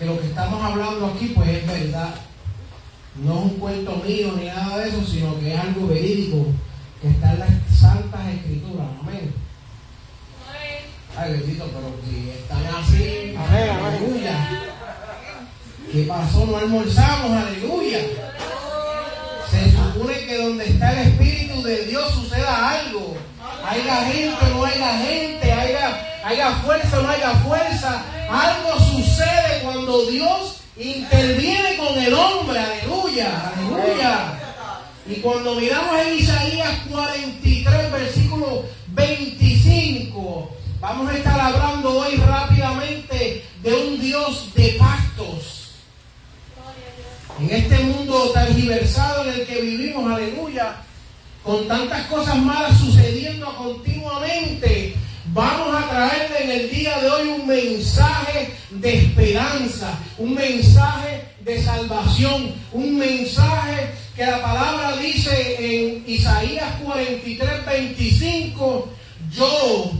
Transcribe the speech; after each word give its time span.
Que 0.00 0.06
lo 0.06 0.18
que 0.18 0.28
estamos 0.28 0.64
hablando 0.64 1.08
aquí 1.08 1.26
pues 1.36 1.46
es 1.50 1.66
verdad. 1.66 2.14
No 3.16 3.38
es 3.38 3.44
un 3.44 3.50
cuento 3.58 3.96
mío 3.96 4.32
ni 4.34 4.46
nada 4.46 4.78
de 4.78 4.88
eso, 4.88 5.04
sino 5.04 5.38
que 5.38 5.52
es 5.52 5.60
algo 5.60 5.88
verídico 5.88 6.46
que 7.02 7.08
está 7.08 7.34
en 7.34 7.40
las 7.40 7.50
santas 7.78 8.28
escrituras. 8.28 8.86
Amén. 9.02 9.34
Ay, 11.18 11.32
bendito, 11.32 11.66
pero 11.66 11.94
si 12.08 12.30
están 12.30 12.66
así, 12.66 13.34
aleluya. 13.36 14.62
¿Qué 15.92 16.04
pasó? 16.04 16.46
No 16.46 16.56
almorzamos, 16.56 17.32
aleluya. 17.32 17.98
Se 19.50 19.70
supone 19.70 20.14
que 20.24 20.38
donde 20.38 20.64
está 20.64 20.92
el 20.92 21.08
Espíritu 21.08 21.62
de 21.62 21.84
Dios 21.86 22.10
suceda 22.14 22.70
algo. 22.70 23.16
Haya 23.68 23.96
gente 24.06 24.46
o 24.46 24.48
no 24.48 24.64
haya 24.64 24.98
gente, 24.98 25.52
haya, 25.52 26.09
haya 26.24 26.52
fuerza 26.56 26.98
o 26.98 27.02
no 27.02 27.08
haya 27.08 27.30
fuerza. 27.36 28.04
Algo 28.30 28.78
sucede 28.78 29.60
cuando 29.62 30.06
Dios 30.06 30.60
interviene 30.76 31.76
con 31.76 31.98
el 31.98 32.14
hombre, 32.14 32.58
aleluya, 32.58 33.52
aleluya. 33.54 34.40
Y 35.06 35.14
cuando 35.16 35.54
miramos 35.56 35.98
en 36.06 36.18
Isaías 36.18 36.78
43, 36.88 37.92
versículo 37.92 38.64
25, 38.88 40.56
vamos 40.80 41.10
a 41.10 41.16
estar 41.16 41.40
hablando 41.40 41.98
hoy 41.98 42.16
rápidamente 42.16 43.44
de 43.62 43.74
un 43.74 44.00
Dios 44.00 44.54
de 44.54 44.76
pactos. 44.78 45.72
En 47.40 47.50
este 47.50 47.78
mundo 47.80 48.30
tan 48.32 48.54
diversado 48.54 49.24
en 49.24 49.40
el 49.40 49.46
que 49.46 49.60
vivimos, 49.62 50.12
aleluya, 50.12 50.76
con 51.42 51.66
tantas 51.66 52.06
cosas 52.06 52.36
malas 52.36 52.78
sucediendo 52.78 53.54
continuamente, 53.56 54.94
vamos 55.32 55.74
a 55.74 55.88
traerle 55.88 56.44
en 56.44 56.50
el 56.60 56.70
día 56.70 56.98
de 56.98 57.10
hoy 57.10 57.28
un 57.28 57.46
mensaje 57.46 58.52
de 58.70 58.98
esperanza, 58.98 59.98
un 60.18 60.34
mensaje 60.34 61.24
de 61.44 61.62
salvación, 61.62 62.54
un 62.72 62.98
mensaje 62.98 63.90
que 64.16 64.26
la 64.26 64.42
palabra 64.42 64.96
dice 64.96 65.56
en 65.58 66.04
Isaías 66.06 66.74
43, 66.84 67.66
25, 67.66 68.88
yo, 69.30 69.92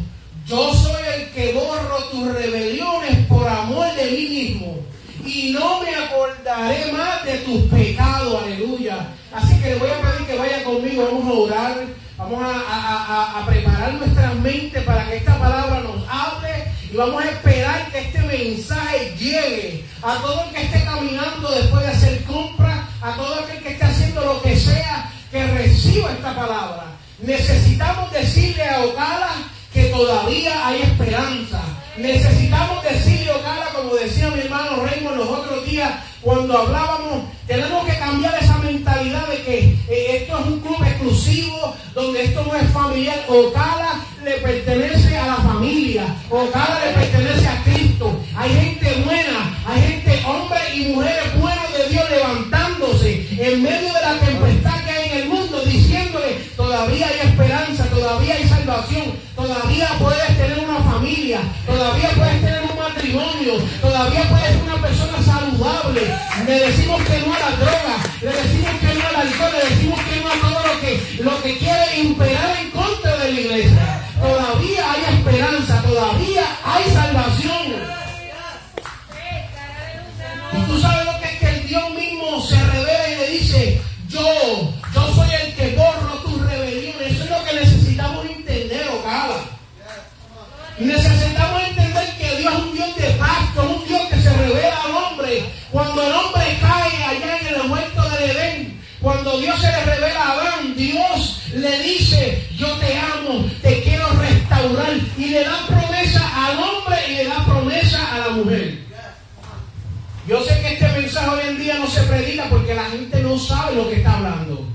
yo 0.47 0.75
soy 0.75 1.03
el 1.17 1.31
que 1.31 1.53
borro 1.53 2.05
tus 2.11 2.33
rebeliones 2.35 3.27
por 3.27 3.47
amor 3.49 3.95
de 3.95 4.11
mí 4.11 4.27
mismo 4.29 4.77
y 5.25 5.53
no 5.53 5.81
me 5.81 5.95
acordaré 5.95 6.93
más 6.93 7.25
de 7.25 7.39
tus 7.39 7.63
pecados, 7.71 8.43
aleluya. 8.43 9.09
Así 9.33 9.55
que 9.61 9.71
le 9.71 9.77
voy 9.77 9.91
a 9.91 10.01
pedir 10.01 10.27
que 10.27 10.39
vaya 10.39 10.65
conmigo, 10.65 11.09
vamos 11.13 11.27
a 11.27 11.39
orar, 11.41 11.87
vamos 12.21 12.43
a, 12.43 12.61
a, 12.69 13.41
a, 13.41 13.47
preparar 13.47 13.95
nuestra 13.95 14.35
mente 14.35 14.81
para 14.83 15.07
que 15.09 15.17
esta 15.17 15.39
palabra 15.39 15.81
nos 15.81 16.07
hable 16.07 16.65
y 16.93 16.97
vamos 16.97 17.25
a 17.25 17.29
esperar 17.31 17.91
que 17.91 17.99
este 17.99 18.21
mensaje 18.21 19.17
llegue 19.19 19.85
a 20.03 20.17
todo 20.17 20.45
el 20.45 20.51
que 20.51 20.63
esté 20.63 20.85
caminando 20.85 21.51
después 21.51 21.83
de 21.83 21.93
hacer 21.93 22.25
compras, 22.25 22.81
a 23.01 23.13
todo 23.13 23.41
aquel 23.41 23.63
que 23.63 23.71
esté 23.71 23.85
haciendo 23.85 24.21
lo 24.21 24.43
que 24.43 24.55
sea, 24.55 25.11
que 25.31 25.47
reciba 25.47 26.13
esta 26.13 26.35
palabra. 26.35 26.85
Necesitamos 27.23 28.13
decirle 28.13 28.69
a 28.69 28.83
Ocala 28.83 29.31
que 29.73 29.85
todavía 29.85 30.67
hay 30.67 30.83
esperanza. 30.83 31.63
Necesitamos 31.97 32.83
decirle, 32.83 33.31
Ocala, 33.33 33.67
como 33.75 33.95
decía 33.95 34.31
mi 34.31 34.41
hermano 34.41 34.85
Raymond 34.85 35.17
los 35.17 35.29
otros 35.29 35.65
días, 35.65 35.91
cuando 36.21 36.59
hablábamos, 36.59 37.25
tenemos 37.47 37.87
que 37.87 37.99
cambiar 37.99 38.10
donde 42.01 42.25
esto 42.25 42.45
no 42.45 42.57
es 42.57 42.71
familiar. 42.71 43.19
Ocala 43.29 44.01
le 44.25 44.33
pertenece 44.33 45.17
a 45.19 45.27
la 45.27 45.37
familia, 45.37 46.05
Ocala 46.31 46.81
le 46.85 46.93
pertenece 46.93 47.47
a 47.47 47.63
Cristo. 47.63 48.21
Hay 48.37 48.51
gente 48.51 49.03
buena, 49.05 49.61
hay 49.67 49.83
gente, 49.83 50.23
hombres 50.27 50.63
y 50.75 50.81
mujeres 50.93 51.39
buenos 51.39 51.73
de 51.77 51.89
Dios 51.89 52.11
levantándose 52.11 53.27
en 53.39 53.63
medio 53.63 53.93
de 53.93 54.01
la 54.01 54.15
tempestad 54.19 54.85
que 54.85 54.91
hay 54.91 55.11
en 55.11 55.19
el 55.19 55.29
mundo, 55.29 55.61
diciéndole, 55.65 56.35
todavía 56.57 57.07
hay 57.07 57.29
esperanza, 57.29 57.85
todavía 57.87 58.35
hay 58.35 58.49
salvación, 58.49 59.13
todavía 59.37 59.89
puedes 59.99 60.37
tener 60.39 60.59
una 60.59 60.81
familia, 60.81 61.41
todavía 61.67 62.09
puedes 62.17 62.41
tener 62.41 62.63
un 62.63 62.79
matrimonio, 62.79 63.53
todavía 63.81 64.29
puedes 64.29 64.47
ser 64.47 64.63
una 64.63 64.81
persona 64.81 65.23
saludable. 65.23 66.01
Le 66.47 66.61
decimos 66.67 67.03
que 67.03 67.19
no 67.27 67.35
a 67.35 67.39
la 67.39 67.57
droga, 67.57 67.97
le 68.23 68.33
decimos 68.33 68.73
que 68.81 68.95
no 68.95 69.09
al 69.09 69.17
alcohol, 69.17 69.53
le 69.53 69.75
decimos 69.75 70.01
que 70.01 70.21
no 70.21 70.30
lo 71.21 71.43
que 71.43 71.59
quiere 71.59 72.01
imperar 72.01 72.57
en 72.59 72.71
contra 72.71 73.17
de 73.19 73.33
la 73.33 73.41
iglesia. 73.41 74.05
Todavía 74.21 74.93
hay 74.93 75.15
esperanza, 75.15 75.83
todavía 75.83 76.45
hay 76.65 76.85
salvación. 76.91 77.67
Y 80.53 80.71
tú 80.71 80.81
sabes 80.81 81.07
lo 81.07 81.21
que 81.21 81.27
es 81.27 81.39
que 81.39 81.49
el 81.49 81.67
Dios 81.69 81.91
mismo 81.91 82.41
se 82.43 82.57
revela 82.57 83.09
y 83.09 83.17
le 83.17 83.31
dice, 83.39 83.83
yo, 84.09 84.73
yo 84.95 85.15
soy 85.15 85.29
el 85.43 85.55
que 85.55 85.77
borro 85.77 86.15
tus 86.25 86.41
rebeliones. 86.47 87.13
Eso 87.13 87.25
es 87.25 87.31
lo 87.31 87.45
que 87.45 87.55
necesitamos 87.55 88.27
entender, 88.27 88.89
Ocala. 88.89 89.45
Necesitamos 90.79 91.63
entender 91.63 92.17
que 92.17 92.37
Dios 92.39 92.55
es 92.55 92.61
un 92.61 92.75
Dios 92.75 92.97
de 92.97 93.11
pacto, 93.11 93.63
un 93.63 93.87
Dios 93.87 94.01
que 94.09 94.17
se 94.17 94.33
revela 94.33 94.83
al 94.83 94.93
hombre. 94.93 95.45
Cuando 95.71 96.03
el 96.03 96.13
hombre 96.13 96.59
cae 96.61 97.05
allá 97.05 97.39
en 97.39 97.47
el 97.55 97.71
huerto 97.71 98.03
del 98.11 98.31
Edén, 98.31 98.81
cuando 99.01 99.39
Dios 99.39 99.59
se 99.61 99.67
le 99.67 99.85
revela 99.85 100.21
a 100.21 100.33
Adán, 100.33 100.77
Dios 100.77 101.43
le 101.55 101.83
dice, 101.83 102.47
yo 102.57 102.69
te 102.77 102.99
amo, 102.99 103.47
te 103.63 103.83
quiero 103.83 104.07
restaurar. 104.11 104.93
Y 105.17 105.27
le 105.27 105.45
da 105.45 105.67
promesa 105.67 106.47
al 106.47 106.59
hombre 106.59 106.97
y 107.09 107.15
le 107.15 107.25
da 107.25 107.45
promesa 107.45 108.15
a 108.15 108.19
la 108.19 108.29
mujer. 108.31 108.79
Yo 110.29 110.45
sé 110.45 110.61
que 110.61 110.75
este 110.75 110.89
mensaje 111.01 111.29
hoy 111.31 111.41
en 111.49 111.59
día 111.59 111.75
no 111.79 111.87
se 111.89 112.03
predica 112.03 112.45
porque 112.51 112.75
la 112.75 112.85
gente 112.85 113.23
no 113.23 113.39
sabe 113.39 113.77
lo 113.77 113.89
que 113.89 113.97
está 113.97 114.17
hablando. 114.17 114.67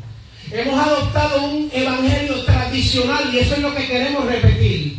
Hemos 0.51 0.79
adoptado 0.79 1.43
un 1.43 1.69
evangelio 1.73 2.43
tradicional 2.45 3.29
y 3.33 3.39
eso 3.39 3.55
es 3.55 3.61
lo 3.61 3.73
que 3.73 3.87
queremos 3.87 4.25
repetir. 4.25 4.97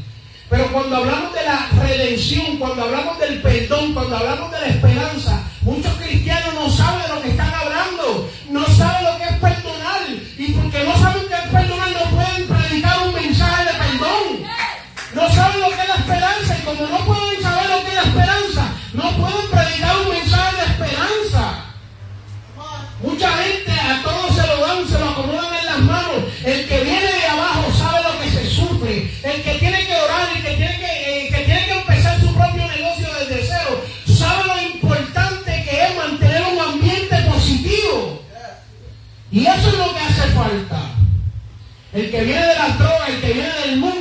Pero 0.49 0.71
cuando 0.73 0.97
hablamos 0.97 1.35
de 1.35 1.45
la 1.45 1.69
redención, 1.83 2.57
cuando 2.59 2.85
hablamos 2.85 3.19
del 3.19 3.43
perdón, 3.43 3.93
cuando 3.93 4.17
hablamos 4.17 4.53
de 4.53 4.61
la 4.61 4.67
esperanza, 4.69 5.43
muchos 5.63 5.93
cristianos 5.95 6.55
no 6.55 6.71
saben 6.71 7.03
de 7.03 7.09
lo 7.09 7.23
que 7.23 7.31
están 7.31 7.53
hablando, 7.53 8.31
no 8.51 8.65
saben 8.67 9.05
lo 9.05 9.16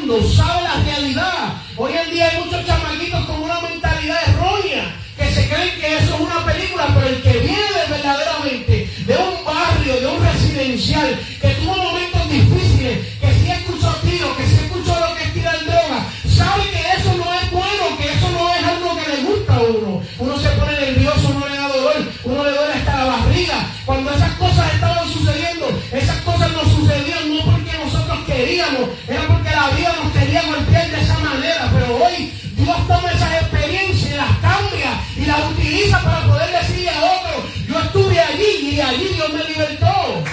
mundo 0.06 0.30
sabe 0.30 0.62
la 0.62 0.76
realidad. 0.84 1.56
Hoy 1.78 1.94
en 1.94 2.12
día 2.12 2.30
hay 2.30 2.44
muchos 2.44 2.66
chamaquitos 2.66 3.26
con 3.26 3.42
una 3.42 3.60
mentalidad 3.62 4.18
errónea 4.28 4.96
que 5.18 5.32
se 5.32 5.50
creen 5.50 5.80
que 5.80 5.98
eso 5.98 6.16
es 6.16 6.22
una 6.22 6.46
película, 6.46 6.88
pero 6.94 7.08
el 7.08 7.22
que 7.24 7.40
viene 7.40 7.82
verdaderamente 7.90 8.90
de 9.08 9.18
un 9.18 9.44
barrio, 9.44 10.00
de 10.00 10.08
un 10.08 10.24
residencial, 10.24 11.20
que 11.42 11.48
tuvo 11.56 11.76
momentos 11.76 12.30
difíciles, 12.30 13.00
que 13.20 13.34
sí 13.34 13.52
escuchó 13.52 13.96
tiros, 14.04 14.38
que 14.38 14.46
sí 14.46 14.56
escuchó 14.66 15.00
lo 15.00 15.16
que 15.16 15.24
es 15.24 15.34
tirar 15.34 15.60
droga, 15.66 16.06
sabe 16.28 16.70
que 16.70 16.82
eso 17.00 17.14
no 17.18 17.34
es 17.34 17.52
bueno, 17.52 17.98
que 17.98 18.14
eso 18.14 18.30
no 18.30 18.54
es 18.54 18.64
algo 18.64 18.96
que 18.96 19.10
le 19.10 19.24
gusta 19.24 19.56
a 19.56 19.62
uno. 19.64 20.02
Uno 20.20 20.40
se 20.40 20.50
pone 20.50 20.80
nervioso, 20.80 21.34
uno 21.36 21.48
le 21.48 21.58
da 21.58 21.68
dolor, 21.68 21.96
uno 22.26 22.44
le 22.44 22.52
duele 22.52 22.74
hasta 22.74 22.98
la 22.98 23.06
barriga. 23.06 23.70
Cuando 23.86 24.12
esas 24.12 24.34
cosas 24.34 24.74
estaban 24.74 25.10
sucediendo, 25.10 25.68
esas 25.92 26.18
cosas 26.22 26.52
no 26.52 26.64
sucedían 26.64 27.36
no 27.36 27.46
porque 27.46 27.78
nosotros 27.78 28.20
queríamos, 28.26 28.90
era 29.08 29.28
porque 29.28 29.50
la 29.50 29.70
vida 29.70 29.95
nos 30.36 30.44
quería 30.44 30.44
golpear 30.44 30.92
de 30.92 31.02
esa 31.02 31.20
manera. 31.20 31.72
Pero 31.74 32.06
hoy 32.06 32.34
Dios 32.56 32.88
toma 32.88 33.12
esas 33.12 33.42
experiencias 33.42 34.12
y 34.12 34.16
las 34.16 34.38
cambia 34.40 35.02
y 35.16 35.26
las 35.26 35.52
utiliza 35.52 36.02
para 36.02 36.26
poder 36.26 36.52
decirle 36.52 36.90
a 36.90 37.04
otro, 37.04 37.50
yo 37.68 37.80
estuve 37.80 38.20
allí 38.20 38.70
y 38.72 38.82
allí 38.82 39.08
Dios 39.16 39.34
me 39.34 39.44
libertó. 39.44 40.24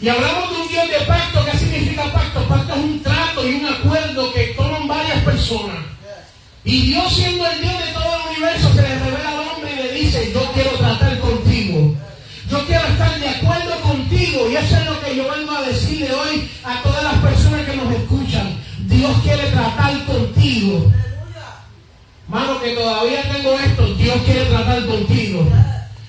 Y 0.00 0.08
hablamos 0.08 0.50
de 0.50 0.62
un 0.62 0.68
Dios 0.68 0.88
de 0.88 1.06
pacto. 1.06 1.44
¿Qué 1.44 1.58
significa 1.58 2.12
pacto? 2.12 2.46
Pacto 2.48 2.74
es 2.74 2.80
un 2.80 3.02
trato 3.02 3.48
y 3.48 3.54
un 3.54 3.66
acuerdo 3.66 4.32
que 4.32 4.54
toman 4.56 4.88
varias 4.88 5.22
personas. 5.22 5.78
Y 6.64 6.82
Dios 6.82 7.12
siendo 7.12 7.46
el 7.50 7.60
Dios 7.60 7.72
de 7.84 7.92
todo 7.92 8.16
el 8.16 8.30
universo 8.30 8.72
se 8.74 8.82
le 8.82 8.98
revela 8.98 9.28
al 9.30 9.38
hombre 9.40 9.72
y 9.72 9.76
le 9.76 9.92
dice, 9.92 10.32
yo 10.32 10.52
quiero 10.52 10.70
tratar 10.70 11.18
contigo. 11.18 11.94
Yo 12.50 12.66
quiero 12.66 12.86
estar 12.86 13.18
de 13.18 13.28
acuerdo 13.28 13.80
contigo. 13.80 14.50
Y 14.50 14.56
eso 14.56 14.76
es 14.76 14.86
lo 14.86 15.00
que 15.00 15.01
yo 15.16 15.30
vengo 15.30 15.52
a 15.52 15.62
decirle 15.62 16.10
hoy 16.12 16.48
a 16.64 16.82
todas 16.82 17.04
las 17.04 17.14
personas 17.16 17.66
que 17.66 17.76
nos 17.76 17.92
escuchan. 17.94 18.56
Dios 18.86 19.12
quiere 19.22 19.50
tratar 19.50 20.04
contigo. 20.04 20.92
Mano, 22.28 22.60
que 22.60 22.70
todavía 22.70 23.22
tengo 23.30 23.58
esto, 23.58 23.94
Dios 23.94 24.16
quiere 24.24 24.44
tratar 24.46 24.86
contigo. 24.86 25.46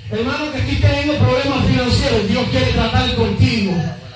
Hermano, 0.09 0.51
que 0.51 0.59
estoy 0.59 0.75
teniendo 0.75 1.17
problemas 1.17 1.65
financieros, 1.65 2.27
Dios 2.27 2.49
quiere 2.49 2.71
tratar 2.73 3.15
contigo. 3.15 3.73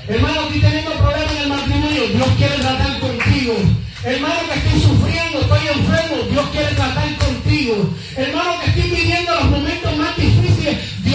Hermano, 0.08 0.42
estoy 0.44 0.62
teniendo 0.62 0.92
problemas 0.92 1.32
en 1.32 1.38
el 1.38 1.50
matrimonio, 1.50 2.08
Dios 2.08 2.28
quiere 2.38 2.56
tratar 2.56 3.00
contigo. 3.00 3.54
Hermano, 4.04 4.36
que 4.54 4.60
estoy 4.60 4.82
sufriendo, 4.82 5.40
estoy 5.42 5.68
enfermo, 5.68 6.16
Dios 6.32 6.46
quiere 6.52 6.76
tratar 6.76 7.16
contigo. 7.18 7.90
Hermano, 8.16 8.60
que 8.62 8.70
estoy 8.70 8.90
viviendo 8.92 9.36
los 9.36 9.50
momentos 9.50 9.98
más 9.98 10.16
difíciles, 10.16 10.47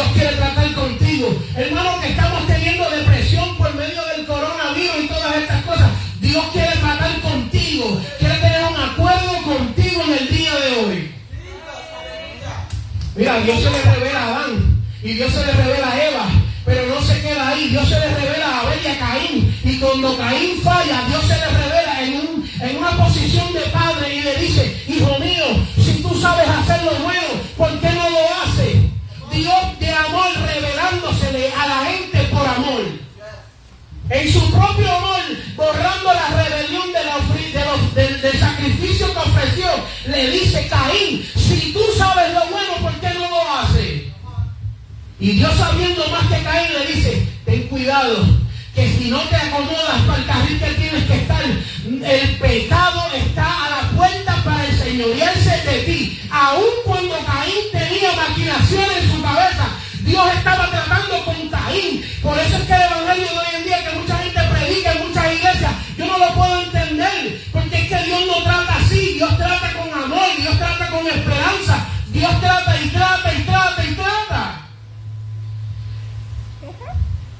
Dios 0.02 0.14
quiere 0.14 0.37
tratar 0.37 0.73
contigo. 0.73 1.35
Hermano, 1.54 2.00
que 2.00 2.09
estamos 2.09 2.47
teniendo 2.49 2.90
depresión 2.90 3.56
por 3.56 3.73
medio 3.75 4.04
del 4.06 4.26
coronavirus 4.26 5.04
y 5.04 5.06
todas 5.06 5.37
estas 5.37 5.62
cosas, 5.62 5.90
Dios 6.21 6.44
quiere 6.52 6.73
tratar 6.78 7.21
contigo. 7.21 8.00
Quiere 8.18 8.35
tener 8.37 8.64
un 8.64 8.80
acuerdo 8.80 9.42
contigo 9.42 10.02
en 10.02 10.12
el 10.18 10.37
día 10.37 10.54
de 10.56 10.76
hoy. 10.78 11.14
Mira, 13.14 13.40
Dios 13.40 13.62
se 13.62 13.71
le 13.71 13.82
revela 13.82 14.21
a 14.21 14.26
Adán 14.26 14.82
y 15.04 15.12
Dios 15.12 15.32
se 15.32 15.47
le 15.47 15.52
revela 15.52 15.92
a 15.92 16.04
Eva, 16.04 16.26
pero 16.64 16.87
no 16.87 17.02
se 17.02 17.21
queda 17.21 17.49
ahí. 17.49 17.68
Dios 17.68 17.88
se 17.88 18.00
le 18.00 18.14
revela 18.14 18.49
a 18.49 18.61
Abel 18.61 18.80
y 18.82 18.87
a 18.88 18.99
Caín. 18.99 19.59
Y 19.62 19.78
cuando 19.78 20.16
Caín 20.16 20.61
falla, 20.62 21.02
Dios 21.06 21.23
se 21.23 21.38
le 21.38 21.47
revela 21.47 22.02
en, 22.02 22.44
en 22.61 22.76
una 22.76 22.90
posición 23.04 23.52
de 23.52 23.61
padre 23.71 24.16
y 24.16 24.21
le 24.23 24.35
dice, 24.37 24.85
hijo 24.88 25.16
mío, 25.21 25.64
si 25.76 26.02
tú 26.02 26.21
sabes 26.21 26.49
hacer 26.49 26.82
lo 26.82 26.94
bueno, 27.04 27.28
¿por 27.56 27.78
qué 27.80 27.90
no 27.90 28.11
lo 28.11 28.18
haces? 28.42 28.76
Dios 29.32 29.72
a 31.35 31.67
la 31.67 31.85
gente 31.87 32.19
por 32.25 32.47
amor. 32.47 32.83
En 34.11 34.33
su 34.33 34.51
propio 34.51 34.93
amor, 34.93 35.21
borrando 35.57 36.12
la 36.12 36.29
rebelión 36.43 36.93
de 36.93 37.05
la, 37.05 37.19
de 37.19 37.65
los, 37.65 37.95
del, 38.23 38.39
sacrificio 38.39 39.11
que 39.12 39.19
ofreció, 39.19 39.67
le 40.07 40.31
dice 40.31 40.69
Caín, 40.69 41.27
si 41.35 41.73
tú 41.73 41.81
sabes 41.97 42.35
lo 42.35 42.47
bueno, 42.49 42.75
¿por 42.83 42.93
qué 43.01 43.09
no 43.15 43.31
lo 43.31 43.51
haces? 43.51 44.03
Y 45.19 45.31
Dios 45.31 45.57
sabiendo 45.57 46.07
más 46.09 46.27
que 46.27 46.45
Caín 46.45 46.73
le 46.75 46.95
dice, 46.95 47.27
ten 47.47 47.62
cuidado, 47.69 48.27
que 48.75 48.93
si 48.99 49.11
no 49.11 49.21
te 49.23 49.37
acomodas 49.37 50.03
para 50.07 50.19
el 50.19 50.27
carril 50.27 50.59
que 50.61 50.75
tienes 50.75 51.05
que 51.05 51.15
estar, 51.15 51.43
el 51.45 52.37
pecado 52.37 53.11
está 53.15 53.65
a 53.65 53.71
la 53.71 53.91
puerta 53.97 54.45
para 54.45 54.67
enseñorearse 54.67 55.71
de 55.71 55.79
ti. 55.85 56.21
Aun 56.31 56.65
cuando 56.85 57.17
Caín 57.25 57.65
tenía 57.73 58.12
maquinaciones 58.15 59.05
en 59.05 59.12
su 59.12 59.23
cabeza, 59.23 59.69
Dios 60.04 60.25
estaba 60.35 60.71
tratando 60.71 61.25
con 61.25 61.49
Caín. 61.49 62.02
Por 62.23 62.38
eso 62.38 62.56
es 62.56 62.62
que 62.64 62.75
el 62.75 62.82
Evangelio 62.82 63.26
de 63.26 63.38
hoy 63.38 63.47
en 63.56 63.64
día, 63.64 63.85
que 63.85 63.99
mucha 63.99 64.18
gente 64.18 64.40
predica 64.50 64.92
en 64.92 65.09
muchas 65.09 65.35
iglesias, 65.35 65.73
yo 65.97 66.06
no 66.06 66.18
lo 66.18 66.35
puedo 66.35 66.62
entender, 66.62 67.40
porque 67.52 67.76
es 67.76 67.88
que 67.88 68.02
Dios 68.04 68.21
no 68.26 68.42
trata 68.42 68.76
así, 68.76 69.14
Dios 69.14 69.37
trata 69.37 69.73
con 69.75 70.02
amor, 70.02 70.28
Dios 70.38 70.59
trata 70.59 70.87
con 70.88 71.06
esperanza, 71.06 71.87
Dios 72.09 72.40
trata 72.40 72.80
y 72.82 72.88
trata 72.88 73.35
y 73.35 73.42
trata 73.42 73.85
y 73.85 73.94
trata. 73.94 74.59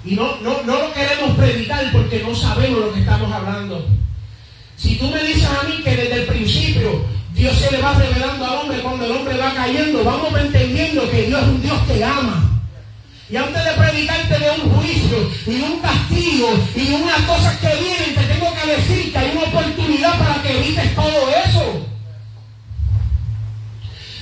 Y 0.05 0.15
no, 0.15 0.37
no, 0.41 0.63
no 0.65 0.79
lo 0.79 0.93
queremos 0.93 1.37
predicar 1.37 1.91
porque 1.93 2.23
no 2.23 2.35
sabemos 2.35 2.81
lo 2.81 2.93
que 2.93 3.01
estamos 3.01 3.33
hablando. 3.33 3.87
Si 4.77 4.97
tú 4.97 5.09
me 5.11 5.23
dices 5.23 5.47
a 5.47 5.63
mí 5.69 5.83
que 5.83 5.97
desde 5.97 6.23
el 6.23 6.27
principio 6.27 7.05
Dios 7.35 7.57
se 7.57 7.71
le 7.71 7.81
va 7.81 7.95
revelando 7.95 8.45
al 8.45 8.59
hombre 8.59 8.79
cuando 8.81 9.05
el 9.05 9.13
hombre 9.13 9.37
va 9.37 9.55
cayendo, 9.55 10.05
vamos 10.05 10.33
entendiendo 10.41 11.09
que 11.11 11.23
Dios 11.23 11.41
es 11.41 11.49
un 11.49 11.63
Dios 11.63 11.79
que 11.87 12.05
ama. 12.05 12.52
Y 13.33 13.37
antes 13.39 13.65
de 13.65 13.71
predicarte 13.71 14.39
de 14.39 14.51
un 14.51 14.71
juicio 14.75 15.31
y 15.47 15.63
un 15.63 15.81
castigo 15.81 16.53
y 16.77 16.93
unas 16.93 17.19
cosas 17.23 17.57
que 17.61 17.75
vienen, 17.77 18.15
te 18.15 18.25
tengo 18.25 18.53
que 18.53 18.67
decir 18.73 19.11
que 19.11 19.19
hay 19.19 19.31
una 19.35 19.47
oportunidad 19.49 20.19
para 20.19 20.43
que 20.43 20.59
evites 20.59 20.95
todo 20.95 21.31
eso. 21.47 21.87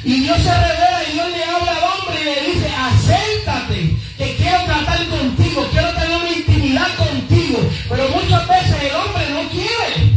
Y 0.04 0.20
Dios 0.20 0.38
se 0.38 0.54
revela 0.54 1.02
y 1.08 1.12
Dios 1.12 1.28
le 1.28 1.42
habla 1.42 1.72
al 1.72 1.82
hombre 1.82 2.20
y 2.20 2.24
le 2.24 2.52
dice, 2.52 2.72
acércate, 2.72 3.96
que 4.16 4.36
quiero 4.36 4.62
tratar 4.62 5.04
contigo, 5.08 5.68
quiero 5.72 5.88
tener 5.90 6.16
una 6.16 6.30
intimidad 6.30 6.94
contigo. 6.94 7.68
Pero 7.88 8.08
muchas 8.10 8.46
veces 8.46 8.76
el 8.80 8.94
hombre 8.94 9.28
no 9.30 9.48
quiere. 9.50 10.12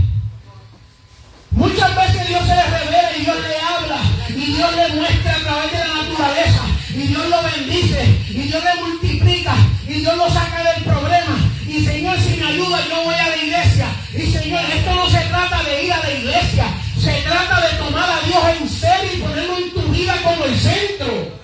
Muchas 1.49 1.95
veces 1.95 2.27
Dios 2.27 2.41
se 2.45 2.55
le 2.55 2.63
revela 2.63 3.17
y 3.17 3.21
Dios 3.21 3.37
le 3.41 3.57
habla 3.59 4.01
y 4.29 4.53
Dios 4.53 4.75
le 4.75 4.87
muestra 4.89 5.35
a 5.35 5.39
través 5.39 5.71
de 5.71 5.79
la 5.79 5.93
naturaleza 5.95 6.72
y 6.95 7.07
Dios 7.07 7.27
lo 7.27 7.41
bendice 7.41 8.19
y 8.29 8.41
Dios 8.43 8.63
le 8.63 8.81
multiplica 8.81 9.55
y 9.87 9.93
Dios 9.93 10.15
lo 10.15 10.29
saca 10.29 10.63
del 10.63 10.83
problema. 10.83 11.37
Y 11.67 11.83
Señor, 11.83 12.17
si 12.19 12.37
me 12.37 12.45
ayuda, 12.45 12.79
yo 12.87 13.03
voy 13.03 13.15
a 13.15 13.29
la 13.29 13.37
iglesia. 13.37 13.87
Y 14.13 14.31
Señor, 14.31 14.61
esto 14.71 14.93
no 14.93 15.09
se 15.09 15.19
trata 15.25 15.63
de 15.63 15.85
ir 15.85 15.93
a 15.93 15.99
la 15.99 16.11
iglesia, 16.11 16.65
se 16.99 17.11
trata 17.21 17.61
de 17.61 17.77
tomar 17.77 18.09
a 18.09 18.27
Dios 18.27 18.43
en 18.59 18.69
serio 18.69 19.11
y 19.13 19.17
ponerlo 19.17 19.57
en 19.57 19.71
tu 19.71 19.81
vida 19.91 20.15
como 20.23 20.45
el 20.45 20.59
centro. 20.59 21.43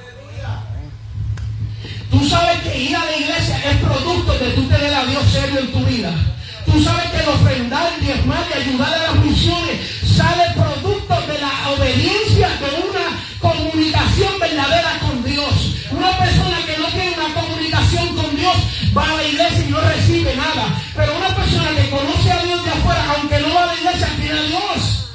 Tú 2.12 2.28
sabes 2.28 2.60
que 2.62 2.78
ir 2.78 2.96
a 2.96 3.06
la 3.06 3.18
iglesia 3.18 3.62
es 3.70 3.78
producto 3.78 4.34
de 4.34 4.52
tú 4.52 4.68
tener 4.68 4.94
a 4.94 5.06
Dios 5.06 5.24
serio 5.32 5.60
en 5.60 5.72
tu 5.72 5.80
vida. 5.86 6.12
Tú 6.66 6.84
sabes 6.84 7.10
que 7.10 7.18
el 7.18 7.30
ofrendar, 7.30 8.00
diezmar 8.00 8.46
y 8.50 8.62
ayudar 8.62 8.94
a 8.94 9.14
las 9.14 9.16
misiones 9.24 9.80
sale 10.16 10.44
producto 10.54 11.16
de 11.28 11.40
la 11.40 11.70
obediencia 11.72 12.49
va 18.96 19.04
a 19.04 19.16
la 19.16 19.24
iglesia 19.24 19.66
y 19.66 19.72
no 19.72 19.82
recibe 19.82 20.36
nada. 20.36 20.82
Pero 20.96 21.18
una 21.18 21.36
persona 21.36 21.70
que 21.72 21.90
conoce 21.90 22.32
a 22.32 22.44
Dios 22.44 22.64
de 22.64 22.72
afuera, 22.72 23.16
aunque 23.16 23.40
no 23.40 23.54
va 23.54 23.64
a 23.64 23.66
la 23.68 23.76
iglesia, 23.76 24.08
tiene 24.18 24.40
a 24.40 24.44
Dios. 24.44 25.06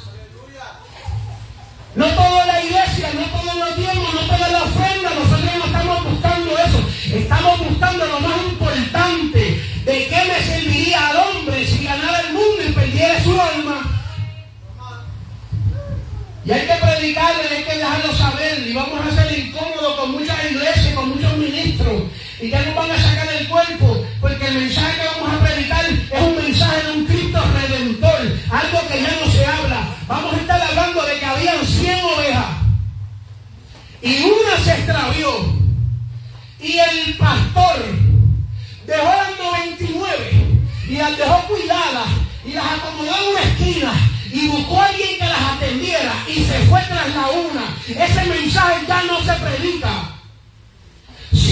No 1.95 2.05
todo 2.07 2.41
es 2.41 2.47
la 2.47 2.63
iglesia, 2.63 3.09
no 3.13 3.25
todo 3.27 3.51
es 3.51 3.57
los 3.57 3.77
diezmos, 3.77 4.13
no 4.13 4.21
todo 4.21 4.45
es 4.45 4.51
la 4.51 4.63
ofrenda. 4.63 5.09
Nosotros 5.11 5.51
no 5.57 5.65
estamos 5.65 6.03
buscando 6.03 6.57
eso. 6.57 6.89
Estamos 7.15 7.59
buscando 7.59 8.05
lo 8.05 8.19
más 8.19 8.37
importante. 8.49 9.63
¿De 9.85 10.07
qué 10.07 10.23
me 10.27 10.45
serviría 10.45 11.07
al 11.07 11.17
hombre 11.17 11.67
si 11.67 11.83
ganara 11.83 12.19
el 12.21 12.33
mundo 12.33 12.63
y 12.67 12.71
perdiera 12.71 13.23
su 13.23 13.39
alma? 13.39 13.91
Y 16.43 16.51
hay 16.51 16.67
que 16.67 16.73
predicarle, 16.73 17.57
hay 17.57 17.63
que 17.63 17.77
dejarlo 17.77 18.15
saber. 18.15 18.67
Y 18.67 18.73
vamos 18.73 18.99
a 18.99 19.09
hacer 19.09 19.39
incómodo 19.39 19.97
con 19.97 20.11
muchas 20.11 20.37
iglesias, 20.51 20.93
con 20.93 21.09
muchos. 21.09 21.34
Y 22.41 22.49
ya 22.49 22.61
nos 22.63 22.75
van 22.75 22.91
a 22.91 23.01
sacar 23.01 23.27
el 23.33 23.47
cuerpo, 23.47 24.05
porque 24.19 24.47
el 24.47 24.55
mensaje 24.55 25.01
que 25.01 25.07
vamos 25.07 25.33
a 25.33 25.45
predicar 25.45 25.85
es 25.85 26.21
un 26.21 26.35
mensaje 26.35 26.83
de 26.83 26.91
un 26.91 27.05
Cristo 27.05 27.39
redentor. 27.53 28.39
Algo 28.51 28.87
que 28.89 29.01
ya 29.01 29.17
no 29.23 29.31
se 29.31 29.45
habla. 29.45 29.87
Vamos 30.07 30.33
a 30.33 30.37
estar 30.37 30.61
hablando 30.61 31.05
de 31.05 31.19
que 31.19 31.25
habían 31.25 31.65
100 31.65 31.99
ovejas. 32.03 32.45
Y 34.01 34.23
una 34.23 34.63
se 34.63 34.71
extravió. 34.73 35.55
Y 36.59 36.77
el 36.77 37.17
pastor 37.17 37.85
dejó 38.85 39.05
las 39.05 39.37
99 39.39 40.59
y 40.87 40.95
las 40.97 41.17
dejó 41.17 41.41
cuidadas 41.47 42.07
y 42.45 42.51
las 42.53 42.65
acomodó 42.65 43.15
en 43.15 43.29
una 43.31 43.41
esquina 43.41 43.93
y 44.31 44.47
buscó 44.47 44.81
a 44.81 44.87
alguien 44.87 45.17
que 45.17 45.25
las 45.25 45.41
atendiera 45.41 46.13
y 46.27 46.43
se 46.43 46.59
fue 46.65 46.81
tras 46.87 47.15
la 47.15 47.27
una. 47.29 47.77
Ese 47.87 48.25
mensaje 48.25 48.85
ya 48.87 49.03
no 49.03 49.19
se 49.23 49.33
predica. 49.33 50.14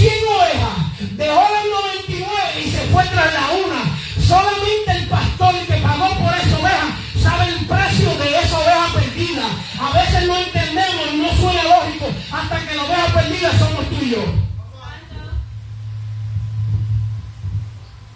100 0.04 0.12
ovejas, 0.28 1.16
dejó 1.16 1.40
las 1.40 1.64
99 1.64 2.62
y 2.62 2.70
se 2.70 2.78
fue 2.92 3.04
tras 3.06 3.32
la 3.32 3.50
una. 3.52 3.98
Solamente 4.26 4.90
el 4.90 5.08
pastor 5.08 5.54
que 5.66 5.74
pagó 5.78 6.08
por 6.18 6.34
esa 6.34 6.58
oveja 6.58 6.96
sabe 7.22 7.48
el 7.48 7.64
precio 7.64 8.14
de 8.18 8.38
esa 8.38 8.58
oveja 8.58 8.86
perdida. 8.92 9.44
A 9.80 9.92
veces 9.92 10.26
no 10.26 10.36
entendemos 10.36 11.06
y 11.10 11.16
no 11.16 11.28
suena 11.36 11.62
lógico 11.62 12.10
hasta 12.30 12.66
que 12.66 12.74
la 12.74 12.82
oveja 12.82 13.14
perdida 13.14 13.58
somos 13.58 13.84
yo. 14.10 14.24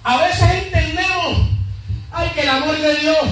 A 0.05 0.17
veces 0.19 0.51
entendemos, 0.65 1.49
ay, 2.13 2.31
que 2.35 2.43
el 2.43 2.49
amor 2.51 2.79
de 2.79 2.97
Dios, 2.97 3.29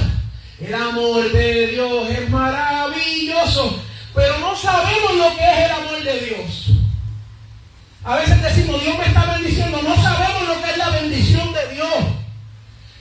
el 0.60 0.74
amor 0.74 1.30
de 1.30 1.66
Dios 1.66 2.08
es 2.08 2.30
maravilloso, 2.30 3.82
pero 4.14 4.38
no 4.38 4.56
sabemos 4.56 5.14
lo 5.14 5.36
que 5.36 5.44
es 5.44 5.58
el 5.58 5.70
amor 5.72 6.02
de 6.02 6.20
Dios. 6.20 6.75
A 8.06 8.14
veces 8.14 8.40
decimos, 8.40 8.80
Dios 8.80 8.96
me 8.96 9.04
está 9.04 9.32
bendiciendo, 9.32 9.82
no 9.82 9.96
sabemos 10.00 10.46
lo 10.46 10.62
que 10.62 10.70
es 10.70 10.78
la 10.78 10.90
bendición 10.90 11.52
de 11.52 11.74
Dios. 11.74 11.94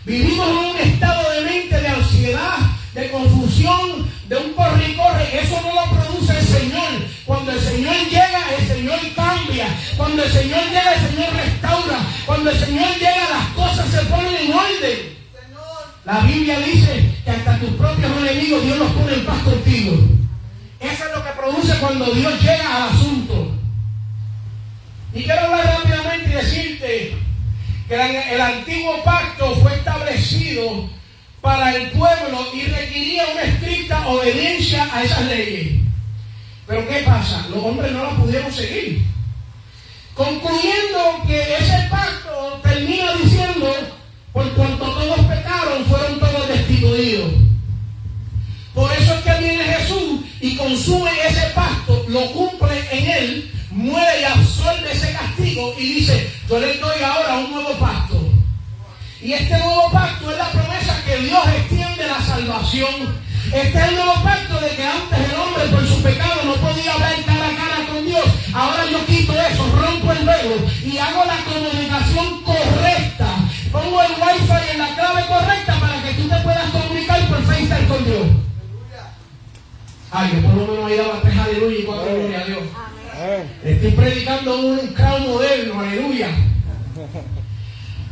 Vivimos 0.04 0.50
en 0.50 0.58
un 0.58 0.78
estado 0.78 1.30
de 1.30 1.42
mente 1.42 1.80
de 1.80 1.88
ansiedad, 1.88 2.58
de 2.96 3.12
confusión, 3.12 4.10
de 4.28 4.36
un 4.36 4.54
corre 4.54 4.90
y 4.90 4.96
corre. 4.96 5.44
Eso 5.44 5.62
no 5.62 5.76
lo 5.76 5.96
produce 5.96 6.36
el 6.36 6.44
Señor. 6.44 6.90
Cuando 7.24 7.52
el 7.52 7.60
Señor 7.60 7.96
llega, 8.10 8.46
el 8.58 8.68
Señor 8.68 9.00
cambia. 9.16 9.68
Cuando 9.96 10.24
el 10.24 10.32
Señor 10.32 10.64
llega, 10.70 10.94
el 10.96 11.08
Señor 11.08 11.34
restaura. 11.36 12.00
Cuando 12.26 12.50
el 12.50 12.60
Señor 12.60 12.90
llega, 12.98 13.30
las 13.30 13.48
cosas 13.50 13.88
se 13.88 14.00
ponen 14.06 14.36
en 14.36 14.54
orden. 14.54 15.16
La 16.04 16.20
Biblia 16.22 16.60
dice 16.62 17.12
que 17.24 17.30
hasta 17.30 17.60
tus 17.60 17.70
propios 17.76 18.12
enemigos 18.24 18.64
Dios 18.64 18.80
los 18.80 18.92
pone 18.94 19.14
en 19.14 19.26
paz 19.26 19.44
contigo. 19.44 19.98
Eso 20.80 21.06
es 21.06 21.16
lo 21.16 21.24
que 21.24 21.32
produce 21.40 21.78
cuando 21.78 22.06
Dios 22.06 22.42
llega 22.42 22.76
al 22.76 22.90
asunto. 22.90 23.65
Y 25.16 25.24
quiero 25.24 25.42
hablar 25.44 25.66
rápidamente 25.66 26.30
y 26.30 26.34
decirte 26.34 27.18
que 27.88 28.34
el 28.34 28.42
antiguo 28.42 29.02
pacto 29.02 29.56
fue 29.56 29.74
establecido 29.74 30.90
para 31.40 31.74
el 31.74 31.90
pueblo 31.92 32.46
y 32.54 32.64
requería 32.64 33.24
una 33.32 33.44
estricta 33.44 34.06
obediencia 34.10 34.90
a 34.92 35.04
esas 35.04 35.26
leyes. 35.28 35.82
Pero 36.68 36.86
¿qué 36.86 37.04
pasa? 37.06 37.48
Los 37.50 37.64
hombres 37.64 37.94
no 37.94 38.04
la 38.04 38.10
pudieron 38.10 38.52
seguir. 38.52 39.06
Concluyendo 40.16 41.24
que 41.26 41.56
ese 41.60 41.88
pacto 41.90 42.60
termina 42.62 43.14
diciendo, 43.14 43.74
por 44.34 44.52
cuanto 44.52 44.84
todos 44.84 45.20
pecaron, 45.28 45.86
fueron 45.86 46.05
y 50.46 50.56
consume 50.58 51.10
ese 51.28 51.48
pacto, 51.56 52.06
lo 52.08 52.32
cumple 52.32 52.78
en 52.92 53.10
él, 53.10 53.52
muere 53.72 54.22
y 54.22 54.24
absorbe 54.26 54.92
ese 54.92 55.12
castigo 55.12 55.74
y 55.76 55.96
dice, 55.96 56.32
yo 56.48 56.60
le 56.60 56.78
doy 56.78 57.02
ahora 57.02 57.38
un 57.38 57.52
nuevo 57.52 57.72
pacto. 57.80 58.22
Y 59.24 59.34
este 59.34 59.58
nuevo 59.58 59.90
pacto 59.92 60.30
es 60.30 60.38
la 60.38 60.52
promesa 60.52 61.02
que 61.04 61.18
Dios 61.18 61.48
extiende 61.48 62.06
la 62.06 62.22
salvación. 62.22 63.26
Este 63.52 63.76
es 63.76 63.88
el 63.88 63.96
nuevo 63.96 64.14
pacto 64.22 64.60
de 64.60 64.70
que 64.70 64.84
antes 64.84 65.20
el 65.32 65.36
hombre 65.36 65.66
por 65.66 65.88
su 65.88 66.04
pecado 66.04 66.44
no 66.46 66.54
podía 66.58 66.94
hablar 66.94 67.16
cara 67.26 67.48
a 67.48 67.56
cara 67.56 67.88
con 67.92 68.06
Dios. 68.06 68.26
Ahora 68.54 68.86
yo 68.86 69.04
quito 69.08 69.34
eso, 69.34 69.66
rompo 69.72 70.12
el 70.12 70.26
velo 70.26 70.56
y 70.86 70.98
hago 71.00 71.26
la 71.26 71.38
comunicación 71.44 72.44
correcta. 72.44 73.36
Pongo 73.72 74.00
el 74.04 74.12
wifi 74.12 74.72
en 74.74 74.78
la 74.78 74.94
clave 74.94 75.26
correcta 75.26 75.80
para 75.80 76.04
que 76.04 76.14
tú 76.14 76.30
te 76.30 76.38
puedas 76.38 76.70
comunicar 76.70 77.28
por 77.30 77.44
FaceTime 77.46 77.88
con 77.88 78.06
Dios. 78.06 78.35
Ay, 80.18 80.32
yo 80.34 80.48
por 80.48 80.56
lo 80.56 80.68
menos 80.68 80.90
ahí 80.90 80.98
daba 80.98 81.22
tres 81.22 81.38
aleluya 81.38 81.78
y 81.78 81.84
cuatro 81.84 82.06
gloria 82.06 82.40
a 82.40 82.46
Dios. 82.46 82.64
Estoy 83.66 83.92
predicando 83.92 84.60
un 84.60 84.88
crowd 84.94 85.28
moderno, 85.28 85.80
aleluya. 85.82 86.30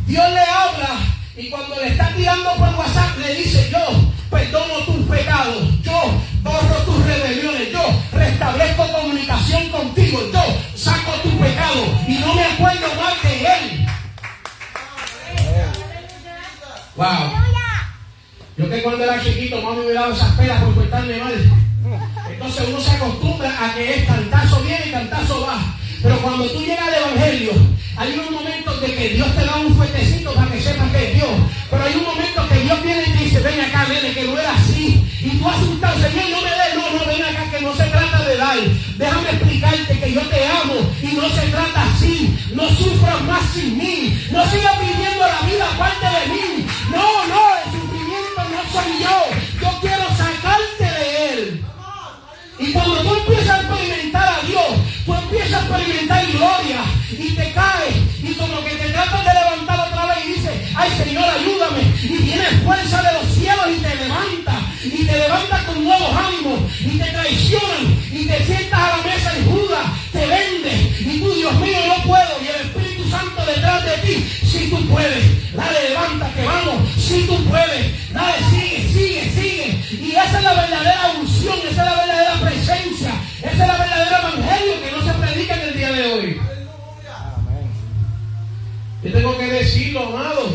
Dios 0.05 0.33
le 0.33 0.39
habla 0.39 0.99
y 1.37 1.49
cuando 1.49 1.75
le 1.77 1.87
está 1.87 2.13
tirando 2.13 2.55
por 2.55 2.75
WhatsApp 2.75 3.17
le 3.19 3.35
dice, 3.35 3.69
yo 3.71 4.11
perdono 4.29 4.79
tus 4.85 5.05
pecados, 5.05 5.81
yo 5.81 6.19
borro 6.41 6.75
tus 6.83 7.05
rebeliones, 7.05 7.71
yo 7.71 8.01
restablezco 8.11 8.85
comunicación 8.91 9.69
contigo, 9.69 10.19
yo 10.33 10.57
saco 10.75 11.13
tu 11.23 11.29
pecado 11.39 11.85
y 12.05 12.15
no 12.15 12.33
me 12.33 12.43
acuerdo 12.43 12.87
más 13.01 13.23
de 13.23 13.45
él. 13.45 13.87
Wow. 16.97 17.31
Yo 18.57 18.69
que 18.69 18.83
cuando 18.83 19.03
era 19.05 19.23
chiquito, 19.23 19.61
mami 19.61 19.85
me 19.85 19.93
daba 19.93 20.13
esas 20.13 20.35
pelas 20.35 20.61
por 20.61 20.75
cortarme 20.75 21.17
mal. 21.17 21.63
Entonces 22.29 22.65
uno 22.69 22.79
se 22.79 22.91
acostumbra 22.91 23.49
a 23.49 23.73
que 23.73 23.95
es 23.95 24.05
cantazo 24.05 24.61
viene 24.61 24.87
y 24.87 24.91
cantazo 24.91 25.41
va. 25.41 25.59
Pero 26.01 26.17
cuando 26.21 26.45
tú 26.49 26.61
llegas 26.61 26.87
al 26.87 26.95
Evangelio, 26.95 27.51
hay 27.95 28.13
unos 28.13 28.31
momentos 28.31 28.81
de 28.81 28.93
que 28.93 29.09
Dios 29.09 29.35
te 29.35 29.45
da 29.45 29.55
un 29.55 29.75
fuetecito 29.75 30.33
para 30.33 30.51
que 30.51 30.61
sepas 30.61 30.91
que 30.91 31.09
es 31.09 31.15
Dios. 31.15 31.29
Pero 31.69 31.83
hay 31.83 31.95
un 31.95 32.03
momento 32.03 32.47
que 32.49 32.59
Dios 32.59 32.83
viene 32.83 33.03
y 33.07 33.11
te 33.11 33.23
dice, 33.23 33.39
ven 33.39 33.61
acá, 33.61 33.85
ven, 33.87 34.13
que 34.13 34.23
no 34.23 34.37
era 34.37 34.53
así. 34.53 35.03
Y 35.21 35.29
tú 35.37 35.47
asustado, 35.47 35.99
Señor, 36.01 36.29
no 36.29 36.41
me 36.41 36.49
des, 36.51 36.75
no, 36.75 36.99
no, 36.99 37.05
ven 37.05 37.23
acá, 37.23 37.49
que 37.51 37.61
no 37.61 37.75
se 37.75 37.83
trata 37.85 38.25
de 38.25 38.37
dar. 38.37 38.57
Déjame 38.97 39.29
explicarte 39.29 39.99
que 39.99 40.11
yo 40.11 40.21
te 40.21 40.47
amo 40.47 40.75
y 41.01 41.15
no 41.15 41.29
se 41.29 41.47
trata 41.47 41.83
así. 41.83 42.37
No 42.53 42.67
sufras 42.69 43.21
más 43.23 43.43
sin 43.53 43.77
mí. 43.77 44.17
No 44.31 44.45
sigas 44.49 44.79
viviendo 44.79 45.25
la 45.25 45.47
vida 45.47 45.65
aparte 45.73 46.05
de 46.05 46.33
mí. 46.33 46.65
No, 46.91 47.27
no, 47.27 47.41
el 47.63 47.71
sufrimiento 47.71 48.41
no 48.51 48.71
soy 48.71 49.03
yo. 49.03 49.52
Y 52.63 52.71
cuando 52.71 52.95
tú 53.01 53.13
empiezas 53.13 53.49
a 53.49 53.61
experimentar 53.61 54.39
a 54.39 54.47
Dios, 54.47 54.63
tú 55.05 55.13
empiezas 55.13 55.53
a 55.53 55.67
experimentar 55.67 56.25
gloria 56.31 56.83
y 57.11 57.31
te 57.31 57.51
caes 57.51 57.95
y 58.23 58.33
como 58.35 58.63
que 58.63 58.69
te 58.75 58.89
tratas 58.89 59.25
de 59.25 59.33
levantar 59.33 59.79
otra 59.89 60.05
vez 60.05 60.25
y 60.25 60.33
dices, 60.33 60.51
ay 60.73 60.89
Señor, 61.03 61.25
ayúdame. 61.25 61.81
Y 62.03 62.17
tienes 62.23 62.63
fuerza 62.63 63.01
de 63.01 63.13
los 63.19 63.33
cielos 63.35 63.65
y 63.67 63.81
te 63.81 63.95
levanta. 63.95 64.61
Y 64.81 65.03
te 65.05 65.11
levanta 65.11 65.65
con 65.65 65.83
nuevos 65.83 66.15
ánimos. 66.15 66.59
Y 66.79 66.97
te 66.97 67.05
traicionan. 67.11 67.99
Y 68.13 68.25
te 68.27 68.45
sientas 68.45 68.79
a 68.79 68.97
la 68.97 69.03
mesa 69.03 69.33
y 69.37 69.43
Judas 69.43 69.85
te 70.13 70.25
vende. 70.25 70.71
Y 71.01 71.19
tú, 71.19 71.33
Dios 71.33 71.53
mío, 71.55 71.79
no 71.85 72.03
puedo. 72.03 72.31
Y 72.41 72.47
el 72.47 72.67
Espíritu 72.67 73.09
Santo 73.09 73.45
detrás 73.45 73.83
de 73.83 73.97
ti, 74.07 74.25
si 74.45 74.69
tú 74.69 74.87
puedes, 74.87 75.53
dale, 75.53 75.89
levántate, 75.89 76.45
vamos, 76.45 76.89
si 76.97 77.23
tú 77.23 77.43
puedes, 77.43 78.13
dale, 78.13 78.37
sigue, 78.49 78.89
sigue, 78.93 79.31
sigue. 79.35 79.52
Y 80.01 80.11
esa 80.11 80.37
es 80.37 80.43
la 80.43 80.53
verdadera 80.53 81.13
unción, 81.19 81.57
esa 81.59 81.69
es 81.69 81.77
la 81.77 81.95
verdadera 81.95 82.33
presencia, 82.41 83.11
esa 83.39 83.51
es 83.51 83.57
la 83.57 83.77
verdadera 83.77 84.19
evangelio 84.19 84.81
que 84.81 84.91
no 84.91 85.01
se 85.03 85.13
predica 85.19 85.55
en 85.55 85.61
el 85.61 85.77
día 85.77 85.91
de 85.91 86.13
hoy. 86.13 86.41
Yo 89.03 89.11
tengo 89.11 89.37
que 89.37 89.51
decirlo, 89.51 90.07
amado, 90.07 90.49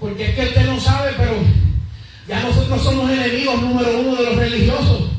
porque 0.00 0.30
es 0.30 0.34
que 0.34 0.46
usted 0.46 0.66
no 0.66 0.80
sabe, 0.80 1.12
pero 1.16 1.34
ya 2.26 2.40
nosotros 2.40 2.82
somos 2.82 3.10
enemigos 3.10 3.60
número 3.60 4.00
uno 4.00 4.16
de 4.16 4.22
los 4.24 4.36
religiosos. 4.36 5.10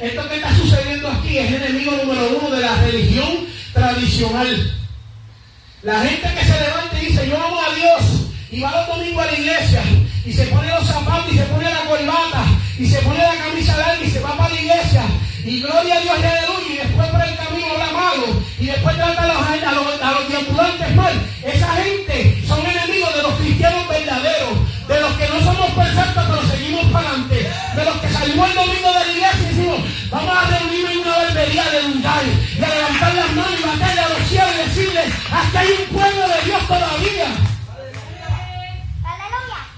Esto 0.00 0.28
que 0.28 0.36
está 0.36 0.54
sucediendo 0.54 1.08
aquí 1.08 1.38
es 1.38 1.52
enemigo 1.52 1.92
número 1.92 2.38
uno 2.38 2.54
de 2.54 2.60
la 2.60 2.76
religión 2.76 3.46
tradicional. 3.72 4.72
La 5.82 6.00
gente 6.00 6.28
que 6.34 6.44
se 6.44 6.60
levanta 6.60 7.02
y 7.02 7.06
dice, 7.06 7.28
yo 7.28 7.36
amo 7.36 7.60
a 7.60 7.74
Dios, 7.74 8.28
y 8.50 8.60
va 8.60 8.70
los 8.70 8.98
domingos 8.98 9.22
a 9.22 9.30
la 9.30 9.38
iglesia, 9.38 9.82
y 10.24 10.32
se 10.32 10.46
pone 10.46 10.68
los 10.68 10.86
zapatos, 10.86 11.32
y 11.32 11.38
se 11.38 11.44
pone 11.44 11.70
la 11.70 11.84
corbata, 11.84 12.44
y 12.78 12.86
se 12.86 12.98
pone 13.00 13.18
la 13.18 13.36
camisa 13.36 13.76
larga, 13.76 14.04
y 14.04 14.10
se 14.10 14.20
va 14.20 14.36
para 14.36 14.54
la 14.54 14.60
iglesia, 14.60 15.04
y 15.44 15.60
gloria 15.60 15.96
a 15.96 16.00
Dios 16.00 16.18
y 16.18 16.53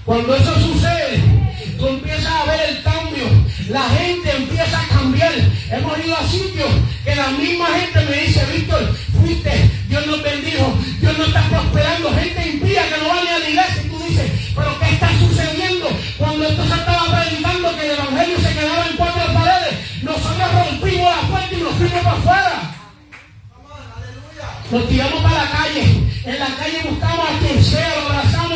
Cuando 0.07 0.33
eso 0.37 0.57
sucede, 0.61 1.21
tú 1.77 1.85
empiezas 1.85 2.31
a 2.31 2.45
ver 2.45 2.69
el 2.69 2.81
cambio. 2.81 3.25
La 3.67 3.83
gente 3.89 4.37
empieza 4.37 4.81
a 4.81 4.87
cambiar. 4.87 5.33
Hemos 5.69 5.97
ido 5.99 6.15
a 6.15 6.25
sitios 6.25 6.69
que 7.03 7.13
la 7.13 7.27
misma 7.31 7.65
gente 7.67 7.99
me 8.05 8.21
dice, 8.21 8.45
Víctor, 8.55 8.95
fuiste, 9.19 9.69
Dios 9.89 10.07
nos 10.07 10.23
bendijo, 10.23 10.73
Dios 11.01 11.17
nos 11.17 11.27
está 11.27 11.41
prosperando. 11.49 12.13
Gente 12.13 12.47
impía 12.47 12.87
que 12.87 13.03
no 13.03 13.09
va 13.09 13.19
a 13.19 13.23
la 13.39 13.49
iglesia. 13.49 13.83
Y 13.83 13.89
tú 13.89 13.99
dices, 14.07 14.31
pero 14.55 14.79
¿qué 14.79 14.89
está 14.91 15.09
sucediendo? 15.19 15.89
Cuando 16.17 16.47
esto 16.47 16.65
se 16.65 16.73
estaba 16.73 17.03
predicando 17.11 17.75
que 17.75 17.85
el 17.85 17.91
evangelio 17.91 18.39
se 18.39 18.53
quedaba 18.53 18.87
en 18.87 18.95
cuatro 18.95 19.33
paredes, 19.33 20.03
nosotros 20.03 20.47
rompimos 20.53 21.15
la 21.17 21.27
puerta 21.27 21.53
y 21.53 21.61
nos 21.61 21.73
fuimos 21.73 22.03
para 22.05 22.17
afuera. 22.17 22.77
Nos 24.71 24.87
tiramos 24.87 25.21
para 25.21 25.43
la 25.43 25.51
calle. 25.51 26.07
En 26.23 26.39
la 26.39 26.47
calle 26.55 26.81
buscamos 26.89 27.25
a 27.29 27.39
quien 27.39 27.61
sea, 27.61 27.89
lo 27.95 28.01
abrazamos, 28.07 28.46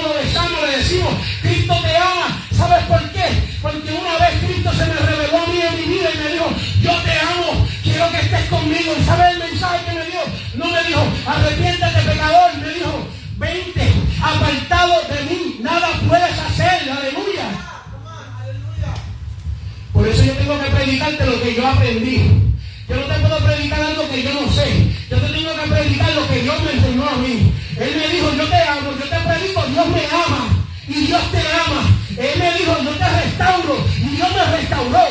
Cristo 0.92 1.74
te 1.84 1.96
ama. 1.96 2.46
¿Sabes 2.52 2.84
por 2.86 3.02
qué? 3.12 3.26
Porque 3.62 3.92
una 3.94 4.18
vez 4.18 4.44
Cristo 4.44 4.72
se 4.74 4.86
me 4.86 4.94
reveló 4.94 5.38
a 5.38 5.48
mí 5.48 5.60
en 5.62 5.76
mi 5.78 5.96
vida 5.96 6.10
y 6.14 6.18
me 6.18 6.32
dijo, 6.34 6.48
yo 6.82 6.92
te 7.02 7.12
amo, 7.12 7.68
quiero 7.82 8.12
que 8.12 8.20
estés 8.20 8.46
conmigo. 8.50 8.94
¿Y 9.00 9.04
sabes 9.06 9.34
el 9.34 9.40
mensaje 9.40 9.86
que 9.86 9.94
me 9.94 10.06
dio? 10.06 10.20
No 10.56 10.66
me 10.66 10.84
dijo, 10.84 11.02
arrepiéntete 11.26 12.02
pecador, 12.02 12.58
me 12.58 12.74
dijo, 12.74 13.08
vente, 13.38 13.94
apartado 14.22 15.02
de 15.08 15.22
mí, 15.34 15.58
nada 15.62 15.88
puedes 16.08 16.40
hacer, 16.40 16.92
aleluya. 16.92 17.48
Por 19.94 20.08
eso 20.08 20.24
yo 20.26 20.34
tengo 20.34 20.60
que 20.60 20.70
predicarte 20.72 21.26
lo 21.26 21.42
que 21.42 21.56
yo 21.56 21.68
aprendí. 21.68 22.52
Yo 22.90 22.96
no 22.98 23.04
te 23.04 23.20
puedo 23.22 23.38
predicar 23.46 23.82
algo 23.82 24.10
que 24.10 24.24
yo 24.24 24.34
no 24.34 24.52
sé. 24.52 24.88
Yo 25.10 25.18
te 25.18 25.32
tengo 25.32 25.56
que 25.56 25.70
predicar 25.70 26.12
lo 26.14 26.28
que 26.28 26.42
Dios 26.42 26.62
me 26.64 26.72
enseñó 26.74 27.08
a 27.08 27.16
mí. 27.16 27.54
Él 27.80 27.96
me 27.96 28.08
dijo, 28.10 28.34
yo 28.36 28.46
te 28.48 28.62
amo, 28.64 28.92
yo 28.92 29.08
te 29.08 29.20
predico, 29.20 29.64
Dios 29.68 29.88
me 29.88 30.06
ama. 30.06 30.61
Y 30.88 30.94
Dios 31.06 31.22
te 31.32 31.40
ama. 31.40 31.98
Él 32.18 32.40
me 32.40 32.54
dijo, 32.58 32.78
yo 32.84 32.92
te 32.92 33.10
restauro. 33.10 33.86
Y 33.98 34.16
Dios 34.16 34.30
me 34.36 34.58
restauró. 34.58 35.08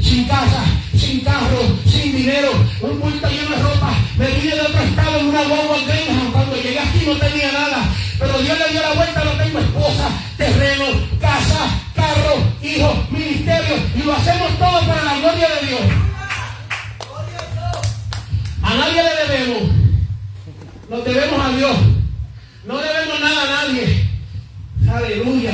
Sin 0.00 0.24
casa, 0.24 0.64
sin 0.98 1.20
carro, 1.20 1.60
sin 1.86 2.16
dinero, 2.16 2.52
un 2.80 3.00
bulto 3.00 3.28
lleno 3.28 3.50
de 3.50 3.62
ropa. 3.62 3.94
Me 4.16 4.26
vine 4.28 4.54
de 4.54 4.60
otro 4.62 4.80
estado 4.80 5.20
en 5.20 5.26
una 5.26 5.42
guagua 5.42 5.76
Greyhound. 5.86 6.32
Cuando 6.32 6.56
llegué 6.56 6.78
aquí 6.78 7.02
no 7.06 7.16
tenía 7.16 7.52
nada. 7.52 7.88
Pero 8.18 8.38
Dios 8.38 8.58
le 8.58 8.72
dio 8.72 8.82
la 8.82 8.92
vuelta, 8.92 9.24
no 9.24 9.30
tengo 9.32 9.58
esposa, 9.58 10.08
terreno, 10.36 10.84
casa, 11.20 11.70
carro, 11.94 12.42
hijos, 12.62 13.10
ministerio. 13.10 13.76
Y 13.94 14.02
lo 14.02 14.14
hacemos 14.14 14.58
todo 14.58 14.80
para 14.86 15.04
la 15.04 15.18
gloria 15.18 15.48
de 15.60 15.66
Dios. 15.66 15.80
A 18.62 18.74
nadie 18.74 19.02
le 19.02 19.34
debemos. 19.34 19.62
Nos 20.88 21.04
debemos 21.04 21.44
a 21.44 21.48
Dios. 21.56 21.76
No 22.64 22.78
debemos 22.78 23.20
nada 23.20 23.42
a 23.42 23.66
nadie. 23.66 23.99
Aleluya. 24.92 25.52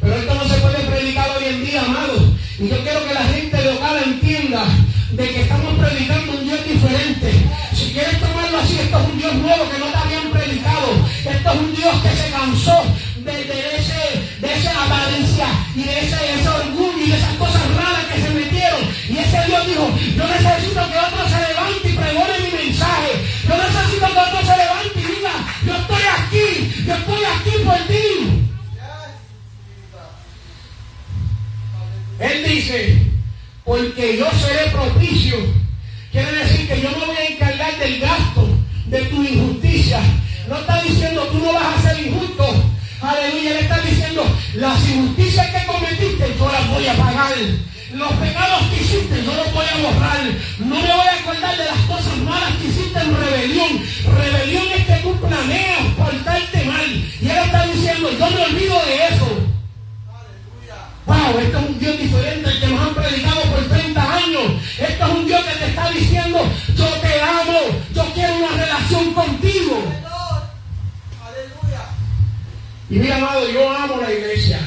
Pero 0.00 0.14
esto 0.14 0.34
no 0.34 0.44
se 0.44 0.60
puede 0.60 0.78
predicar 0.84 1.30
hoy 1.30 1.44
en 1.46 1.64
día, 1.64 1.82
amados. 1.82 2.22
Y 2.58 2.68
yo 2.68 2.82
quiero 2.82 3.06
que 3.06 3.14
la 3.14 3.24
gente 3.24 3.64
local 3.64 3.96
entienda 4.04 4.64
de 5.12 5.28
que 5.28 5.40
estamos 5.42 5.78
predicando 5.78 6.32
un 6.32 6.44
Dios 6.44 6.60
diferente. 6.66 7.32
Si 7.72 7.92
quieres 7.92 8.20
tomarlo 8.20 8.58
así, 8.58 8.78
esto 8.78 8.98
es 8.98 9.08
un 9.08 9.18
Dios 9.18 9.34
nuevo 9.34 9.70
que 9.70 9.78
no 9.78 9.86
te 9.86 9.96
habían 9.96 10.30
predicado. 10.30 10.88
Esto 11.24 11.52
es 11.52 11.60
un 11.60 11.74
Dios 11.74 11.94
que 12.02 12.10
se 12.10 12.30
cansó 12.30 12.82
de, 13.24 13.40
ese, 13.78 14.02
de 14.40 14.54
esa 14.54 14.84
apariencia 14.84 15.46
y 15.74 15.82
de 15.84 15.98
ese, 16.00 16.34
ese 16.34 16.48
orgullo 16.48 17.04
y 17.04 17.10
de 17.10 17.16
esas 17.16 17.34
cosas 17.36 17.62
raras 17.74 18.04
que 18.12 18.20
se 18.20 18.30
metieron. 18.30 18.80
Y 19.08 19.16
ese 19.16 19.46
Dios 19.46 19.66
dijo, 19.66 19.90
yo 20.16 20.24
necesito 20.26 20.90
que 20.90 20.98
otro 20.98 21.28
se 21.28 21.51
Él 32.22 32.44
dice, 32.48 32.96
porque 33.64 34.16
yo 34.16 34.26
seré 34.38 34.70
propicio. 34.70 35.36
Quiere 36.12 36.30
decir 36.30 36.68
que 36.68 36.80
yo 36.80 36.90
me 36.90 37.06
voy 37.06 37.16
a 37.16 37.32
encargar 37.32 37.76
del 37.78 37.98
gasto 37.98 38.48
de 38.86 39.00
tu 39.06 39.24
injusticia. 39.24 40.00
No 40.48 40.56
está 40.58 40.80
diciendo 40.82 41.26
tú 41.32 41.38
no 41.38 41.52
vas 41.52 41.78
a 41.78 41.90
ser 41.90 42.06
injusto. 42.06 42.44
Aleluya, 43.00 43.54
le 43.54 43.60
está 43.62 43.80
diciendo 43.80 44.24
las 44.54 44.88
injusticias 44.88 45.48
que 45.48 45.66
cometiste 45.66 46.36
yo 46.38 46.52
las 46.52 46.68
voy 46.68 46.86
a 46.86 46.94
pagar. 46.94 47.32
Los 47.92 48.12
pecados 48.12 48.66
que 48.70 48.82
hiciste 48.82 49.24
yo 49.24 49.34
los 49.34 49.52
voy 49.52 49.66
a 49.66 49.82
borrar. 49.82 50.20
No 50.60 50.76
me 50.76 50.92
voy 50.92 51.06
a 51.08 51.20
acordar 51.20 51.56
de 51.56 51.64
las 51.64 51.80
cosas 51.88 52.16
malas 52.18 52.54
que 52.58 52.68
hiciste 52.68 53.00
en 53.00 53.16
rebelión. 53.16 53.82
Rebelión 54.06 54.64
es 54.78 54.86
que 54.86 55.02
tú 55.02 55.16
planeas 55.20 55.94
portarte 55.98 56.64
mal. 56.66 57.04
Y 57.20 57.28
él 57.28 57.38
está 57.46 57.66
diciendo, 57.66 58.10
yo 58.12 58.30
me 58.30 58.44
olvido 58.44 58.80
de 58.86 59.06
eso. 59.08 59.41
Wow, 61.12 61.38
esto 61.40 61.58
es 61.58 61.68
un 61.68 61.78
Dios 61.78 61.98
diferente 61.98 62.48
al 62.48 62.58
que 62.58 62.66
nos 62.68 62.80
han 62.80 62.94
predicado 62.94 63.42
por 63.42 63.68
30 63.68 64.14
años. 64.14 64.42
Esto 64.78 65.04
es 65.04 65.10
un 65.12 65.26
Dios 65.26 65.44
que 65.44 65.58
te 65.58 65.66
está 65.66 65.90
diciendo, 65.90 66.38
yo 66.74 66.86
te 66.86 67.20
amo, 67.20 67.60
yo 67.94 68.04
quiero 68.14 68.34
una 68.36 68.64
relación 68.64 69.12
contigo. 69.12 69.82
Y 72.88 72.94
mira, 72.94 73.16
amado, 73.16 73.50
yo 73.50 73.70
amo 73.70 74.00
la 74.00 74.10
iglesia. 74.10 74.60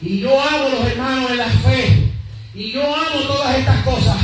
Y 0.00 0.20
yo 0.20 0.40
amo 0.40 0.68
los 0.70 0.86
hermanos 0.86 1.30
en 1.30 1.36
la 1.36 1.48
fe. 1.48 2.12
Y 2.54 2.72
yo 2.72 2.82
amo 2.82 3.20
todas 3.26 3.58
estas 3.58 3.84
cosas. 3.84 4.16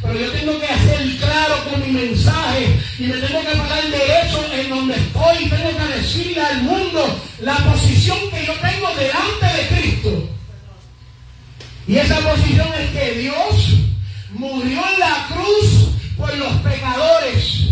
Pero 0.00 0.18
yo 0.18 0.30
tengo 0.32 0.60
que 0.60 0.66
hacer 0.66 1.16
claro 1.18 1.64
con 1.64 1.80
mi 1.80 1.92
mensaje 1.92 2.78
y 2.98 3.02
me 3.04 3.16
tengo 3.16 3.40
que 3.40 3.56
pagar 3.56 3.82
derecho 3.84 4.44
en 4.52 4.70
donde 4.70 4.94
estoy. 4.94 5.44
Y 5.44 5.50
tengo 5.50 5.70
que 5.76 6.00
decirle 6.00 6.40
al 6.40 6.62
mundo 6.62 7.20
la 7.40 7.56
posición 7.56 8.18
que 8.30 8.46
yo 8.46 8.52
tengo 8.54 8.88
delante 8.94 9.46
de. 9.46 9.73
Y 11.86 11.98
esa 11.98 12.18
posición 12.20 12.68
es 12.80 12.90
que 12.90 13.18
Dios 13.18 13.74
murió 14.30 14.82
en 14.94 15.00
la 15.00 15.26
cruz 15.28 15.90
por 16.16 16.34
los 16.36 16.52
pecadores, 16.62 17.64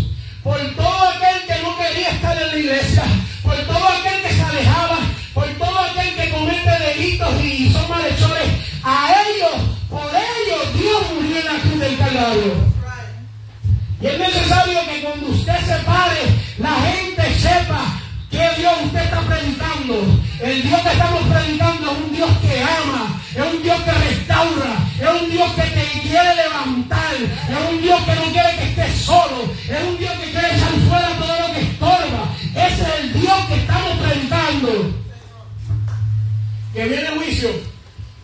por 0.43 0.59
todo 0.75 1.09
aquel 1.09 1.47
que 1.47 1.63
no 1.63 1.75
quería 1.77 2.09
estar 2.09 2.39
en 2.39 2.47
la 2.47 2.57
iglesia, 2.57 3.03
por 3.41 3.55
todo 3.55 3.87
aquel 3.87 4.21
que 4.21 4.35
se 4.35 4.41
alejaba, 4.43 4.99
por 5.33 5.47
todo 5.53 5.79
aquel 5.79 6.13
que 6.15 6.29
comete 6.29 6.69
delitos 6.69 7.43
y 7.43 7.71
son 7.71 7.89
malhechores. 7.89 8.49
A 8.83 9.15
ellos, 9.27 9.69
por 9.89 10.11
ellos, 10.11 10.79
Dios 10.79 11.01
murió 11.15 11.39
en 11.39 11.45
la 11.45 11.61
cruz 11.61 11.79
del 11.79 11.97
Calvario. 11.97 12.53
Y 13.99 14.05
es 14.05 14.19
necesario 14.19 14.79
que 14.85 15.01
cuando 15.01 15.27
usted 15.27 15.59
se 15.65 15.83
pare, 15.85 16.19
la 16.59 16.73
gente 16.81 17.39
sepa 17.39 18.02
¿Qué 18.33 18.49
Dios 18.57 18.73
usted 18.85 18.99
está 18.99 19.21
predicando? 19.21 19.93
El 20.41 20.63
Dios 20.63 20.81
que 20.81 20.89
estamos 20.89 21.21
predicando 21.21 21.91
es 21.91 21.97
un 21.99 22.13
Dios 22.15 22.29
que 22.41 22.63
ama, 22.63 23.21
es 23.29 23.53
un 23.53 23.61
Dios 23.61 23.81
que 23.83 23.91
restaura, 23.91 24.77
es 24.99 25.21
un 25.21 25.29
Dios 25.29 25.51
que 25.51 25.61
te 25.61 25.99
quiere 26.01 26.35
levantar, 26.37 27.13
es 27.13 27.69
un 27.71 27.79
Dios 27.79 28.01
que 28.01 28.15
no 28.15 28.23
quiere 28.31 28.55
que 28.55 28.63
estés 28.63 29.01
solo, 29.03 29.53
es 29.69 29.83
un 29.87 29.97
Dios 29.99 30.13
que 30.13 30.31
quiere 30.31 30.47
echar 30.47 30.71
fuera 30.89 31.09
todo 31.15 31.47
lo 31.47 31.53
que 31.53 31.61
estorba. 31.61 32.35
Ese 32.55 32.81
es 32.81 32.99
el 33.01 33.21
Dios 33.21 33.45
que 33.47 33.55
estamos 33.55 33.97
predicando. 33.99 34.93
Que 36.73 36.87
viene 36.87 37.07
el 37.09 37.17
juicio. 37.19 37.49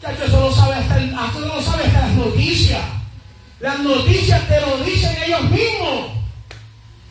Chacho, 0.02 0.24
eso 0.24 0.42
lo 0.42 0.52
sabe 0.52 0.74
hasta, 0.74 1.00
eso 1.00 1.40
lo 1.40 1.62
sabe 1.62 1.84
hasta 1.84 2.02
las 2.02 2.12
noticias. 2.14 2.82
Las 3.60 3.78
noticias 3.78 4.42
te 4.48 4.60
lo 4.60 4.84
dicen 4.84 5.16
ellos 5.24 5.44
mismos. 5.52 6.19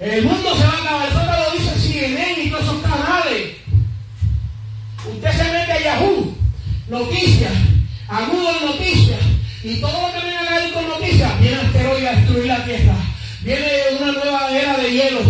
El 0.01 0.25
mundo 0.25 0.57
se 0.57 0.65
va 0.65 0.71
a 0.71 0.81
acabar, 0.81 1.09
eso 1.09 1.19
te 1.19 1.27
lo 1.27 1.59
dice 1.59 1.89
CNN 1.89 2.43
y 2.43 2.51
todos 2.51 2.63
esos 2.63 2.83
canales. 2.83 3.57
Usted 5.13 5.33
se 5.33 5.45
mete 5.53 5.73
a 5.73 5.83
Yahoo, 5.83 6.37
noticias, 6.89 7.53
a 8.09 8.21
Google 8.27 8.67
Noticias, 8.67 9.21
y 9.65 9.81
todo 9.81 10.01
lo 10.01 10.13
que 10.13 10.25
viene 10.25 10.39
a 10.39 10.49
caer 10.49 10.73
con 10.73 10.89
noticias, 10.89 11.41
viene 11.41 11.57
asteroide 11.57 12.09
a 12.09 12.13
destruir 12.13 12.47
la 12.47 12.65
Tierra, 12.65 12.95
viene 13.43 13.67
una 14.01 14.13
nueva 14.13 14.51
era 14.57 14.77
de 14.77 14.93
hielo, 14.93 15.21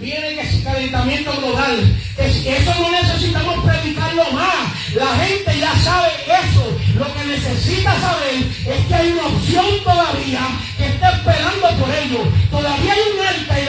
viene 0.00 0.36
que 0.36 0.44
calentamiento 0.64 1.32
global. 1.36 1.96
eso 2.18 2.74
no 2.80 2.90
necesitamos 2.90 3.64
predicarlo 3.64 4.30
más. 4.32 4.94
La 4.94 5.06
gente 5.24 5.58
ya 5.60 5.76
sabe 5.76 6.08
eso. 6.26 6.78
Lo 6.96 7.12
que 7.12 7.24
necesita 7.24 7.92
saber 8.00 8.34
es 8.66 8.86
que 8.86 8.94
hay 8.94 9.12
una 9.12 9.26
opción 9.26 9.66
todavía 9.84 10.40
que 10.78 10.86
está 10.86 11.10
esperando 11.10 11.68
por 11.78 11.94
ellos. 11.94 12.26
Todavía 12.50 12.92
hay 12.92 13.00
un 13.12 13.26
arca 13.26 13.60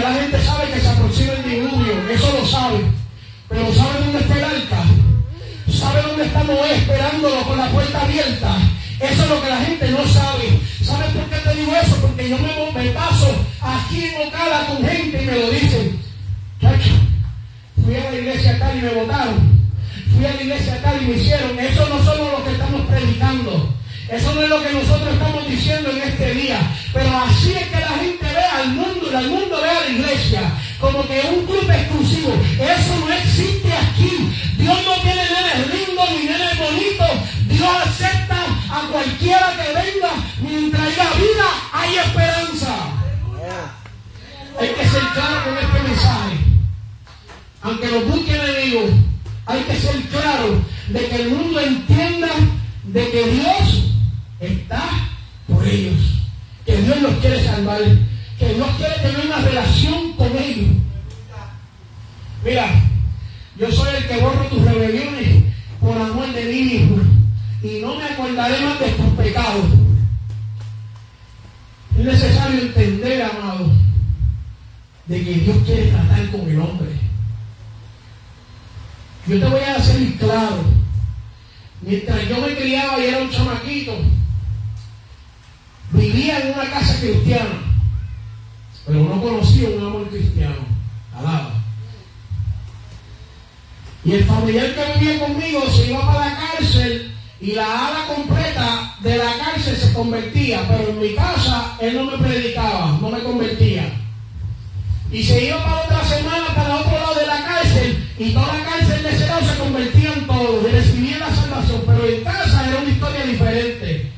la 0.00 0.14
gente 0.14 0.42
sabe 0.42 0.70
que 0.72 0.80
se 0.80 0.88
aproxima 0.88 1.32
el 1.32 1.44
diluvio, 1.44 2.08
eso 2.10 2.32
lo 2.38 2.46
sabe. 2.46 2.78
Pero 3.48 3.74
¿sabe 3.74 4.00
dónde 4.00 4.18
está 4.20 4.36
el 4.36 4.44
arca? 4.44 4.84
¿Sabe 5.70 6.02
dónde 6.02 6.24
estamos 6.24 6.70
esperándolo 6.70 7.42
con 7.42 7.58
la 7.58 7.68
puerta 7.70 8.02
abierta? 8.02 8.56
Eso 9.00 9.22
es 9.24 9.28
lo 9.28 9.42
que 9.42 9.48
la 9.48 9.60
gente 9.60 9.90
no 9.90 10.06
sabe. 10.06 10.60
¿Sabes 10.82 11.10
por 11.10 11.28
qué 11.28 11.36
te 11.36 11.54
digo 11.56 11.72
eso? 11.74 11.96
Porque 12.00 12.28
yo 12.30 12.38
me, 12.38 12.90
paso 12.90 13.34
aquí 13.60 14.04
en 14.06 14.28
Ocala 14.28 14.66
con 14.66 14.86
gente 14.86 15.22
y 15.22 15.26
me 15.26 15.38
lo 15.38 15.50
dicen. 15.50 16.00
Fui 17.84 17.96
a 17.96 18.10
la 18.10 18.16
iglesia 18.16 18.58
tal 18.58 18.78
y 18.78 18.82
me 18.82 18.88
votaron. 18.90 19.60
Fui 20.14 20.24
a 20.24 20.34
la 20.34 20.42
iglesia 20.42 20.80
tal 20.82 21.02
y 21.02 21.06
me 21.06 21.16
hicieron. 21.16 21.58
Eso 21.58 21.88
no 21.88 22.04
somos 22.04 22.32
lo 22.32 22.44
que 22.44 22.52
estamos 22.52 22.86
predicando. 22.86 23.74
Eso 24.08 24.34
no 24.34 24.42
es 24.42 24.48
lo 24.48 24.62
que 24.62 24.72
nosotros 24.72 25.12
estamos 25.12 25.48
diciendo 25.48 25.90
en 25.90 26.02
este 26.02 26.34
día. 26.34 26.60
Pero 26.92 27.16
así 27.18 27.52
es 27.52 27.68
que 27.68 27.80
la 27.80 27.88
gente 27.88 28.31
al 28.56 28.68
mundo 28.68 29.08
y 29.10 29.14
al 29.14 29.28
mundo 29.28 29.60
ve 29.60 29.68
a 29.68 29.80
la 29.80 29.88
iglesia 29.88 30.52
como 30.82 31.06
que 31.06 31.20
un 31.20 31.46
club 31.46 31.70
exclusivo. 31.70 32.32
Eso 32.58 32.98
no 32.98 33.12
existe 33.12 33.72
aquí. 33.72 34.32
Dios 34.58 34.78
no 34.84 34.94
tiene 35.02 35.22
nenes 35.22 35.68
lindos 35.72 36.10
ni 36.10 36.24
nenes 36.26 36.58
bonitos. 36.58 37.10
Dios 37.46 37.70
acepta 37.86 38.44
a 38.68 38.88
cualquiera 38.90 39.54
que 39.56 39.68
venga. 39.68 40.10
Mientras 40.40 40.82
haya 40.82 41.04
vida, 41.14 41.48
hay 41.72 41.96
esperanza. 41.96 42.76
Hay 44.58 44.68
que 44.68 44.88
ser 44.88 45.02
claro 45.14 45.44
con 45.44 45.58
este 45.58 45.88
mensaje. 45.88 46.36
Aunque 47.62 47.88
lo 47.88 48.00
busque 48.02 48.34
enemigo, 48.34 48.88
hay 49.46 49.60
que 49.62 49.76
ser 49.76 50.02
claro 50.08 50.64
de 50.88 51.08
que 51.08 51.16
el 51.16 51.28
mundo 51.28 51.60
entienda 51.60 52.28
de 52.84 53.10
que 53.10 53.26
Dios 53.28 53.84
está 54.40 54.82
por 55.46 55.66
ellos. 55.66 55.94
Que 56.66 56.76
Dios 56.76 57.00
los 57.02 57.14
quiere 57.14 57.44
salvar. 57.44 57.80
Que 58.42 58.54
Dios 58.54 58.68
quiere 58.76 58.94
tener 58.96 59.26
una 59.26 59.38
relación 59.38 60.14
con 60.14 60.36
ellos. 60.36 60.70
Mira, 62.44 62.74
yo 63.56 63.70
soy 63.70 63.94
el 63.94 64.08
que 64.08 64.16
borro 64.16 64.46
tus 64.46 64.64
rebeliones 64.64 65.44
por 65.78 65.96
amor 65.96 66.32
de 66.32 66.44
mí 66.46 66.62
mismo. 66.64 66.96
Y 67.62 67.78
no 67.80 67.94
me 67.94 68.04
acordaré 68.04 68.60
más 68.64 68.80
de 68.80 68.88
tus 68.88 69.06
pecados. 69.14 69.64
Es 71.96 72.04
necesario 72.04 72.62
entender, 72.62 73.22
amado, 73.22 73.70
de 75.06 75.24
que 75.24 75.34
Dios 75.34 75.58
quiere 75.64 75.92
tratar 75.92 76.28
con 76.32 76.40
el 76.40 76.58
hombre. 76.58 76.90
Yo 79.28 79.38
te 79.38 79.46
voy 79.46 79.60
a 79.60 79.76
hacer 79.76 80.14
claro. 80.16 80.64
Mientras 81.80 82.28
yo 82.28 82.40
me 82.40 82.56
criaba 82.56 82.98
y 82.98 83.04
era 83.04 83.18
un 83.18 83.30
chamaquito, 83.30 83.96
vivía 85.92 86.40
en 86.40 86.54
una 86.54 86.68
casa 86.70 86.98
cristiana, 86.98 87.71
pero 88.86 89.00
no 89.00 89.22
conocía 89.22 89.68
un 89.68 89.86
amor 89.86 90.08
cristiano. 90.08 90.66
Alaba. 91.16 91.62
Y 94.04 94.12
el 94.12 94.24
familiar 94.24 94.74
que 94.74 94.98
vivía 94.98 95.20
conmigo 95.20 95.62
se 95.70 95.86
iba 95.90 96.00
para 96.00 96.26
la 96.26 96.36
cárcel 96.36 97.14
y 97.40 97.52
la 97.52 97.88
ala 97.88 98.06
completa 98.06 98.94
de 99.00 99.16
la 99.16 99.32
cárcel 99.38 99.76
se 99.76 99.92
convertía, 99.92 100.66
pero 100.68 100.90
en 100.90 101.00
mi 101.00 101.14
casa 101.14 101.76
él 101.80 101.96
no 101.96 102.04
me 102.04 102.18
predicaba, 102.18 102.98
no 103.00 103.10
me 103.10 103.20
convertía. 103.20 103.92
Y 105.10 105.22
se 105.22 105.46
iba 105.46 105.62
para 105.62 105.82
otra 105.82 106.04
semana 106.04 106.46
para 106.54 106.76
otro 106.76 106.92
lado 106.92 107.14
de 107.14 107.26
la 107.26 107.44
cárcel 107.44 108.08
y 108.18 108.32
toda 108.32 108.46
la 108.46 108.64
cárcel 108.64 109.02
de 109.02 109.10
ese 109.10 109.26
lado 109.26 109.46
se 109.46 109.58
convertían 109.58 110.26
todos 110.26 110.64
y 110.68 110.72
recibían 110.72 111.20
la 111.20 111.34
salvación, 111.34 111.82
pero 111.86 112.08
en 112.08 112.24
casa 112.24 112.68
era 112.68 112.80
una 112.80 112.90
historia 112.90 113.24
diferente. 113.24 114.12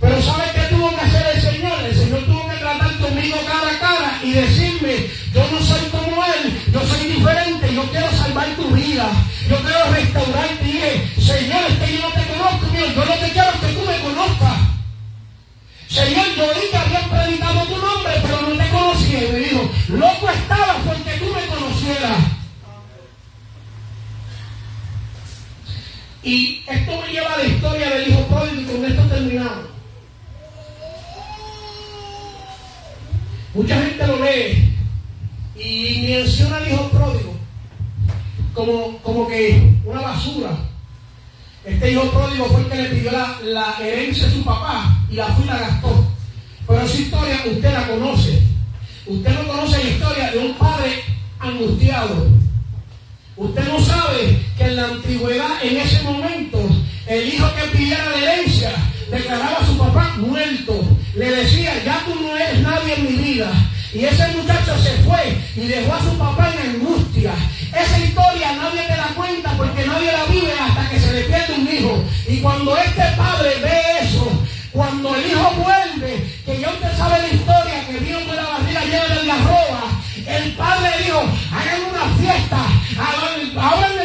Pero 0.00 0.22
¿sabe 0.22 0.44
qué 0.54 0.74
tuvo 0.74 0.90
que 0.90 1.00
hacer 1.00 1.26
ese 1.36 1.52
Señor, 1.52 1.84
el 1.84 1.94
Señor 1.94 2.24
tuvo 2.24 2.46
que 2.46 2.49
conmigo 3.10 3.38
cara 3.46 3.70
a 3.70 3.78
cara 3.78 4.20
y 4.22 4.32
decirme, 4.32 5.10
yo 5.34 5.50
no 5.50 5.60
soy 5.60 5.88
como 5.90 6.24
Él, 6.24 6.60
yo 6.72 6.80
soy 6.86 7.06
diferente, 7.06 7.74
yo 7.74 7.82
quiero 7.90 8.10
salvar 8.12 8.48
tu 8.56 8.68
vida, 8.68 9.10
yo 9.48 9.56
quiero 9.60 9.90
restaurarte. 9.90 10.66
Y 10.66 11.20
Señor, 11.20 11.62
es 11.68 11.78
que 11.78 11.96
yo 11.96 12.02
no 12.02 12.14
te 12.14 12.26
conozco, 12.26 12.66
Señor, 12.66 12.94
yo 12.94 13.04
no 13.04 13.14
te 13.14 13.32
quiero 13.32 13.52
que 13.60 13.72
tú 13.72 13.80
me 13.86 14.00
conozcas. 14.00 14.58
Señor, 15.88 16.26
yo 16.36 16.70
que 16.70 16.76
habían 16.76 17.10
predicado 17.10 17.64
tu 17.64 17.76
nombre, 17.76 18.12
pero 18.22 18.42
no 18.42 18.56
te 18.56 18.70
conocía. 18.70 19.28
Y 19.28 19.32
me 19.32 19.38
dijo, 19.40 19.70
loco 19.88 20.30
estabas 20.30 20.76
porque 20.86 21.18
tú 21.18 21.26
me 21.34 21.46
conocieras. 21.46 22.18
Y 26.22 26.62
esto 26.66 27.00
me 27.00 27.12
lleva 27.12 27.32
a 27.32 27.38
la 27.38 27.44
historia 27.44 27.90
del 27.90 28.08
hijo 28.08 28.26
pródigo 28.26 28.60
y 28.60 28.64
con 28.66 28.84
esto 28.84 29.02
terminamos. 29.02 29.79
Mucha 33.52 33.82
gente 33.82 34.06
lo 34.06 34.24
lee 34.24 34.76
y 35.56 36.06
menciona 36.06 36.58
al 36.58 36.70
hijo 36.70 36.88
pródigo 36.90 37.34
como, 38.54 38.98
como 38.98 39.26
que 39.26 39.74
una 39.84 40.00
basura. 40.02 40.50
Este 41.64 41.90
hijo 41.90 42.04
pródigo 42.10 42.44
fue 42.46 42.60
el 42.60 42.66
que 42.68 42.76
le 42.76 42.88
pidió 42.90 43.10
la, 43.42 43.76
herencia 43.80 44.28
a 44.28 44.30
su 44.30 44.44
papá 44.44 44.98
y 45.10 45.16
la 45.16 45.26
fue 45.26 45.44
y 45.44 45.48
la 45.48 45.58
gastó. 45.58 46.06
Pero 46.66 46.80
esa 46.80 46.96
historia 46.96 47.42
usted 47.50 47.72
la 47.72 47.88
conoce. 47.88 48.40
Usted 49.06 49.34
no 49.34 49.48
conoce 49.48 49.84
la 49.84 49.90
historia 49.90 50.30
de 50.30 50.38
un 50.38 50.54
padre 50.54 51.02
angustiado. 51.40 52.28
Usted 53.36 53.68
no 53.68 53.80
sabe 53.80 54.38
que 54.56 54.64
en 54.64 54.76
la 54.76 54.84
antigüedad, 54.84 55.64
en 55.64 55.76
ese 55.76 56.02
momento, 56.04 56.68
el 57.08 57.34
hijo 57.34 57.48
que 57.56 57.76
pidiera 57.76 58.10
la 58.10 58.18
herencia 58.18 58.70
declaraba 59.10 59.58
a 59.58 59.66
su 59.66 59.76
papá 59.76 60.14
muerto. 60.18 60.84
Le 61.14 61.30
decía, 61.30 61.82
ya 61.84 62.02
tú 62.04 62.14
no 62.20 62.36
eres 62.36 62.60
nadie 62.60 62.94
en 62.94 63.04
mi 63.04 63.22
vida. 63.22 63.50
Y 63.92 64.04
ese 64.04 64.28
muchacho 64.28 64.78
se 64.78 64.90
fue 65.02 65.36
y 65.56 65.66
dejó 65.66 65.94
a 65.94 66.02
su 66.02 66.16
papá 66.16 66.52
en 66.54 66.76
angustia. 66.76 67.32
Esa 67.74 67.98
historia 67.98 68.52
nadie 68.52 68.82
te 68.82 68.96
da 68.96 69.08
cuenta 69.16 69.50
porque 69.56 69.84
nadie 69.84 70.12
la 70.12 70.24
vive 70.26 70.52
hasta 70.52 70.88
que 70.88 71.00
se 71.00 71.12
le 71.12 71.22
pierde 71.22 71.54
un 71.54 71.68
hijo. 71.68 72.04
Y 72.28 72.40
cuando 72.40 72.76
este 72.76 73.02
padre 73.16 73.50
ve 73.60 73.82
eso, 74.02 74.30
cuando 74.72 75.16
el 75.16 75.26
hijo 75.26 75.50
vuelve, 75.56 76.24
que 76.46 76.60
ya 76.60 76.70
usted 76.70 76.96
sabe 76.96 77.18
la 77.18 77.28
historia, 77.28 77.86
que 77.88 77.98
vino 77.98 78.20
con 78.20 78.36
la 78.36 78.44
barriga 78.44 78.84
llena 78.84 79.22
de 79.22 79.32
arroba, 79.32 79.82
el 80.26 80.52
padre 80.52 80.90
dijo, 81.04 81.20
hagan 81.50 81.80
una 81.90 82.16
fiesta, 82.16 82.58
abran 82.96 83.99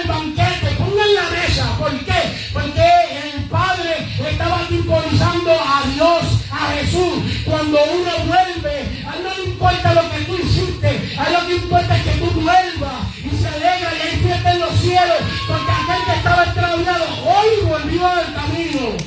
Dios, 5.96 6.24
a 6.52 6.74
Jesús. 6.74 7.24
Cuando 7.46 7.80
uno 7.84 8.12
vuelve, 8.28 9.04
a 9.08 9.16
no 9.24 9.38
le 9.38 9.44
importa 9.46 9.94
lo 9.94 10.12
que 10.12 10.26
tú 10.26 10.36
hiciste, 10.36 11.16
a 11.18 11.30
lo 11.30 11.48
que 11.48 11.56
importa 11.56 11.98
es 11.98 12.04
que 12.04 12.12
tú 12.20 12.32
vuelvas 12.32 13.16
y 13.18 13.30
se 13.42 13.48
alegra 13.48 13.94
y 13.96 14.08
hay 14.08 14.18
fiesta 14.18 14.54
en 14.54 14.60
los 14.60 14.80
cielos, 14.80 15.18
porque 15.48 15.72
aquel 15.72 16.06
que 16.06 16.18
estaba 16.18 16.44
extraviado 16.44 17.06
hoy 17.24 17.66
volvió 17.66 18.08
al 18.08 18.34
camino. 18.34 18.98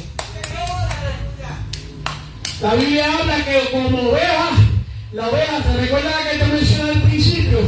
La 2.62 2.74
Biblia 2.74 3.06
habla 3.18 3.44
que 3.44 3.70
como 3.70 4.10
oveja, 4.10 4.50
la 5.12 5.28
oveja, 5.28 5.58
¿te 5.60 5.76
recuerda 5.76 6.10
la 6.10 6.30
que 6.30 6.38
te 6.38 6.46
mencioné 6.46 6.90
al 6.90 7.02
principio? 7.02 7.58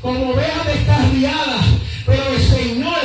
Como 0.00 0.30
oveja 0.30 0.64
descarriada, 0.64 1.60
pero 2.06 2.22
el 2.32 2.42
Señor 2.42 3.00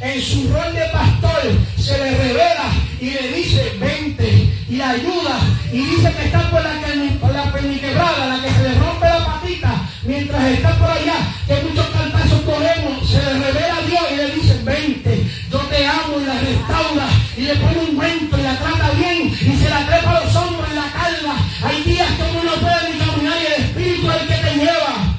en 0.00 0.22
su 0.22 0.48
rol 0.52 0.72
de 0.72 0.86
pastor 0.92 1.42
se 1.76 1.98
le 1.98 2.16
revela 2.16 2.70
y 3.00 3.10
le 3.10 3.32
dice, 3.32 3.76
vente 3.80 4.45
y 4.68 4.80
ayuda. 4.80 5.38
Y 5.72 5.78
dice 5.78 6.12
que 6.12 6.26
está 6.26 6.50
por 6.50 6.62
la, 6.62 6.72
por 7.20 7.32
la 7.32 7.52
perniquebrada, 7.52 8.26
la 8.26 8.42
que 8.42 8.50
se 8.50 8.62
le 8.62 8.74
rompe 8.74 9.06
la 9.06 9.24
patita, 9.24 9.88
mientras 10.04 10.44
está 10.44 10.78
por 10.78 10.90
allá, 10.90 11.16
que 11.46 11.62
muchos 11.62 11.86
cantazos 11.86 12.40
corremos, 12.42 13.08
se 13.08 13.18
le 13.18 13.32
revela 13.34 13.76
a 13.76 13.86
Dios 13.86 14.02
y 14.12 14.16
le 14.16 14.30
dice, 14.32 14.60
vente, 14.64 15.30
yo 15.50 15.58
te 15.58 15.86
amo 15.86 16.20
y 16.20 16.26
la 16.26 16.40
restaura 16.40 17.08
y 17.36 17.40
le 17.42 17.56
pone 17.56 17.78
un 17.78 17.96
cuento 17.96 18.38
y 18.38 18.42
la 18.42 18.58
trata 18.58 18.90
bien 18.90 19.28
y 19.28 19.56
se 19.56 19.68
la 19.68 19.86
trepa 19.86 20.10
a 20.10 20.24
los 20.24 20.36
hombros 20.36 20.68
y 20.70 20.74
la 20.74 20.92
carga. 20.92 21.36
Hay 21.62 21.82
días 21.82 22.08
que 22.12 22.22
uno 22.22 22.44
no 22.44 22.54
puede 22.60 22.92
ni 22.92 22.98
caminar 22.98 23.36
y 23.42 23.46
el 23.46 23.64
Espíritu 23.64 24.10
es 24.10 24.22
el 24.22 24.28
que 24.28 24.34
te 24.34 24.56
lleva. 24.56 25.18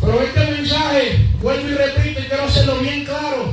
Pero 0.00 0.20
este 0.20 0.50
mensaje, 0.50 1.26
vuelvo 1.42 1.68
y 1.68 1.74
repito 1.74 2.20
y 2.20 2.24
quiero 2.24 2.44
hacerlo 2.44 2.78
bien 2.78 3.04
claro, 3.04 3.52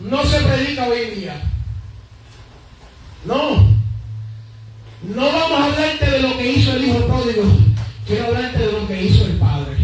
no 0.00 0.24
se 0.24 0.40
predica 0.40 0.86
hoy 0.86 0.98
en 1.00 1.20
día. 1.20 1.51
No. 3.24 3.72
No 5.02 5.32
vamos 5.32 5.60
a 5.60 5.64
hablarte 5.64 6.10
de 6.10 6.20
lo 6.20 6.36
que 6.36 6.52
hizo 6.52 6.72
el 6.76 6.84
hijo 6.84 7.06
pródigo. 7.06 7.42
Quiero 8.06 8.26
hablarte 8.26 8.58
de 8.58 8.72
lo 8.72 8.88
que 8.88 9.04
hizo 9.04 9.24
el 9.26 9.32
padre. 9.32 9.76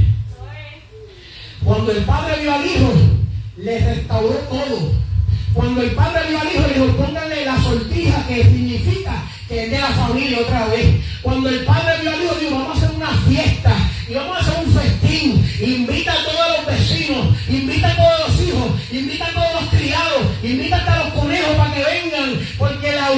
Cuando 1.64 1.92
el 1.92 2.04
padre 2.04 2.40
vio 2.40 2.54
al 2.54 2.66
hijo, 2.66 2.92
le 3.56 3.78
restauró 3.78 4.34
todo. 4.50 4.92
Cuando 5.54 5.82
el 5.82 5.90
padre 5.92 6.28
vio 6.28 6.40
al 6.40 6.46
hijo, 6.48 6.66
le 6.68 6.74
dijo, 6.74 6.96
pónganle 6.96 7.44
la 7.44 7.62
sortija 7.62 8.26
que 8.26 8.42
significa 8.44 9.24
que 9.48 9.64
es 9.64 9.70
de 9.70 9.78
la 9.78 9.88
familia 9.88 10.38
otra 10.40 10.66
vez. 10.68 11.00
Cuando 11.22 11.48
el 11.48 11.64
padre 11.64 12.00
vio 12.00 12.10
al 12.10 12.22
hijo, 12.22 12.34
dijo, 12.40 12.54
vamos 12.58 12.76
a 12.76 12.86
hacer 12.86 12.96
una 12.96 13.10
fiesta 13.28 13.76
y 14.08 14.14
vamos 14.14 14.36
a 14.36 14.40
hacer 14.40 14.64
un 14.64 14.72
festín. 14.72 15.50
Invita 15.60 16.12
a 16.12 16.24
todos 16.24 16.56
los 16.56 16.66
vecinos, 16.66 17.26
invita 17.48 17.88
a 17.88 17.96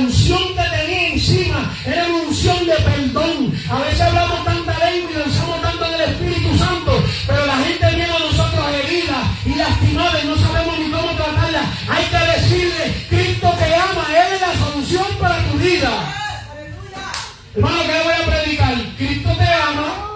unción 0.00 0.42
que 0.54 0.62
tenía 0.76 1.08
encima 1.08 1.74
era 1.86 2.06
una 2.06 2.22
unción 2.28 2.66
de 2.66 2.74
perdón. 2.74 3.52
A 3.70 3.78
veces 3.80 4.00
hablamos 4.00 4.44
tanta 4.44 4.72
lengua 4.78 5.10
y 5.12 5.18
lanzamos 5.18 5.62
tanto 5.62 5.84
del 5.90 6.00
Espíritu 6.00 6.58
Santo, 6.58 7.04
pero 7.26 7.46
la 7.46 7.56
gente 7.58 7.86
viene 7.94 8.12
a 8.12 8.18
nosotros 8.18 8.64
herida 8.74 9.22
y 9.46 9.54
lastimada 9.54 10.20
y 10.22 10.26
no 10.26 10.36
sabemos 10.36 10.78
ni 10.78 10.90
cómo 10.90 11.10
tratarla. 11.12 11.62
Hay 11.88 12.04
que 12.04 12.40
decirle, 12.40 13.06
Cristo 13.08 13.54
te 13.58 13.74
ama, 13.74 14.06
Él 14.10 14.34
es 14.34 14.40
la 14.40 14.54
solución 14.64 15.06
para 15.20 15.38
tu 15.44 15.58
vida. 15.58 16.16
Hermano, 17.54 17.78
¿qué 17.82 17.92
le 17.92 18.02
voy 18.04 18.12
a 18.12 18.26
predicar? 18.26 18.74
Cristo 18.96 19.30
te 19.36 19.44
ama. 19.44 20.06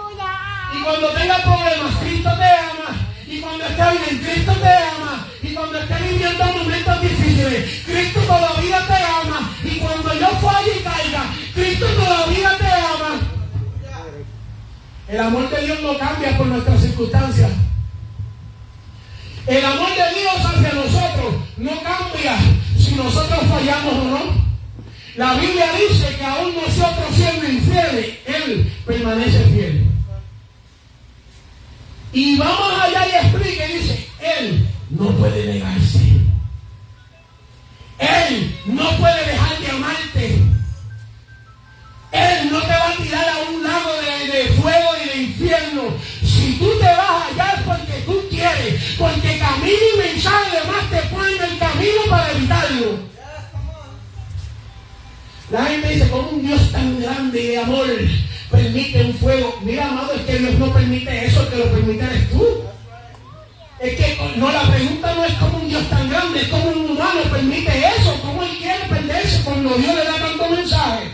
Y 0.73 0.83
cuando 0.83 1.07
tenga 1.09 1.37
problemas, 1.39 1.95
Cristo 2.01 2.29
te 2.37 2.45
ama. 2.45 2.89
Y 3.27 3.39
cuando 3.41 3.65
esté 3.65 3.83
bien, 3.91 4.23
Cristo 4.23 4.53
te 4.53 4.67
ama. 4.67 5.27
Y 5.43 5.53
cuando 5.53 5.79
esté 5.79 5.95
viviendo 5.95 6.45
momentos 6.45 7.01
difíciles, 7.01 7.83
Cristo 7.85 8.19
todavía 8.21 8.87
te 8.87 8.93
ama. 8.93 9.24
Falle 10.41 10.79
y 10.79 10.83
caiga, 10.83 11.33
Cristo 11.53 11.85
todavía 11.85 12.57
te 12.57 12.65
ama. 12.65 13.21
El 15.07 15.19
amor 15.19 15.49
de 15.49 15.65
Dios 15.65 15.81
no 15.81 15.97
cambia 15.97 16.37
por 16.37 16.47
nuestras 16.47 16.81
circunstancias. 16.81 17.51
El 19.47 19.63
amor 19.63 19.89
de 19.89 20.19
Dios 20.19 20.35
hacia 20.35 20.73
nosotros 20.73 21.35
no 21.57 21.71
cambia 21.83 22.37
si 22.77 22.95
nosotros 22.95 23.39
fallamos 23.47 23.93
o 23.93 24.03
no. 24.05 24.45
La 25.15 25.35
Biblia 25.35 25.67
dice 25.73 26.15
que 26.17 26.25
aún 26.25 26.55
nosotros 26.55 27.15
siendo 27.15 27.47
infieles, 27.47 28.17
Él 28.25 28.73
permanece 28.85 29.45
fiel. 29.45 29.85
Y 32.11 32.37
vamos 32.37 32.73
allá 32.81 33.07
y 33.07 33.25
explica 33.25 33.65
dice, 33.67 34.09
Él 34.39 34.67
no 34.89 35.09
puede 35.11 35.45
negarse. 35.45 36.04
Él 37.97 38.59
no 38.65 38.97
puede 38.97 39.25
dejar 39.25 39.59
de 39.59 39.69
amarte. 39.69 40.41
Él 42.11 42.51
no 42.51 42.61
te 42.61 42.67
va 42.67 42.89
a 42.89 42.97
tirar 42.97 43.29
a 43.29 43.49
un 43.49 43.63
lago 43.63 43.91
de, 44.01 44.31
de 44.31 44.53
fuego 44.53 44.89
y 45.03 45.09
de 45.09 45.23
infierno. 45.23 45.83
Si 46.23 46.57
tú 46.59 46.69
te 46.79 46.85
vas 46.85 47.31
allá 47.31 47.53
es 47.57 47.61
porque 47.63 48.01
tú 48.05 48.23
quieres, 48.29 48.83
porque 48.97 49.37
camino 49.37 49.83
y 49.93 49.97
mensaje 49.97 50.57
además 50.57 50.89
te 50.89 51.15
ponen 51.15 51.41
el 51.41 51.57
camino 51.57 52.01
para 52.09 52.31
evitarlo. 52.31 53.15
La 55.51 55.65
gente 55.65 55.89
dice, 55.89 56.09
¿cómo 56.09 56.29
un 56.29 56.45
Dios 56.45 56.71
tan 56.71 56.99
grande 56.99 57.41
y 57.41 57.47
de 57.47 57.57
amor 57.59 57.87
permite 58.49 59.05
un 59.05 59.13
fuego? 59.13 59.59
Mira, 59.61 59.89
amado, 59.89 60.13
es 60.13 60.21
que 60.21 60.39
Dios 60.39 60.55
no 60.55 60.73
permite 60.73 61.25
eso, 61.25 61.49
que 61.49 61.57
lo 61.57 61.71
permite 61.71 62.03
eres 62.03 62.29
tú. 62.31 62.63
Es 63.79 63.95
que 63.95 64.17
no, 64.37 64.51
la 64.51 64.63
pregunta 64.63 65.13
no 65.13 65.25
es 65.25 65.33
cómo 65.33 65.59
un 65.59 65.69
Dios 65.69 65.87
tan 65.89 66.09
grande, 66.09 66.41
es 66.41 66.47
cómo 66.47 66.69
un 66.69 66.84
humano 66.95 67.21
permite 67.29 67.71
eso, 67.99 68.19
cómo 68.21 68.43
él 68.43 68.57
quiere 68.57 68.85
perderse 68.87 69.41
cuando 69.43 69.75
Dios 69.75 69.95
le 69.95 70.05
da 70.05 70.17
tanto 70.17 70.49
mensaje. 70.49 71.09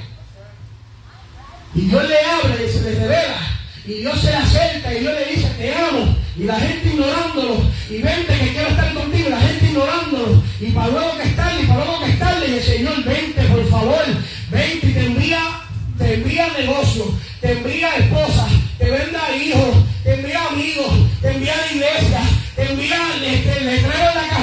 Y 1.73 1.81
Dios 1.81 2.07
le 2.07 2.17
habla 2.19 2.55
y 2.63 2.71
se 2.71 2.81
le 2.81 2.99
revela. 2.99 3.37
Y 3.85 3.93
Dios 3.93 4.21
se 4.21 4.29
le 4.29 4.37
acerca 4.37 4.93
y 4.93 4.99
Dios 4.99 5.13
le 5.13 5.35
dice, 5.35 5.49
te 5.57 5.73
amo. 5.73 6.15
Y 6.37 6.43
la 6.43 6.59
gente 6.59 6.89
ignorándolo. 6.89 7.57
Y 7.89 7.97
vente 8.01 8.39
que 8.39 8.51
quiero 8.51 8.67
estar 8.69 8.93
contigo. 8.93 9.29
La 9.29 9.39
gente 9.39 9.65
ignorándolo. 9.65 10.43
Y 10.59 10.71
para 10.71 10.87
luego 10.89 11.17
que 11.17 11.29
estarle, 11.29 11.61
y 11.63 11.65
para 11.65 11.85
luego 11.85 12.03
que 12.03 12.11
estarle. 12.11 12.47
Y 12.47 12.53
el 12.53 12.63
Señor, 12.63 13.03
vente, 13.03 13.41
por 13.43 13.69
favor. 13.69 14.03
Vente 14.51 14.87
y 14.87 14.93
te 14.93 15.05
envía, 15.05 15.61
te 15.97 16.13
envía 16.13 16.47
negocio. 16.57 17.05
Te 17.39 17.51
envía 17.53 17.95
esposa. 17.95 18.47
Te 18.77 18.91
venda 18.91 19.35
hijos. 19.35 19.77
Te 20.03 20.13
envía 20.13 20.47
amigos. 20.47 20.91
Te 21.21 21.31
envía 21.31 21.55
la 21.55 21.71
iglesia. 21.71 22.21
Te 22.55 22.71
envía 22.71 22.97
este, 23.23 23.61
letrero 23.61 24.09
en 24.09 24.15
la 24.15 24.27
carretera 24.29 24.40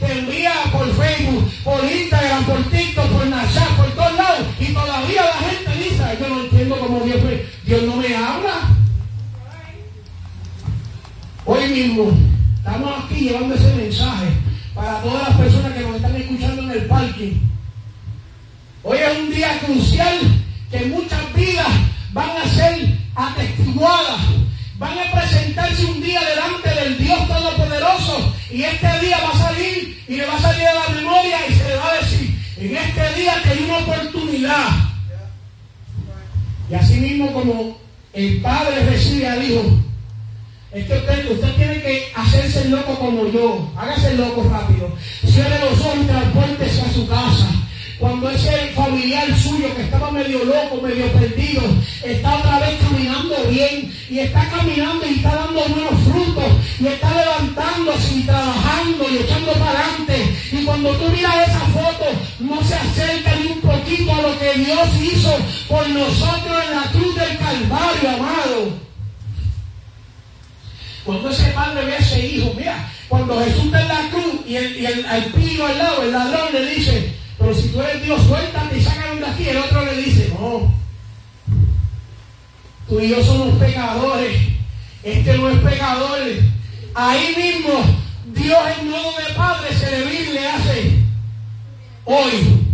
te 0.00 0.18
envía 0.18 0.52
por 0.72 0.86
Facebook, 0.94 1.52
por 1.62 1.84
Instagram, 1.84 2.44
por 2.44 2.62
TikTok, 2.64 3.06
por 3.06 3.26
Snapchat, 3.26 3.76
por 3.76 3.90
todos 3.90 4.14
lados. 4.16 4.46
Y 4.58 4.72
todavía 4.72 5.24
la 5.26 5.48
gente 5.48 5.84
dice, 5.84 6.18
yo 6.18 6.28
no 6.28 6.40
entiendo 6.40 6.78
cómo 6.78 7.00
Dios, 7.00 7.18
Dios 7.64 7.82
no 7.82 7.96
me 7.96 8.16
habla. 8.16 8.54
Hoy 11.44 11.68
mismo 11.68 12.12
estamos 12.56 13.04
aquí 13.04 13.20
llevando 13.20 13.54
ese 13.54 13.74
mensaje 13.74 14.28
para 14.74 15.02
todas 15.02 15.28
las 15.28 15.36
personas 15.36 15.72
que 15.72 15.80
nos 15.80 15.96
están 15.96 16.16
escuchando 16.16 16.62
en 16.62 16.70
el 16.70 16.86
parking. 16.86 17.34
Hoy 18.82 18.98
es 18.98 19.18
un 19.18 19.30
día 19.34 19.60
crucial 19.64 20.18
que 20.70 20.86
muchas 20.86 21.34
vidas 21.34 21.68
van 22.12 22.30
a 22.30 22.48
ser 22.48 22.96
atestiguadas 23.14 24.20
van 24.80 24.98
a 24.98 25.12
presentarse 25.12 25.84
un 25.84 26.00
día 26.00 26.20
delante 26.24 26.70
del 26.70 26.96
Dios 26.96 27.28
Todopoderoso 27.28 28.34
y 28.50 28.62
este 28.62 28.88
día 29.00 29.18
va 29.22 29.28
a 29.28 29.48
salir 29.48 30.02
y 30.08 30.16
le 30.16 30.26
va 30.26 30.34
a 30.36 30.40
salir 30.40 30.66
a 30.66 30.74
la 30.74 30.88
memoria 30.88 31.36
y 31.46 31.52
se 31.52 31.68
le 31.68 31.76
va 31.76 31.90
a 31.90 31.96
decir, 31.96 32.34
en 32.56 32.76
este 32.76 33.14
día 33.14 33.34
que 33.42 33.50
hay 33.50 33.62
una 33.62 33.78
oportunidad. 33.78 34.68
Y 36.70 36.74
así 36.74 36.94
mismo 36.94 37.30
como 37.30 37.78
el 38.14 38.40
Padre 38.40 38.86
recibe 38.86 39.28
al 39.28 39.44
Hijo, 39.44 39.64
es 40.72 40.86
que 40.86 40.96
usted, 40.96 41.30
usted 41.30 41.54
tiene 41.56 41.82
que 41.82 42.12
hacerse 42.14 42.68
loco 42.70 42.98
como 42.98 43.26
yo. 43.26 43.70
Hágase 43.76 44.14
loco 44.14 44.48
rápido. 44.48 44.96
Cierre 45.26 45.58
los 45.58 45.78
ojos 45.80 45.96
y 46.00 46.06
transportese 46.06 46.80
a 46.80 46.92
su 46.92 47.06
casa. 47.06 47.48
Cuando 48.00 48.30
ese 48.30 48.72
familiar 48.74 49.28
suyo 49.38 49.76
que 49.76 49.82
estaba 49.82 50.10
medio 50.10 50.42
loco, 50.42 50.80
medio 50.82 51.12
perdido, 51.12 51.60
está 52.02 52.36
otra 52.36 52.58
vez 52.60 52.80
caminando 52.80 53.36
bien 53.50 53.94
y 54.08 54.20
está 54.20 54.48
caminando 54.48 55.06
y 55.06 55.16
está 55.16 55.34
dando 55.34 55.60
buenos 55.60 56.00
frutos 56.10 56.50
y 56.80 56.86
está 56.86 57.10
levantándose 57.14 58.14
y 58.14 58.22
trabajando 58.22 59.04
y 59.10 59.18
echando 59.18 59.52
para 59.52 59.80
adelante. 59.80 60.34
Y 60.50 60.64
cuando 60.64 60.92
tú 60.96 61.10
miras 61.10 61.46
esa 61.46 61.60
foto, 61.60 62.06
no 62.38 62.64
se 62.64 62.74
acerca 62.74 63.36
ni 63.36 63.48
un 63.48 63.60
poquito 63.60 64.14
a 64.14 64.22
lo 64.22 64.38
que 64.38 64.54
Dios 64.54 64.88
hizo 65.02 65.36
por 65.68 65.86
nosotros 65.90 66.56
en 66.68 66.76
la 66.76 66.84
cruz 66.90 67.14
del 67.14 67.36
Calvario, 67.36 68.10
amado. 68.14 68.90
Cuando 71.04 71.28
ese 71.28 71.50
padre 71.50 71.84
ve 71.84 71.94
a 71.96 71.98
ese 71.98 72.26
hijo, 72.26 72.54
mira, 72.56 72.90
cuando 73.08 73.38
Jesús 73.40 73.66
está 73.66 73.82
en 73.82 73.88
la 73.88 74.10
cruz 74.10 74.40
y 74.46 74.56
el, 74.56 74.80
y 74.80 74.86
el, 74.86 75.24
pillo 75.34 75.66
al 75.66 75.76
lado, 75.76 76.02
el 76.02 76.12
ladrón 76.12 76.48
le 76.52 76.64
dice, 76.74 77.19
pero 77.40 77.54
si 77.54 77.68
tú 77.68 77.80
eres 77.80 78.02
Dios, 78.02 78.22
suéltate 78.26 78.78
y 78.78 78.82
sácalo 78.82 79.16
de 79.16 79.26
aquí. 79.26 79.48
El 79.48 79.56
otro 79.56 79.82
le 79.82 79.96
dice, 79.96 80.30
no. 80.38 80.72
Tú 82.86 83.00
y 83.00 83.08
yo 83.08 83.24
somos 83.24 83.58
pecadores. 83.58 84.36
Este 85.02 85.38
no 85.38 85.48
es 85.48 85.58
pecador. 85.60 86.18
Ahí 86.94 87.34
mismo, 87.36 87.82
Dios 88.34 88.58
en 88.78 88.90
modo 88.90 89.12
de 89.16 89.34
Padre 89.34 89.74
se 89.74 89.90
le 89.90 90.32
le 90.32 90.48
hace 90.48 90.98
hoy. 92.04 92.66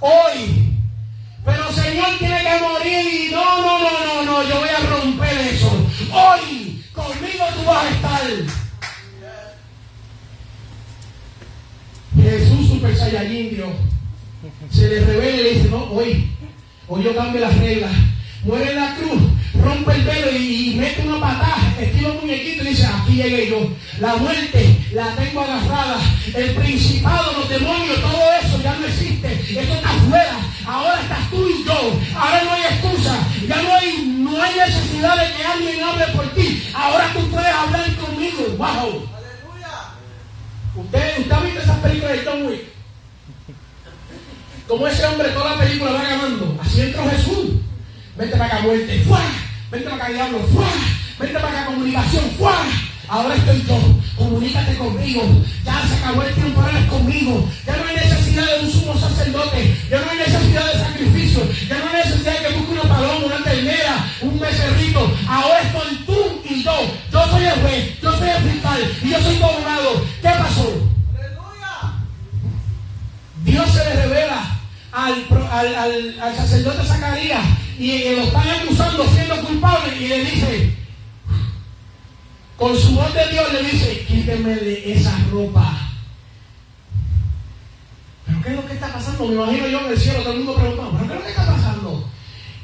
Hoy. 0.00 0.78
Pero 1.44 1.72
Señor 1.72 2.08
tiene 2.18 2.38
que 2.38 2.60
morir 2.62 3.28
y 3.28 3.30
no, 3.30 3.60
no, 3.60 3.78
no, 3.78 4.04
no, 4.06 4.22
no, 4.24 4.48
yo 4.48 4.58
voy 4.58 4.68
a 4.70 4.88
romper 4.88 5.36
eso. 5.38 5.70
Hoy, 6.12 6.82
conmigo 6.94 7.44
tú 7.56 7.64
vas 7.66 7.84
a 7.84 7.90
estar. 7.90 8.22
Jesús 12.22 12.61
Super 12.82 12.96
Saiyajin 12.96 13.50
Dios 13.54 13.70
se 14.72 14.88
le 14.88 15.04
revela 15.04 15.36
y 15.36 15.42
le 15.44 15.50
dice, 15.54 15.68
no, 15.68 15.84
hoy, 15.92 16.28
hoy 16.88 17.04
yo 17.04 17.14
cambio 17.14 17.40
las 17.40 17.56
reglas. 17.58 17.92
Muere 18.42 18.70
en 18.70 18.76
la 18.76 18.96
cruz, 18.96 19.22
rompe 19.62 19.92
el 19.94 20.02
velo 20.02 20.36
y, 20.36 20.74
mete 20.74 21.06
una 21.06 21.20
patada, 21.20 21.76
estilo 21.80 22.14
un 22.14 22.22
muñequito 22.22 22.64
y 22.64 22.68
dice, 22.70 22.84
aquí 22.84 23.12
llegué 23.12 23.50
yo. 23.50 23.70
La 24.00 24.16
muerte 24.16 24.76
la 24.94 25.14
tengo 25.14 25.42
agarrada. 25.42 26.00
El 26.34 26.50
principado, 26.54 27.32
los 27.34 27.48
demonios, 27.48 28.00
todo 28.00 28.20
eso 28.42 28.60
ya 28.64 28.74
no 28.74 28.84
existe. 28.84 29.32
Eso 29.32 29.74
está 29.74 29.88
afuera. 29.88 30.38
Ahora 30.66 31.00
estás 31.02 31.30
tú 31.30 31.48
y 31.48 31.64
yo. 31.64 32.00
Ahora 32.16 32.42
no 32.42 32.52
hay 32.52 32.62
excusa. 32.62 33.16
Ya 33.46 33.62
no 33.62 33.74
hay, 33.76 34.16
no 34.18 34.42
hay 34.42 34.54
necesidad 34.56 35.16
de 35.18 35.36
que 35.36 35.44
alguien 35.44 35.84
hable 35.84 36.06
por 36.16 36.34
ti. 36.34 36.64
Ahora 36.74 37.12
tú 37.12 37.20
puedes 37.30 37.54
hablar 37.54 37.94
conmigo. 37.94 38.56
¡Wow! 38.58 39.21
Usted, 40.74 41.18
usted 41.18 41.32
ha 41.32 41.40
visto 41.40 41.60
esas 41.60 41.78
películas 41.78 42.12
de 42.12 42.24
John 42.24 42.46
Wick. 42.46 42.62
Como 44.66 44.86
ese 44.86 45.04
hombre 45.04 45.28
toda 45.30 45.56
la 45.56 45.62
película 45.62 45.92
va 45.92 46.02
ganando. 46.02 46.58
Así 46.62 46.80
entró 46.80 47.10
Jesús. 47.10 47.50
Vente 48.16 48.36
para 48.36 48.46
acá, 48.46 48.60
muerte. 48.62 49.04
¡Fuera! 49.06 49.32
Vente 49.70 49.90
para 49.90 50.04
acá, 50.04 50.12
diablo. 50.12 50.38
¡Fuera! 50.52 50.70
Vente 51.18 51.34
para 51.34 51.48
acá, 51.48 51.66
comunicación. 51.66 52.24
¡Fuera! 52.38 52.64
Ahora 53.08 53.34
estoy 53.34 53.62
yo. 53.68 53.78
Comunícate 54.16 54.74
conmigo. 54.78 55.22
Ya 55.64 55.86
se 55.86 55.94
acabó 55.96 56.22
el 56.22 56.34
tiempo, 56.34 56.60
ahora 56.62 56.78
es 56.78 56.86
conmigo. 56.86 57.48
Ya 57.66 57.76
no 57.76 57.84
hay 57.84 57.96
necesidad 57.96 58.46
de 58.46 58.64
un 58.64 58.70
sumo 58.70 58.98
sacerdote. 58.98 59.76
Ya 59.90 60.00
no 60.00 60.10
hay 60.10 60.18
necesidad 60.18 60.72
de 60.72 60.78
sacrificio. 60.78 61.40
Ya 61.68 61.78
no 61.78 61.88
hay 61.90 61.96
necesidad 61.96 62.21
al, 75.82 76.20
al, 76.20 76.36
sacerdote 76.36 76.84
Zacarías 76.84 77.44
y, 77.78 78.14
lo 78.14 78.22
están 78.22 78.48
acusando 78.48 79.04
siendo 79.08 79.36
culpable 79.42 79.96
y 79.98 80.08
le 80.08 80.24
dice, 80.24 80.74
con 82.56 82.76
su 82.76 82.94
voz 82.94 83.12
de 83.14 83.28
Dios 83.28 83.52
le 83.52 83.62
dice, 83.70 84.04
quíteme 84.06 84.54
de 84.54 84.92
esa 84.92 85.16
ropa. 85.30 85.78
¿Pero 88.26 88.42
qué 88.42 88.48
es 88.50 88.56
lo 88.56 88.66
que 88.66 88.74
está 88.74 88.92
pasando? 88.92 89.26
Me 89.26 89.34
imagino 89.34 89.68
yo 89.68 89.80
en 89.80 89.92
el 89.92 89.98
cielo, 89.98 90.20
todo 90.20 90.32
el 90.32 90.38
mundo 90.38 90.54
preguntando, 90.54 90.92
¿pero 90.92 91.06
qué 91.06 91.12
es 91.12 91.18
lo 91.18 91.24
que 91.24 91.30
está 91.30 91.46
pasando? 91.46 92.08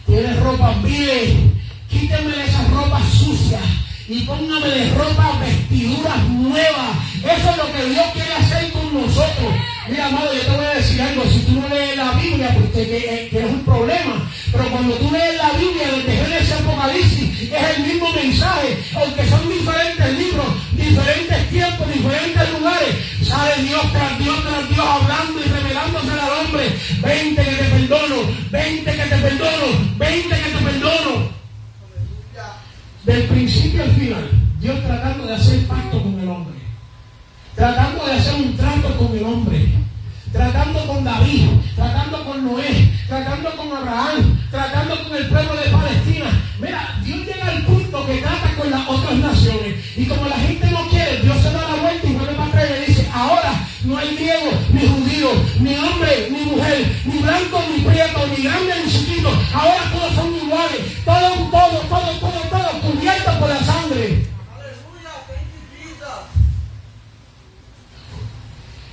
Tiene 0.06 0.34
ropa 0.40 0.74
vil, 0.84 1.60
quíteme 1.88 2.30
de 2.30 2.44
esas 2.44 2.70
ropas 2.70 3.02
sucias 3.12 3.62
y 4.08 4.20
póngame 4.20 4.68
de 4.68 4.90
ropa 4.94 5.38
vestiduras 5.38 6.28
nuevas. 6.28 6.96
Eso 7.18 7.50
es 7.50 7.56
lo 7.58 7.72
que 7.72 7.84
Dios 7.90 8.06
quiere 8.14 8.32
hacer 8.32 8.72
con 8.72 8.94
nosotros. 8.94 9.52
Mira, 9.86 10.06
amado, 10.06 10.32
yo 10.32 10.40
te 10.40 10.56
voy 10.56 10.64
a 10.64 10.74
decir 10.74 11.02
algo. 11.02 11.24
Si 11.24 11.40
tú 11.40 11.60
no 11.60 11.68
lees 11.68 11.96
la 11.96 12.12
Biblia, 12.12 12.54
pues 12.54 12.86
que, 12.86 13.28
que, 13.30 13.38
es 13.38 13.44
un 13.44 13.60
problema. 13.64 14.30
Pero 14.50 14.70
cuando 14.70 14.94
tú 14.94 15.10
lees 15.10 15.36
la 15.36 15.50
Biblia 15.52 15.88
desde 15.88 16.24
Génesis 16.24 16.52
Apocalipsis, 16.52 17.52
es 17.52 17.76
el 17.76 17.82
mismo 17.82 18.10
mensaje. 18.12 18.78
Aunque 18.94 19.28
son 19.28 19.48
diferentes 19.48 20.18
libros, 20.18 20.46
diferentes 20.72 21.50
tiempos, 21.50 21.92
diferentes 21.92 22.50
lugares. 22.52 22.94
Sale 23.22 23.62
Dios 23.62 23.92
tras 23.92 24.18
Dios 24.18 24.36
tras 24.42 24.68
Dios 24.70 24.86
hablando 24.86 25.40
y 25.40 25.48
revelándose 25.48 26.12
al 26.12 26.46
hombre. 26.46 26.78
Vente 27.00 27.44
que 27.44 27.56
te 27.56 27.64
perdono, 27.64 28.16
vente 28.50 28.90
que 28.90 29.02
te 29.02 29.16
perdono, 29.16 29.66
vente 29.98 30.34
que 30.34 30.50
te 30.50 30.64
perdono. 30.64 31.37
Del 33.08 33.22
principio 33.24 33.84
al 33.84 33.90
final, 33.92 34.30
Dios 34.60 34.84
tratando 34.84 35.26
de 35.26 35.34
hacer 35.34 35.66
pacto 35.66 36.02
con 36.02 36.20
el 36.20 36.28
hombre. 36.28 36.58
Tratando 37.54 38.04
de 38.04 38.12
hacer 38.12 38.34
un 38.34 38.54
trato 38.54 38.98
con 38.98 39.16
el 39.16 39.24
hombre. 39.24 39.66
Tratando 40.30 40.86
con 40.86 41.02
David, 41.02 41.48
tratando 41.74 42.22
con 42.26 42.44
Noé, 42.44 42.92
tratando 43.08 43.56
con 43.56 43.72
Abraham, 43.78 44.38
tratando 44.50 45.02
con 45.04 45.16
el 45.16 45.26
pueblo 45.26 45.56
de 45.56 45.70
Palestina. 45.70 46.26
Mira, 46.60 47.00
Dios 47.02 47.20
llega 47.20 47.46
al 47.46 47.62
punto 47.62 48.04
que 48.04 48.18
trata 48.18 48.54
con 48.58 48.70
las 48.70 48.86
otras 48.86 49.14
naciones. 49.14 49.74
Y 49.96 50.04
como 50.04 50.28
la 50.28 50.36
gente 50.36 50.70
no 50.70 50.86
quiere, 50.90 51.22
Dios 51.22 51.36
se 51.38 51.50
da 51.50 51.62
la 51.62 51.80
vuelta 51.80 52.06
y 52.06 52.12
no 53.84 53.96
hay 53.96 54.16
griego, 54.16 54.50
ni 54.72 54.80
judío, 54.80 55.30
ni 55.60 55.76
hombre, 55.76 56.28
ni 56.30 56.40
mujer, 56.46 57.00
ni 57.04 57.18
blanco, 57.18 57.62
ni 57.72 57.82
prieto, 57.82 58.26
ni 58.26 58.42
grande, 58.42 58.74
ni 58.84 58.92
chiquito. 58.92 59.28
Ahora 59.52 59.92
todos 59.92 60.14
son 60.14 60.34
iguales. 60.34 60.80
Todo, 61.04 61.34
todo, 61.50 61.80
todo, 61.88 62.12
todo, 62.18 62.40
todo 62.50 62.80
cubierto 62.80 63.38
por 63.38 63.48
la 63.48 63.64
sangre. 63.64 64.26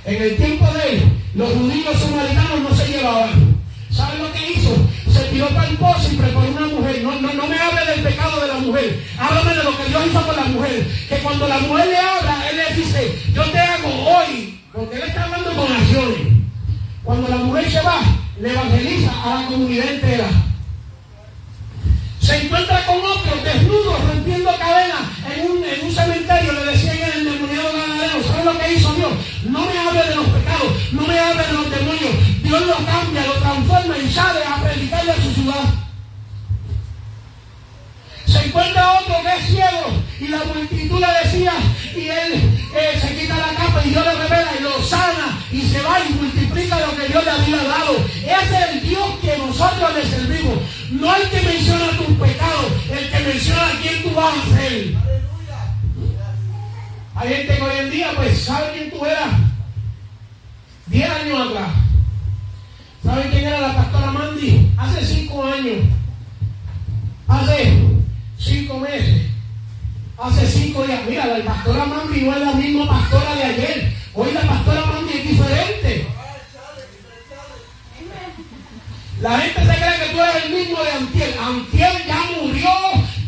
En 0.04 0.22
el 0.22 0.36
tiempo 0.36 0.66
de 0.72 0.90
él, 0.90 1.02
los 1.34 1.52
judíos 1.52 1.96
samaritanos 1.98 2.60
no 2.60 2.76
se 2.76 2.86
llevaban. 2.86 3.56
¿Saben 3.90 4.22
lo 4.22 4.32
que 4.32 4.52
hizo? 4.52 4.76
Se 5.10 5.24
tiró 5.30 5.48
para 5.48 5.68
el 5.68 5.74
y 5.74 6.16
preparó 6.16 6.48
una 6.48 6.66
mujer. 6.66 7.02
No, 7.02 7.20
no, 7.20 7.32
no 7.32 7.46
me 7.48 7.58
hable 7.58 7.84
del 7.86 8.02
pecado 8.04 8.40
de 8.40 8.48
la 8.48 8.54
mujer. 8.54 9.02
Háblame 9.18 9.54
de 9.54 9.64
lo 9.64 9.76
que 9.76 9.84
Dios 9.86 10.06
hizo 10.06 10.26
con 10.26 10.36
la 10.36 10.44
mujer. 10.44 10.86
Que 11.08 11.16
cuando 11.18 11.48
la 11.48 11.58
mujer 11.58 11.88
le 11.88 11.96
habla, 11.96 12.50
él 12.50 12.56
le 12.56 12.74
dice, 12.76 13.18
yo 13.34 13.42
te 13.50 13.58
hago 13.58 13.88
hoy. 13.88 14.55
Porque 14.76 14.96
él 14.96 15.02
está 15.02 15.24
hablando 15.24 15.52
con 15.54 15.72
acciones. 15.72 16.18
Cuando 17.02 17.28
la 17.28 17.36
mujer 17.36 17.70
se 17.70 17.80
va, 17.80 18.00
le 18.38 18.52
evangeliza 18.52 19.10
a 19.24 19.40
la 19.40 19.46
comunidad 19.46 19.88
entera 19.88 20.28
se 22.26 22.44
encuentra 22.44 22.84
con 22.86 22.96
otro 22.96 23.40
desnudo, 23.44 23.96
rompiendo 23.98 24.50
cadenas 24.58 25.02
en 25.32 25.48
un, 25.48 25.62
en 25.62 25.86
un 25.86 25.94
cementerio, 25.94 26.52
le 26.54 26.72
decían 26.72 26.98
el 27.14 27.24
demoniado 27.24 27.72
ganadero, 27.72 28.22
¿saben 28.24 28.44
lo 28.46 28.58
que 28.58 28.72
hizo 28.72 28.92
Dios? 28.94 29.12
No 29.44 29.60
me 29.64 29.78
hable 29.78 30.02
de 30.02 30.16
los 30.16 30.26
pecados, 30.26 30.72
no 30.90 31.06
me 31.06 31.18
hable 31.20 31.46
de 31.46 31.52
los 31.52 31.70
demonios. 31.70 32.42
Dios 32.42 32.66
lo 32.66 32.74
cambia, 32.84 33.26
lo 33.26 33.34
transforma 33.34 33.98
y 33.98 34.12
sale 34.12 34.40
a 34.44 34.60
predicarle 34.60 35.12
a 35.12 35.22
su 35.22 35.34
ciudad. 35.34 35.64
Se 38.26 38.44
encuentra 38.44 38.98
otro 38.98 39.22
que 39.22 39.38
es 39.38 39.46
ciego 39.46 40.02
y 40.20 40.26
la 40.26 40.44
multitud 40.52 41.00
le 41.00 41.28
decía 41.28 41.52
y 41.94 42.08
él 42.08 42.55
se 43.00 43.16
quita 43.16 43.36
la 43.36 43.54
capa 43.54 43.82
y 43.84 43.90
Dios 43.90 44.04
le 44.04 44.14
revela 44.14 44.52
y 44.58 44.62
lo 44.62 44.82
sana 44.82 45.38
y 45.50 45.62
se 45.62 45.80
va 45.82 46.00
y 46.00 46.12
multiplica 46.12 46.80
lo 46.80 46.96
que 46.96 47.08
Dios 47.08 47.24
le 47.24 47.30
había 47.30 47.62
dado. 47.64 47.96
Ese 47.96 48.58
es 48.58 48.70
el 48.70 48.88
Dios 48.88 49.06
que 49.20 49.38
nosotros 49.38 49.94
le 49.94 50.04
servimos. 50.04 50.58
no 50.90 51.16
el 51.16 51.28
que 51.30 51.42
menciona 51.42 51.90
tus 51.96 52.16
pecados, 52.16 52.72
el 52.90 53.10
que 53.10 53.18
menciona 53.20 53.70
quién 53.82 54.02
tú 54.02 54.10
vas 54.14 54.34
a 54.36 54.56
ser. 54.56 54.94
Hay 57.14 57.28
gente 57.28 57.56
que 57.56 57.62
hoy 57.62 57.78
en 57.78 57.90
día, 57.90 58.12
pues, 58.14 58.42
sabe 58.42 58.72
quién 58.74 58.90
tú 58.90 59.04
eras. 59.06 59.32
Diez 60.86 61.10
años 61.10 61.50
atrás. 61.50 61.70
¿Saben 63.02 63.30
quién 63.30 63.46
era 63.46 63.60
la 63.60 63.76
pastora 63.76 64.10
Mandy? 64.10 64.70
Hace 64.76 65.06
cinco 65.06 65.44
años. 65.44 65.78
Hace 67.26 67.82
cinco 68.38 68.78
meses. 68.80 69.35
Hace 70.18 70.46
cinco 70.46 70.82
días. 70.84 71.00
Mira, 71.06 71.26
la 71.26 71.44
pastora 71.44 71.84
Mandy 71.84 72.22
no 72.22 72.34
es 72.34 72.40
la 72.40 72.52
misma 72.52 72.88
pastora 72.88 73.34
de 73.34 73.44
ayer. 73.44 73.92
Hoy 74.14 74.32
la 74.32 74.40
pastora 74.40 74.86
Mandy 74.86 75.12
es 75.12 75.28
diferente. 75.28 76.06
La 79.20 79.38
gente 79.38 79.60
se 79.60 79.66
cree 79.66 79.98
que 79.98 80.14
tú 80.14 80.20
eres 80.22 80.44
el 80.44 80.52
mismo 80.52 80.82
de 80.82 80.92
Antiel. 80.92 81.34
Antiel 81.38 82.06
ya 82.06 82.22
murió 82.40 82.70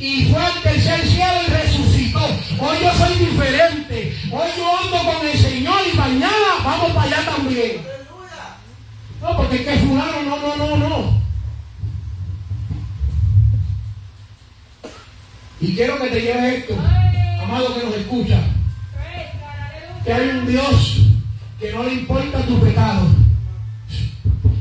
y 0.01 0.27
fue 0.27 0.43
al 0.43 0.63
tercer 0.63 1.07
cielo 1.07 1.41
y 1.47 1.51
resucitó. 1.51 2.25
Hoy 2.61 2.77
yo 2.83 2.95
soy 2.95 3.15
diferente. 3.19 4.17
Hoy 4.33 4.49
yo 4.57 4.79
ando 4.79 5.13
con 5.13 5.27
el 5.27 5.39
Señor 5.39 5.81
y 5.93 5.97
mañana 5.97 6.37
vamos 6.65 6.93
para 6.93 7.07
allá 7.07 7.25
también. 7.25 7.83
No, 9.21 9.37
porque 9.37 9.57
es 9.57 9.63
que 9.63 9.79
fulano, 9.79 10.23
no, 10.23 10.57
no, 10.57 10.77
no, 10.77 10.89
no. 10.89 11.28
Y 15.61 15.75
quiero 15.75 15.99
que 15.99 16.09
te 16.09 16.21
lleves 16.21 16.59
esto, 16.59 16.75
amado 17.43 17.75
que 17.75 17.85
nos 17.85 17.95
escucha. 17.97 18.41
Que 20.05 20.13
hay 20.13 20.29
un 20.29 20.47
Dios 20.47 20.99
que 21.59 21.73
no 21.73 21.83
le 21.83 21.95
importa 21.95 22.47
tu 22.47 22.61
pecado. 22.61 23.09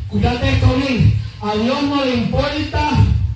Escuchate 0.05 0.49
esto 0.49 0.75
bien. 0.75 1.19
A 1.39 1.53
Dios 1.53 1.83
no 1.83 2.03
le 2.03 2.15
importa 2.15 2.89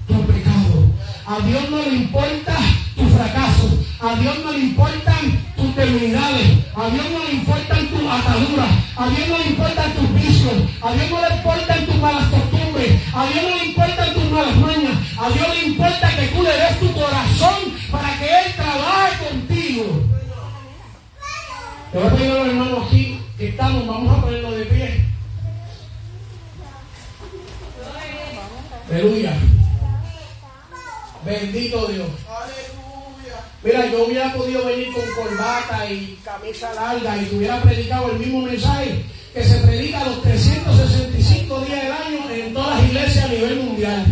tu 0.08 0.22
pecado. 0.26 0.92
A 1.28 1.40
Dios 1.46 1.70
no 1.70 1.78
le 1.84 1.96
importa 1.98 2.58
tu 2.96 3.08
fracaso. 3.10 3.86
A 4.00 4.16
Dios 4.16 4.40
no 4.44 4.52
le 4.54 4.60
importan 4.60 5.40
tus 5.62 5.76
debilidades. 5.76 6.58
A 6.76 6.90
Dios 6.90 7.06
no 7.12 7.24
le 7.24 7.32
importan 7.34 7.88
tus 7.88 8.02
ataduras. 8.02 8.72
A 8.98 9.10
Dios 9.10 9.28
no 9.28 9.38
le 9.38 9.46
importan 9.48 9.94
tus 9.94 10.14
vicios. 10.14 10.54
A 10.82 10.92
Dios 10.94 11.10
no 11.10 11.22
le 11.22 11.36
importan 11.36 11.86
tus 11.86 11.96
malas 11.96 12.30
costumbres. 12.30 13.02
A 13.14 13.26
Dios 13.28 13.44
no 13.44 13.56
le 13.58 13.66
importan 13.66 14.14
tus 14.14 14.32
malas 14.32 14.56
mañas. 14.58 14.98
A 15.18 15.30
Dios 15.30 15.48
le 15.50 15.68
importa 15.68 16.16
que 16.16 16.28
tú 16.28 16.44
le 16.44 16.52
des 16.52 16.80
tu 16.80 16.92
corazón 16.94 17.60
para 17.92 18.18
que 18.18 18.26
Él 18.26 18.54
trabaje 18.56 19.26
contigo. 19.30 19.86
Te 21.92 21.98
voy 21.98 22.08
a 22.08 22.12
pedir 22.12 22.32
a 22.32 22.36
los 22.36 22.48
hermanos 22.48 22.88
aquí 22.88 23.22
que 23.38 23.50
estamos, 23.50 23.88
vamos 23.88 24.18
a 24.18 24.22
ponerlo 24.22 24.52
de 24.52 24.66
pie. 24.66 25.06
Aleluya. 28.90 29.34
Bendito 31.26 31.88
Dios. 31.88 32.08
Mira, 33.64 33.86
yo 33.92 34.06
hubiera 34.06 34.34
podido 34.34 34.66
venir 34.66 34.88
con 34.92 35.04
corbata 35.14 35.88
y 35.88 36.18
camisa 36.26 36.74
larga 36.74 37.16
y 37.16 37.36
hubiera 37.36 37.62
predicado 37.62 38.12
el 38.12 38.18
mismo 38.18 38.42
mensaje 38.42 39.06
que 39.36 39.44
se 39.44 39.58
predica 39.60 40.04
los 40.04 40.20
365 40.24 41.62
días 41.62 41.84
del 41.84 41.92
año 41.92 42.30
en 42.32 42.54
todas 42.56 42.80
las 42.80 42.90
iglesias 42.90 43.26
a 43.26 43.28
nivel 43.28 43.56
mundial. 43.58 44.06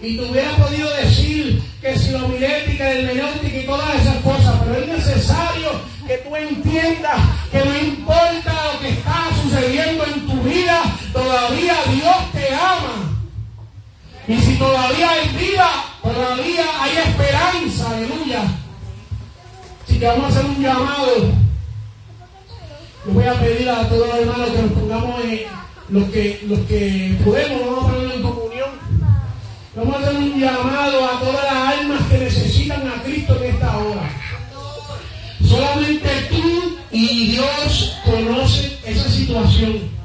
Y 0.00 0.16
te 0.16 0.22
hubiera 0.24 0.56
podido 0.56 0.88
decir 0.96 1.62
que 1.82 1.98
si 1.98 2.12
la 2.12 2.24
homilética, 2.24 2.90
hermenéutica 2.90 3.58
y 3.58 3.66
todas 3.66 4.00
esas 4.00 4.16
cosas, 4.22 4.54
pero 4.64 4.80
es 4.80 4.88
necesario 4.88 5.70
que 6.06 6.16
tú 6.16 6.34
entiendas 6.34 7.20
que 7.52 7.58
no 7.58 7.78
importa 7.78 8.72
lo 8.72 8.80
que 8.80 8.88
está 8.88 9.28
sucediendo 9.42 10.06
en 10.06 10.26
tu 10.26 10.40
vida, 10.40 10.82
todavía 11.12 11.74
Dios 11.92 12.32
te 12.32 12.48
ama. 12.54 13.10
Y 14.26 14.38
si 14.38 14.56
todavía 14.56 15.10
hay 15.10 15.28
vida, 15.36 15.70
todavía 16.02 16.64
hay 16.80 16.96
esperanza, 16.96 17.90
aleluya. 17.90 18.42
Así 19.90 19.98
que 19.98 20.06
vamos 20.06 20.24
a 20.24 20.28
hacer 20.28 20.44
un 20.44 20.62
llamado. 20.62 21.16
Yo 23.04 23.12
voy 23.12 23.24
a 23.24 23.40
pedir 23.40 23.68
a 23.68 23.88
todos 23.88 24.06
los 24.06 24.18
hermanos 24.18 24.50
que 24.50 24.62
nos 24.62 24.72
pongamos 24.72 25.20
los 25.88 26.10
que, 26.10 26.40
los 26.46 26.60
que 26.60 27.18
podemos, 27.24 27.66
vamos 27.66 27.84
a 27.84 27.92
ponerlo 27.92 28.14
en 28.14 28.22
comunión. 28.22 28.70
Vamos 29.74 29.96
a 29.96 29.98
hacer 29.98 30.14
un 30.14 30.40
llamado 30.40 31.04
a 31.04 31.18
todas 31.18 31.44
las 31.44 31.78
almas 31.78 32.02
que 32.08 32.18
necesitan 32.18 32.86
a 32.86 33.02
Cristo 33.02 33.36
en 33.42 33.50
esta 33.50 33.78
hora. 33.78 34.10
Solamente 35.44 36.08
tú 36.30 36.76
y 36.92 37.32
Dios 37.32 37.96
conocen 38.04 38.72
esa 38.86 39.08
situación. 39.08 39.99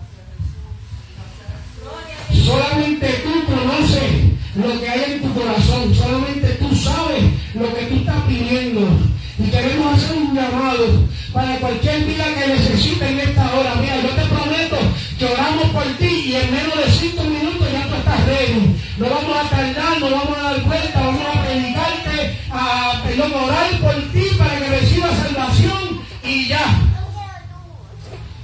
Para 11.35 11.59
cualquier 11.59 12.05
vida 12.05 12.23
que 12.33 12.47
necesite 12.47 13.09
en 13.09 13.19
esta 13.19 13.53
hora. 13.53 13.75
Mira, 13.75 13.97
yo 13.97 14.09
te 14.09 14.25
prometo 14.25 14.77
que 15.19 15.25
oramos 15.25 15.69
por 15.71 15.83
ti 15.97 16.23
y 16.27 16.35
en 16.35 16.49
menos 16.49 16.77
de 16.77 16.89
cinco 16.89 17.23
minutos 17.25 17.67
ya 17.73 17.85
tú 17.89 17.95
estás 17.95 18.25
ready. 18.25 18.75
No 18.97 19.09
vamos 19.09 19.37
a 19.37 19.49
tardar, 19.49 19.99
no 19.99 20.09
vamos 20.11 20.37
a 20.37 20.41
dar 20.43 20.61
vuelta, 20.61 20.99
vamos 21.01 21.25
a 21.27 21.43
predicarte, 21.43 22.39
a 22.49 23.01
perdón, 23.03 23.33
orar 23.33 23.69
por 23.81 23.95
ti 24.13 24.27
para 24.37 24.57
que 24.59 24.69
recibas 24.79 25.17
salvación 25.17 26.01
y 26.23 26.47
ya. 26.47 26.65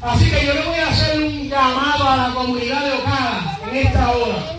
Así 0.02 0.30
que 0.30 0.46
yo 0.46 0.54
le 0.54 0.64
voy 0.64 0.80
a 0.80 0.89
hacer 0.89 1.24
un 1.24 1.50
llamado 1.50 2.10
a 2.10 2.18
la 2.18 2.34
comunidad 2.34 2.86
de 2.86 2.92
Ocada 2.92 3.60
en 3.72 3.88
esta 3.88 4.12
hora. 4.12 4.58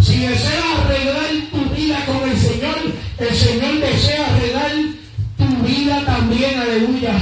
Si 0.00 0.18
deseas 0.18 0.64
arreglar 0.84 1.26
tu 1.52 1.74
vida 1.76 2.04
con 2.06 2.28
el 2.28 2.36
Señor, 2.36 2.78
el 3.18 3.34
Señor 3.36 3.78
desea 3.78 4.26
arreglar 4.26 4.72
vida 5.66 6.02
también, 6.04 6.58
aleluya. 6.58 7.12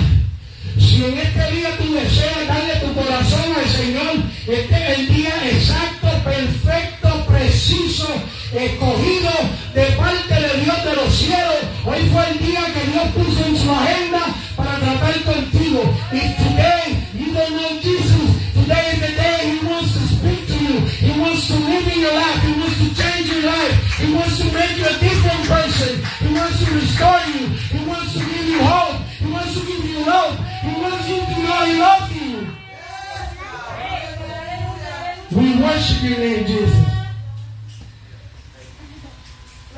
Si 0.78 1.04
en 1.04 1.18
este 1.18 1.50
día 1.52 1.76
tú 1.78 1.94
deseas 1.94 2.46
darle 2.46 2.74
tu 2.76 2.92
corazón 2.94 3.52
al 3.56 3.68
Señor, 3.68 4.12
este 4.46 4.74
es 4.74 4.98
el 4.98 5.14
día 5.14 5.34
exacto, 5.50 6.08
perfecto, 6.24 7.26
preciso, 7.26 8.08
escogido 8.52 9.30
de 9.74 9.84
parte 9.96 10.34
de 10.34 10.60
Dios 10.62 10.84
de 10.84 10.96
los 10.96 11.14
cielos. 11.14 11.60
Hoy 11.84 12.00
fue 12.12 12.30
el 12.30 12.38
día 12.38 12.64
que 12.74 12.90
Dios 12.90 13.04
puso 13.14 13.46
en 13.46 13.56
su 13.56 13.70
agenda 13.70 14.20
para 14.56 14.78
tratar 14.78 15.20
contigo. 15.22 15.82
Y 16.12 16.20
today, 16.42 17.08
you 17.14 17.32
don't 17.32 17.50
know 17.50 17.80
Jesus. 17.80 18.30
Today 18.54 18.92
is 18.92 19.00
the 19.00 19.13
wants 21.44 21.64
to 21.64 21.70
live 21.70 21.86
in 21.92 22.00
your 22.00 22.14
life. 22.14 22.42
He 22.42 22.52
wants 22.58 22.78
to 22.78 23.02
change 23.02 23.28
your 23.30 23.42
life. 23.42 23.98
He 23.98 24.14
wants 24.14 24.38
to 24.38 24.44
make 24.44 24.76
you 24.78 24.84
a 24.84 24.98
different 24.98 25.46
person. 25.46 26.02
He 26.26 26.34
wants 26.34 26.64
to 26.64 26.74
restore 26.74 27.20
you. 27.20 27.48
He 27.48 27.86
wants 27.86 28.12
to 28.14 28.18
give 28.20 28.46
you 28.46 28.58
hope. 28.60 29.00
He 29.18 29.30
wants 29.30 29.60
to 29.60 29.66
give 29.66 29.84
you 29.84 30.06
love. 30.06 30.38
He 30.38 30.80
wants 30.80 31.08
you 31.08 31.16
to 31.16 31.42
know 31.42 31.64
He 31.66 31.78
loves 31.78 32.12
you. 32.16 32.46
We 35.36 35.60
worship 35.60 36.02
your 36.02 36.18
name, 36.18 36.46
Jesus. 36.46 36.86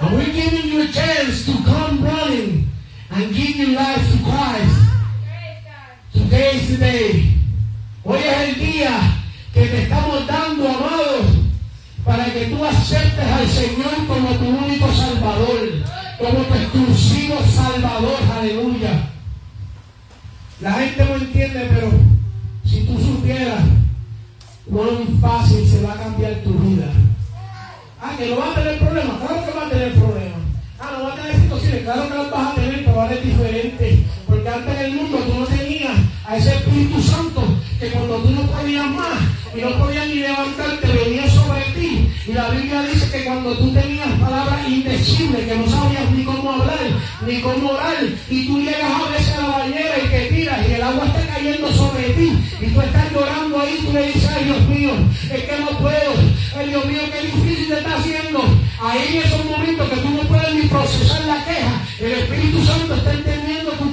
And 0.01 0.15
we're 0.15 0.33
giving 0.33 0.71
you 0.71 0.83
a 0.83 0.89
chance 0.89 1.47
to 1.47 1.53
come 1.65 2.05
running 2.05 2.69
and 3.11 3.35
give 3.35 3.57
your 3.57 3.71
life 3.71 4.13
to 4.13 4.19
Christ. 4.23 4.83
Today 6.13 6.57
is 6.57 6.71
the 6.71 6.77
day. 6.77 7.33
Hoy 8.05 8.19
es 8.19 8.49
el 8.49 8.55
día 8.55 9.17
que 9.53 9.67
te 9.67 9.83
estamos 9.85 10.27
dando, 10.27 10.69
amados, 10.69 11.06
para 12.17 12.33
que 12.33 12.47
tú 12.47 12.65
aceptes 12.65 13.27
al 13.27 13.47
Señor 13.47 14.07
como 14.09 14.29
tu 14.31 14.47
único 14.47 14.91
Salvador, 14.93 15.85
como 16.19 16.45
tu 16.45 16.55
exclusivo 16.55 17.37
Salvador. 17.55 18.17
Aleluya. 18.39 19.11
La 20.61 20.73
gente 20.73 21.05
no 21.05 21.17
entiende, 21.17 21.71
pero 21.75 21.91
si 22.65 22.85
tú 22.85 22.99
supieras 22.99 23.61
cuán 24.71 25.19
fácil 25.21 25.69
se 25.69 25.83
va 25.83 25.93
a 25.93 25.97
cambiar 25.97 26.37
tu 26.37 26.55
vida. 26.55 26.87
Ah, 28.01 28.15
que 28.17 28.31
no 28.31 28.39
va 28.39 28.53
a 28.53 28.55
tener 28.55 28.79
problemas, 28.79 29.17
claro 29.19 29.47
que 29.47 29.59
va 29.59 29.67
a 29.67 29.71
tener 29.71 29.93
problemas. 29.93 30.41
Ah, 30.79 30.93
no 30.97 31.05
va 31.05 31.13
a 31.13 31.17
tener 31.17 31.35
situaciones, 31.35 31.83
claro 31.83 32.09
que 32.09 32.15
las 32.15 32.31
vas 32.31 32.53
a 32.53 32.55
tener, 32.55 32.85
pero 32.85 33.01
ahora 33.01 33.15
es 33.15 33.25
diferente. 33.25 34.07
Porque 34.27 34.49
antes 34.49 34.75
en 34.75 34.85
el 34.87 34.93
mundo 34.95 35.19
tú 35.19 35.39
no 35.41 35.47
tenías 35.47 35.99
a 36.25 36.37
ese 36.37 36.55
Espíritu 36.55 37.03
Santo 37.03 37.43
que 37.79 37.91
cuando 37.91 38.17
tú 38.17 38.31
no 38.31 38.43
podías 38.43 38.87
más 38.87 39.19
y 39.55 39.61
no 39.61 39.71
podías 39.79 40.07
ni 40.09 40.15
levantarte, 40.15 40.87
venía 40.87 41.29
sobre 41.31 41.61
ti. 41.75 42.09
Y 42.27 42.33
la 42.33 42.49
Biblia 42.51 42.83
dice 42.83 43.11
que 43.11 43.25
cuando 43.25 43.57
tú 43.57 43.73
tenías 43.73 44.09
palabras 44.21 44.69
indecibles, 44.69 45.47
que 45.47 45.57
no 45.57 45.69
sabías 45.69 46.11
ni 46.11 46.25
cómo 46.25 46.53
hablar, 46.53 46.79
ni 47.27 47.41
cómo 47.41 47.71
orar, 47.71 48.05
y 48.29 48.47
tú 48.47 48.59
llegas 48.59 48.91
a 48.91 49.11
veces 49.11 49.35
a 49.37 49.43
la 49.43 49.59
bañera 49.59 49.95
y 50.05 50.09
te 50.09 50.27
tiras 50.35 50.69
y 50.69 50.73
el 50.73 50.83
agua 50.83 51.07
está 51.07 51.27
cayendo 51.35 51.73
sobre 51.73 52.03
ti, 52.11 52.33
y 52.61 52.67
tú 52.67 52.81
estás 52.81 53.13
llorando 53.13 53.61
ahí, 53.61 53.79
tú 53.85 53.93
le 53.93 54.07
dices, 54.07 54.31
ay 54.35 54.45
Dios 54.45 54.63
mío, 54.69 54.93
es 55.33 55.43
que 55.45 55.57
no 55.61 55.79
puedo, 55.79 56.13
ay 56.59 56.69
Dios 56.69 56.85
mío, 56.87 57.01
qué 57.13 57.27
difícil 57.27 57.69
te 57.69 57.79
está 57.79 57.97
haciendo. 57.97 58.45
Ahí 58.83 59.17
en 59.17 59.23
esos 59.23 59.45
momentos 59.45 59.89
que 59.89 59.97
tú 59.97 60.11
no 60.11 60.21
puedes 60.21 60.55
ni 60.55 60.63
procesar 60.63 61.25
la 61.25 61.45
queja, 61.45 61.83
el 62.01 62.13
Espíritu 62.13 62.65
Santo 62.65 62.95
está 62.95 63.13
entendiendo 63.13 63.71
tu 63.73 63.91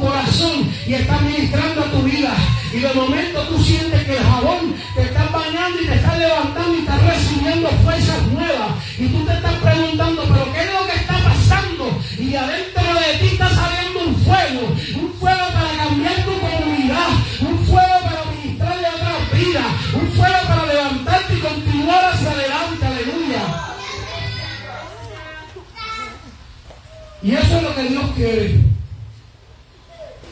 y 0.87 0.93
está 0.95 1.19
ministrando 1.19 1.81
a 1.81 1.91
tu 1.91 2.01
vida. 2.01 2.33
Y 2.73 2.79
de 2.79 2.93
momento 2.93 3.39
tú 3.49 3.63
sientes 3.63 4.03
que 4.03 4.17
el 4.17 4.23
jabón 4.23 4.73
te 4.95 5.03
está 5.03 5.25
bañando 5.27 5.79
y 5.79 5.85
te 5.85 5.93
está 5.93 6.17
levantando 6.17 6.75
y 6.75 6.79
está 6.79 6.97
recibiendo 6.97 7.69
fuerzas 7.83 8.21
nuevas. 8.31 8.71
Y 8.97 9.07
tú 9.09 9.23
te 9.25 9.33
estás 9.33 9.53
preguntando, 9.53 10.23
pero 10.23 10.53
¿qué 10.53 10.59
es 10.61 10.73
lo 10.73 10.87
que 10.87 10.95
está 10.95 11.13
pasando? 11.23 11.99
Y 12.17 12.35
adentro 12.35 12.83
de 12.83 13.17
ti 13.19 13.27
está 13.33 13.49
saliendo 13.49 13.99
un 14.07 14.15
fuego, 14.25 14.75
un 15.01 15.13
fuego 15.19 15.45
para 15.53 15.83
cambiar 15.83 16.15
tu 16.25 16.39
comunidad, 16.39 17.09
un 17.41 17.59
fuego 17.67 17.99
para 18.01 18.25
ministrarle 18.33 18.87
a 18.87 18.95
otras 18.95 19.39
vidas, 19.39 19.65
un 19.93 20.11
fuego 20.13 20.47
para 20.47 20.65
levantarte 20.65 21.33
y 21.35 21.39
continuar 21.39 22.05
hacia 22.05 22.31
adelante. 22.31 22.85
Aleluya. 22.87 23.43
Y 27.21 27.35
eso 27.35 27.57
es 27.57 27.63
lo 27.63 27.75
que 27.75 27.83
Dios 27.83 28.05
quiere. 28.15 28.72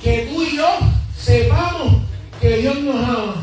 Que 0.02 0.28
tú 0.28 0.42
y 0.42 0.58
yo 0.58 0.80
sepamos 1.16 2.02
que 2.40 2.58
Dios 2.58 2.80
nos 2.80 2.96
ama. 2.96 3.36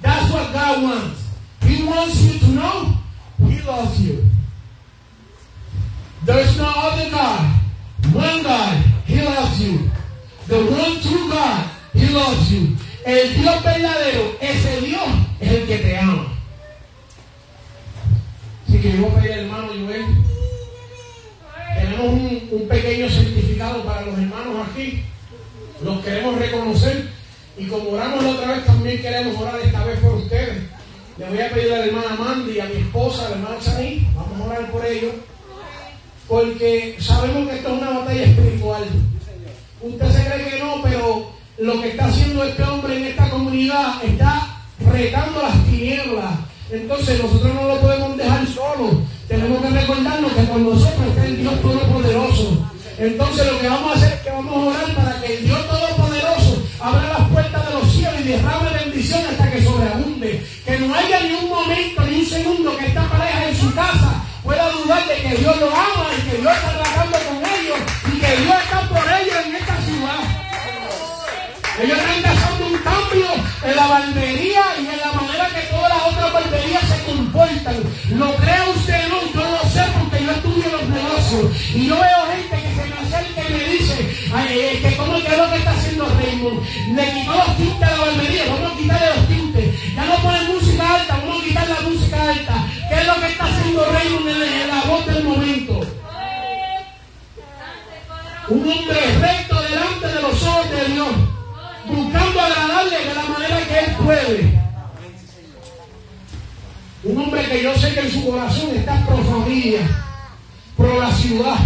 That's 0.00 0.32
what 0.32 0.52
God 0.52 0.82
wants. 0.82 1.20
He 1.62 1.84
wants 1.84 2.20
you 2.22 2.38
to 2.38 2.46
know 2.48 2.96
He 3.48 3.60
loves 3.62 4.00
you. 4.00 4.24
There's 6.24 6.56
no 6.56 6.72
other 6.74 7.10
God. 7.10 7.60
One 8.12 8.42
God, 8.42 8.84
He 9.06 9.22
loves 9.22 9.60
you. 9.60 9.90
The 10.46 10.56
one 10.56 11.00
true 11.00 11.28
God, 11.30 11.70
He 11.92 12.08
loves 12.08 12.50
you. 12.50 12.76
El 13.04 13.34
Dios 13.34 13.62
verdadero, 13.62 14.36
ese 14.40 14.80
Dios 14.80 15.08
es 15.40 15.52
el 15.52 15.66
que 15.66 15.78
te 15.78 15.98
ama. 15.98 16.32
Así 18.66 18.80
que 18.80 18.92
yo 18.92 19.02
voy 19.02 19.10
a 19.10 19.14
pedir 19.20 19.32
al 19.32 19.38
hermano 19.40 19.68
Joel. 19.68 20.04
Tenemos 21.74 22.06
un, 22.06 22.48
un 22.52 22.68
pequeño 22.68 23.10
certificado 23.10 23.84
para 23.84 24.02
los 24.02 24.18
hermanos 24.18 24.66
aquí. 24.70 25.04
Los 25.82 26.04
queremos 26.04 26.38
reconocer. 26.38 27.08
Y 27.56 27.66
como 27.66 27.90
oramos 27.90 28.22
la 28.22 28.30
otra 28.30 28.52
vez, 28.52 28.64
también 28.64 29.00
queremos 29.00 29.40
orar 29.40 29.60
esta 29.60 29.84
vez 29.84 29.98
por 30.00 30.14
ustedes. 30.14 30.62
Le 31.16 31.28
voy 31.28 31.40
a 31.40 31.50
pedir 31.50 31.72
a 31.72 31.78
la 31.78 31.84
hermana 31.86 32.16
Mandy, 32.18 32.58
a 32.58 32.64
mi 32.64 32.80
esposa, 32.80 33.26
a 33.26 33.30
la 33.30 33.36
hermana 33.36 33.56
Chani, 33.60 34.08
vamos 34.16 34.40
a 34.40 34.44
orar 34.44 34.70
por 34.72 34.84
ellos. 34.84 35.12
Porque 36.26 36.96
sabemos 36.98 37.48
que 37.48 37.56
esto 37.56 37.68
es 37.68 37.82
una 37.82 37.98
batalla 37.98 38.24
espiritual. 38.24 38.84
Usted 39.80 40.10
se 40.10 40.24
cree 40.24 40.50
que 40.50 40.58
no, 40.58 40.82
pero 40.82 41.30
lo 41.58 41.80
que 41.80 41.90
está 41.90 42.06
haciendo 42.06 42.42
este 42.42 42.62
hombre 42.64 42.96
en 42.96 43.04
esta 43.06 43.30
comunidad 43.30 44.04
está 44.04 44.62
retando 44.90 45.42
las 45.42 45.64
tinieblas. 45.66 46.34
Entonces 46.70 47.22
nosotros 47.22 47.54
no 47.54 47.68
lo 47.68 47.80
podemos 47.80 48.16
dejar 48.16 48.46
solo. 48.46 49.02
Tenemos 49.28 49.62
que 49.62 49.70
recordarnos 49.70 50.32
que 50.32 50.44
con 50.46 50.64
nosotros 50.64 51.06
está 51.08 51.26
el 51.26 51.36
Dios 51.36 51.60
Todopoderoso. 51.60 52.66
Entonces 52.98 53.52
lo 53.52 53.60
que 53.60 53.68
vamos 53.68 53.92
a 53.92 53.94
hacer 53.96 54.12
es 54.14 54.20
que 54.20 54.30
vamos 54.30 54.52
a 54.52 54.68
orar 54.70 54.94
para 54.94 55.13
ni 61.02 61.34
un 61.34 61.48
momento, 61.48 62.02
ni 62.02 62.20
un 62.20 62.26
segundo 62.26 62.76
que 62.76 62.86
esta 62.86 63.02
pareja 63.08 63.48
en 63.48 63.56
su 63.56 63.74
casa 63.74 64.22
pueda 64.42 64.68
dudar 64.70 65.06
de 65.08 65.16
que 65.16 65.36
Dios 65.36 65.56
lo 65.58 65.68
ama 65.68 66.06
y 66.16 66.30
que 66.30 66.36
Dios 66.38 66.52
está 66.52 66.82
tratando 66.82 67.18
con 67.18 67.36
ellos 67.38 67.78
y 68.12 68.18
que 68.20 68.36
Dios 68.42 68.54
está 68.62 68.80
por 68.88 69.04
ellos 69.20 69.36
en 69.46 69.56
esta 69.56 69.76
ciudad. 69.82 70.44
Ellos 71.82 71.98
están 71.98 72.22
pasando 72.22 72.66
un 72.66 72.78
cambio 72.78 73.26
en 73.64 73.76
la 73.76 73.86
barbería 73.86 74.62
y 74.80 74.86
en 74.86 75.00
la 75.00 75.12
manera 75.12 75.48
que 75.48 75.66
todas 75.66 75.88
las 75.88 76.02
otras 76.06 76.32
barberías 76.32 76.82
se 76.84 77.04
comportan. 77.04 77.76
¿Lo 78.10 78.36
cree 78.36 78.70
usted 78.76 79.06
o 79.06 79.08
no? 79.08 79.32
Yo 79.32 79.50
lo 79.50 79.70
sé 79.70 79.84
porque 79.98 80.24
yo 80.24 80.30
estudio 80.30 80.70
los 80.70 80.88
negocios. 80.88 81.74
Y 81.74 81.86
yo 81.88 81.96
veo 81.96 82.26
gente 82.32 82.62
que 82.62 82.73
se 83.34 83.50
me 83.50 83.64
dice, 83.64 84.30
ay, 84.32 84.80
que 84.82 84.96
cómo 84.96 85.20
que 85.20 85.28
es 85.28 85.38
lo 85.38 85.50
que 85.50 85.56
está 85.56 85.70
haciendo 85.70 86.06
Raymond. 86.06 86.60
Le 86.94 87.12
quitó 87.12 87.34
los 87.34 87.56
tintes 87.56 87.88
a 87.88 87.90
la 87.90 87.98
barbería, 87.98 88.44
vamos 88.48 88.72
a 88.72 88.76
quitarle 88.76 89.06
los 89.16 89.28
tintes. 89.28 89.94
Ya 89.94 90.04
no 90.04 90.16
ponen 90.16 90.46
música 90.54 90.94
alta, 90.94 91.16
vamos 91.16 91.42
a 91.42 91.44
quitar 91.44 91.68
la 91.68 91.80
música 91.80 92.22
alta. 92.22 92.66
¿Qué 92.88 92.94
es 92.94 93.06
lo 93.06 93.14
que 93.20 93.26
está 93.26 93.44
haciendo 93.44 93.84
Raymond 93.92 94.28
en, 94.28 94.42
en 94.42 94.68
la 94.68 94.82
voz 94.82 95.06
del 95.06 95.24
momento? 95.24 95.80
Un 98.48 98.68
hombre 98.68 99.00
recto 99.20 99.62
delante 99.62 100.06
de 100.06 100.20
los 100.20 100.42
ojos 100.42 100.70
de 100.70 100.92
Dios 100.92 101.08
buscando 101.86 102.40
agradarle 102.40 102.98
de 103.04 103.14
la 103.14 103.22
manera 103.24 103.66
que 103.66 103.78
él 103.78 103.96
puede. 104.04 104.64
Un 107.04 107.18
hombre 107.18 107.44
que 107.46 107.62
yo 107.62 107.74
sé 107.76 107.94
que 107.94 108.00
en 108.00 108.10
su 108.10 108.24
corazón 108.24 108.70
está 108.74 109.04
pro 109.06 109.18
familia, 109.18 109.80
pro 110.76 110.98
la 110.98 111.12
ciudad. 111.12 111.58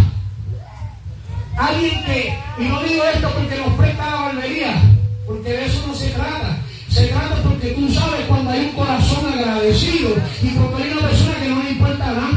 Alguien 1.59 2.01
que, 2.05 2.33
y 2.57 2.63
no 2.69 2.81
digo 2.83 3.03
esto 3.03 3.29
porque 3.37 3.57
nos 3.57 3.73
presta 3.73 4.09
la 4.09 4.21
barbería, 4.21 4.81
porque 5.27 5.49
de 5.49 5.65
eso 5.65 5.83
no 5.85 5.93
se 5.93 6.07
trata. 6.11 6.57
Se 6.89 7.07
trata 7.07 7.35
porque 7.43 7.71
tú 7.71 7.91
sabes 7.91 8.25
cuando 8.29 8.51
hay 8.51 8.61
un 8.61 8.71
corazón 8.71 9.33
agradecido 9.33 10.15
y 10.41 10.47
porque 10.51 10.83
hay 10.83 10.91
una 10.91 11.09
persona 11.09 11.35
que 11.35 11.49
no 11.49 11.61
le 11.61 11.71
importa 11.71 11.97
nada. 11.97 12.29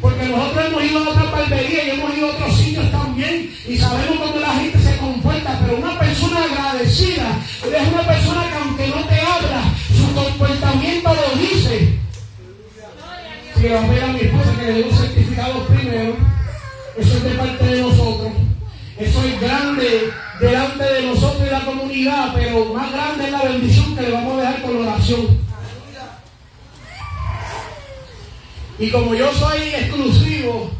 Porque 0.00 0.28
nosotros 0.28 0.64
hemos 0.64 0.84
ido 0.84 0.98
a 0.98 1.08
otras 1.08 1.32
barberías 1.32 1.86
y 1.86 1.90
hemos 1.90 2.16
ido 2.16 2.28
a 2.28 2.30
otros 2.30 2.56
sitios 2.56 2.92
también 2.92 3.52
y 3.66 3.76
sabemos 3.76 4.16
cómo 4.16 4.38
la 4.38 4.54
gente 4.54 4.78
se 4.78 4.96
comporta, 4.96 5.58
pero 5.60 5.78
una 5.78 5.98
persona 5.98 6.44
agradecida 6.44 7.36
es 7.64 7.88
una 7.92 8.02
persona 8.06 8.48
que 8.48 8.56
aunque 8.58 8.86
no 8.86 9.04
te 9.08 9.20
habla, 9.20 9.74
su 9.92 10.14
comportamiento 10.14 11.10
lo 11.14 11.40
dice. 11.40 11.98
Si 13.56 13.62
voy 13.62 13.72
a 13.72 13.88
pedir 13.88 14.02
a 14.04 14.06
mi 14.06 14.20
esposa 14.20 14.56
que 14.56 14.66
le 14.66 14.72
dé 14.72 14.82
un 14.84 14.96
certificado 14.96 15.66
primero, 15.66 16.16
eso 16.96 17.16
es 17.16 17.24
de 17.24 17.30
parte 17.30 17.66
de 17.66 17.82
nosotros. 17.82 18.47
Eso 18.98 19.22
es 19.22 19.40
grande 19.40 20.10
delante 20.40 20.84
de 20.84 21.02
nosotros 21.02 21.46
y 21.46 21.50
la 21.50 21.64
comunidad, 21.64 22.32
pero 22.34 22.64
más 22.66 22.90
grande 22.92 23.26
es 23.26 23.32
la 23.32 23.42
bendición 23.42 23.96
que 23.96 24.02
le 24.02 24.10
vamos 24.10 24.38
a 24.38 24.40
dejar 24.40 24.62
con 24.62 24.74
la 24.74 24.92
oración. 24.92 25.38
Y 28.78 28.90
como 28.90 29.14
yo 29.14 29.32
soy 29.34 29.74
exclusivo, 29.74 30.70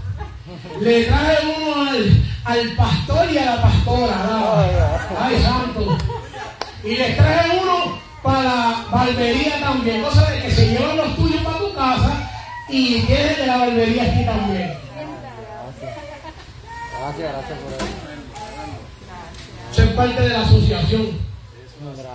le 0.81 1.05
traje 1.05 1.37
uno 1.47 1.91
al, 1.91 2.25
al 2.45 2.69
pastor 2.77 3.31
y 3.31 3.39
a 3.39 3.45
la 3.45 3.63
pastora. 3.63 5.01
Ay, 5.21 5.43
santo. 5.43 5.99
Y 6.85 6.97
les 6.97 7.17
traje 7.17 7.59
uno 7.61 8.01
para 8.23 8.85
barbería 8.91 9.61
también. 9.61 10.03
Cosa 10.03 10.31
de 10.31 10.43
que 10.43 10.51
se 10.51 10.69
llevan 10.69 10.97
los 10.97 11.17
tuyos 11.17 11.43
para 11.43 11.59
tu 11.59 11.75
casa 11.75 12.31
y 12.69 13.01
tienes 13.01 13.39
de 13.39 13.47
la 13.47 13.57
barbería 13.59 14.03
aquí 14.05 14.25
también. 14.25 14.75
Gracias, 17.01 17.33
gracias 17.33 17.59
por. 17.59 18.08
Ser 19.79 19.95
parte 19.95 20.21
de 20.21 20.31
la 20.31 20.41
asociación. 20.41 21.07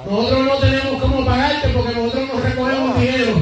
Nosotros 0.10 0.46
no 0.46 0.56
tenemos 0.58 1.02
cómo 1.02 1.24
pagarte 1.24 1.70
porque 1.70 1.96
nosotros 1.96 2.28
no 2.34 2.42
recogemos 2.42 3.00
dinero. 3.00 3.36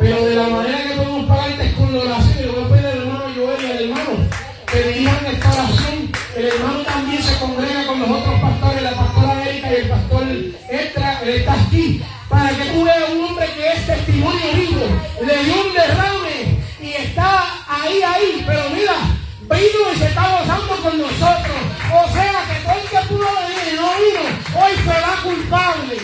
Pero 0.00 0.26
de 0.26 0.34
la 0.34 0.48
manera 0.48 0.78
que 0.82 0.96
podemos 0.96 1.26
pagarte 1.26 1.66
es 1.66 1.74
con 1.74 1.94
la 1.94 2.00
oración. 2.00 2.36
Y 2.36 2.42
le 2.42 2.48
voy 2.48 2.64
a 2.64 2.68
pedir 2.68 2.86
al 2.86 2.98
hermano 2.98 3.24
Joel 3.36 3.62
y 3.62 3.70
al 3.70 3.84
hermano 3.84 4.10
que 4.66 4.82
dirijan 4.82 5.26
esta 5.26 5.52
oración. 5.52 6.12
El 6.36 6.46
hermano 6.46 6.78
también 6.80 7.22
se 7.22 7.38
congrega 7.38 7.86
con 7.86 8.00
los 8.00 8.10
otros 8.10 8.40
pastores, 8.40 8.82
la 8.82 8.90
pastora 8.90 9.48
Erika 9.48 9.70
y 9.70 9.74
el 9.76 9.88
pastor 9.88 10.22
Extra, 10.68 11.20
él 11.22 11.28
está 11.28 11.52
aquí. 11.52 12.02
Para 12.28 12.48
que 12.56 12.64
tú 12.64 12.84
veas 12.84 13.10
un 13.12 13.24
hombre 13.24 13.46
que 13.54 13.68
es 13.68 13.86
testimonio 13.86 14.52
vivo. 14.52 14.82
Le 15.24 15.44
dio 15.44 15.54
un 15.62 15.72
derrame 15.74 16.58
y 16.82 16.88
está 16.88 17.62
ahí, 17.68 18.02
ahí. 18.02 18.44
Pero 18.44 18.62
mira, 18.70 18.96
vino 19.42 19.92
y 19.94 19.96
se 19.96 20.06
está 20.06 20.40
gozando 20.40 20.76
con 20.82 20.98
nosotros. 20.98 21.73
O 21.94 22.12
sea 22.12 22.42
que 22.48 22.60
todo 22.66 22.74
el 22.74 22.88
que 22.88 23.08
pudo 23.08 23.28
venir 23.38 23.72
y 23.72 23.76
no 23.76 23.88
vino, 24.02 24.24
hoy 24.60 24.72
será 24.84 25.12
culpable. 25.22 25.96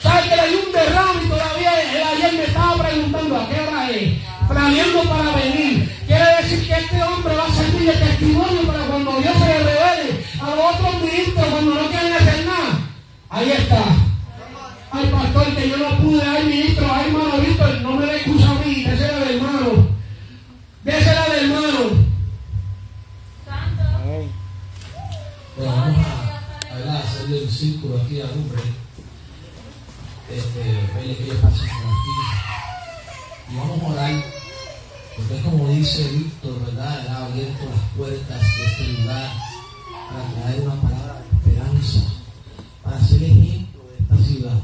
¿Sabe 0.00 0.28
que 0.28 0.36
le 0.36 0.48
dio 0.48 0.66
un 0.66 0.72
derrame 0.72 1.24
y 1.24 1.28
todavía 1.28 1.82
él 1.82 2.02
ayer 2.02 2.32
me 2.32 2.44
estaba 2.44 2.82
preguntando 2.82 3.36
a 3.36 3.48
qué 3.48 3.60
hora 3.60 3.90
es? 3.90 4.18
Planeando 4.48 5.02
para 5.04 5.36
venir. 5.36 5.92
Quiere 6.06 6.36
decir 6.42 6.66
que 6.66 6.74
este 6.74 7.02
hombre 7.02 7.36
va 7.36 7.46
a 7.46 7.54
servir 7.54 7.92
de 7.92 7.92
testimonio 7.92 8.62
para 8.66 8.84
cuando 8.86 9.20
Dios 9.20 9.34
se 9.38 9.46
le 9.46 9.58
revele 9.58 10.26
a 10.40 10.46
los 10.56 10.74
otros 10.74 11.02
ministros 11.02 11.46
cuando 11.46 11.74
no 11.74 11.88
quieren 11.88 12.12
hacer 12.14 12.46
nada. 12.46 12.78
Ahí 13.28 13.50
está. 13.52 13.84
Ay, 14.90 15.06
pastor, 15.12 15.54
que 15.54 15.68
yo 15.68 15.76
no 15.76 15.96
pude. 15.98 16.22
Ay, 16.22 16.46
ministro, 16.46 16.86
ay, 16.92 17.06
hermano 17.08 17.38
Víctor, 17.38 17.80
no 17.82 17.92
me 17.92 18.06
dé 18.06 18.16
excusa 18.16 18.50
a 18.50 18.54
mí. 18.54 18.84
Désela 18.84 19.18
del 19.18 19.36
hermano. 19.36 19.88
Désela 20.82 21.10
del 21.10 21.11
círculo 27.62 27.96
aquí 28.02 28.20
al 28.20 28.30
hombre. 28.30 28.60
Este, 30.34 30.62
que 30.62 31.24
ellos 31.24 31.36
pasen 31.36 31.68
por 31.68 31.92
aquí. 31.94 32.14
Y 33.50 33.56
vamos 33.56 33.82
a 33.82 33.86
orar, 33.86 34.24
porque 35.16 35.36
es 35.36 35.44
como 35.44 35.68
dice 35.68 36.08
Víctor, 36.10 36.64
¿verdad? 36.64 37.00
Él 37.00 37.08
ha 37.08 37.24
abierto 37.26 37.64
las 37.70 37.96
puertas 37.96 38.40
de 38.40 38.64
este 38.66 39.02
lugar 39.02 39.30
para 40.10 40.42
traer 40.42 40.60
una 40.62 40.80
palabra 40.80 41.22
de 41.22 41.50
esperanza, 41.50 42.00
para 42.82 43.00
ser 43.00 43.22
ejemplo 43.22 43.82
de 43.86 44.02
esta 44.02 44.26
ciudad. 44.26 44.58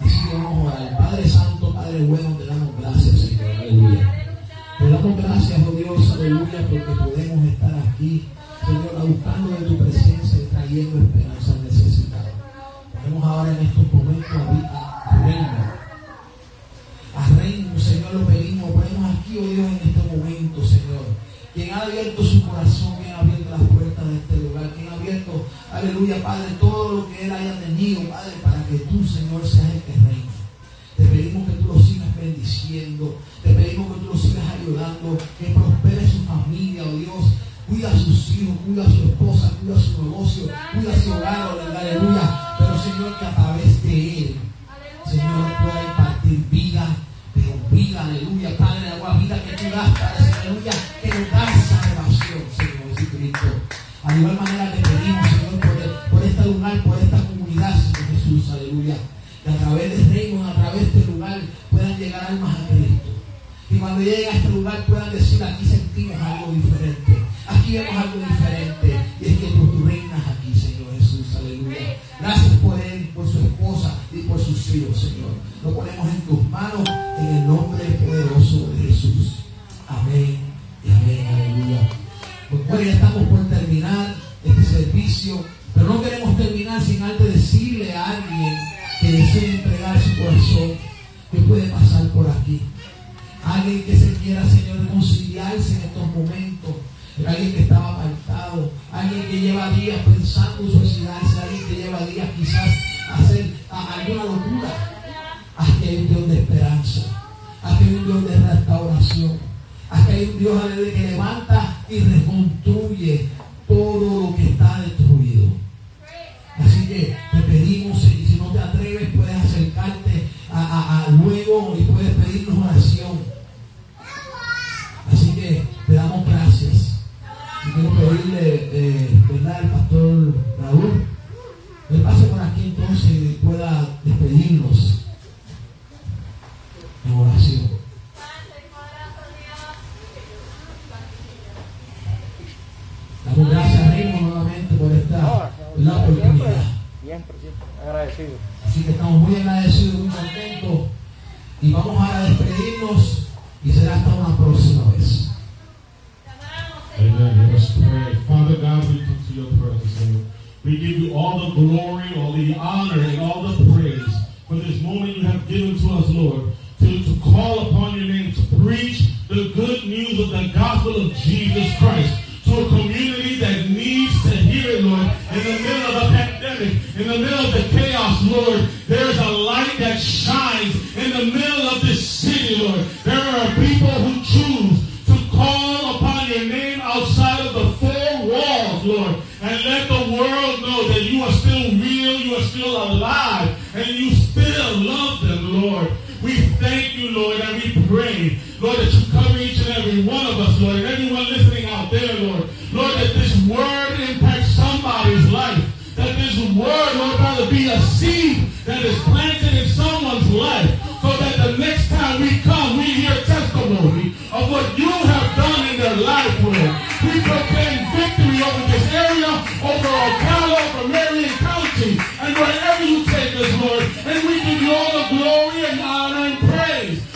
Así 0.00 0.28
que 0.30 0.34
vamos 0.34 0.72
a 0.72 0.74
orar. 0.74 0.98
Padre 0.98 1.28
Santo, 1.28 1.74
Padre 1.74 2.02
bueno, 2.04 2.36
te 2.38 2.46
damos 2.46 2.80
gracias, 2.80 3.20
Señor. 3.20 3.56
Aleluya. 3.56 4.38
Te 4.78 4.88
damos 4.88 5.16
gracias, 5.18 5.60
oh 5.68 5.72
Dios, 5.72 6.10
aleluya, 6.12 6.66
porque 6.70 6.80
podemos 6.80 7.44
estar 7.46 7.74
aquí, 7.74 8.24
Señor, 8.64 9.06
buscando 9.06 9.50
de 9.50 9.66
tu 9.66 9.78
presencia 9.78 10.38
y 10.38 10.46
trayendo 10.46 10.98
esperanza 10.98 11.52
al 11.52 11.72
ahora 13.20 13.52
en 13.52 13.66
estos 13.66 13.92
momentos 13.92 14.30
reina. 15.24 15.74
A 17.14 17.28
reino, 17.36 17.78
Señor, 17.78 18.14
lo 18.14 18.26
pedimos. 18.26 18.70
Ponemos 18.70 19.16
aquí, 19.16 19.38
oh 19.38 19.46
Dios, 19.46 19.68
en 19.68 19.88
este 19.88 20.16
momento, 20.16 20.64
Señor. 20.64 21.04
Quien 21.52 21.70
ha 21.72 21.80
abierto 21.82 22.24
su 22.24 22.48
corazón, 22.48 22.96
quien 22.96 23.14
ha 23.14 23.18
abierto 23.18 23.50
las 23.50 23.68
puertas 23.68 24.06
de 24.08 24.16
este 24.16 24.36
lugar, 24.38 24.70
quien 24.74 24.88
ha 24.88 24.94
abierto, 24.94 25.46
aleluya, 25.70 26.22
Padre, 26.22 26.52
todo 26.58 26.92
lo 26.92 27.08
que 27.10 27.26
Él 27.26 27.32
haya 27.32 27.60
tenido, 27.60 28.08
Padre, 28.08 28.32
para 28.42 28.64
que 28.64 28.78
tú, 28.78 29.04
Señor, 29.04 29.46
seas 29.46 29.74
el 29.74 29.82
que 29.82 29.92
reina. 29.92 30.32
Te 30.96 31.04
pedimos 31.04 31.48
que 31.48 31.56
tú 31.56 31.68
lo 31.68 31.78
sigas 31.78 32.16
bendiciendo. 32.16 33.18
Te 33.42 33.52
pedimos 33.52 33.92
que 33.92 34.00
tú 34.00 34.06
lo 34.06 34.18
sigas 34.18 34.44
ayudando. 34.48 35.18
Que 35.38 35.52
prospere 35.52 36.08
su 36.08 36.24
familia, 36.24 36.84
oh 36.84 36.96
Dios 36.96 37.24
cuida 37.68 37.90
a 37.90 37.98
sus 37.98 38.30
hijos, 38.30 38.56
cuida 38.64 38.82
a 38.82 38.86
su 38.86 39.02
esposa, 39.04 39.50
cuida 39.60 39.76
a 39.76 39.80
su 39.80 40.02
negocio, 40.02 40.42
cuida 40.72 40.92
a 40.92 41.00
su 41.00 41.12
hogar, 41.12 41.48
aleluya. 41.76 42.56
Pero 42.58 42.82
Señor, 42.82 43.18
que 43.18 43.26
a 43.26 43.34
través 43.34 43.82
de 43.82 44.18
Él, 44.18 44.36
Señor, 45.06 45.52
pueda 45.62 45.82
impartir 45.82 46.44
vida, 46.50 46.86
pero 47.34 47.52
vida, 47.70 48.04
aleluya, 48.04 48.56
Padre, 48.56 48.88
agua 48.90 49.18
vida 49.18 49.42
que 49.44 49.56
tú 49.56 49.64
das, 49.74 49.90
Padre, 49.90 50.32
aleluya, 50.40 50.72
que 51.02 51.08
nos 51.08 51.30
da 51.30 51.44
esa 51.50 51.80
relación, 51.80 52.42
Señor 52.56 52.96
Jesucristo. 52.96 53.46
A 54.04 54.16
igual 54.16 54.36
manera 54.36 54.61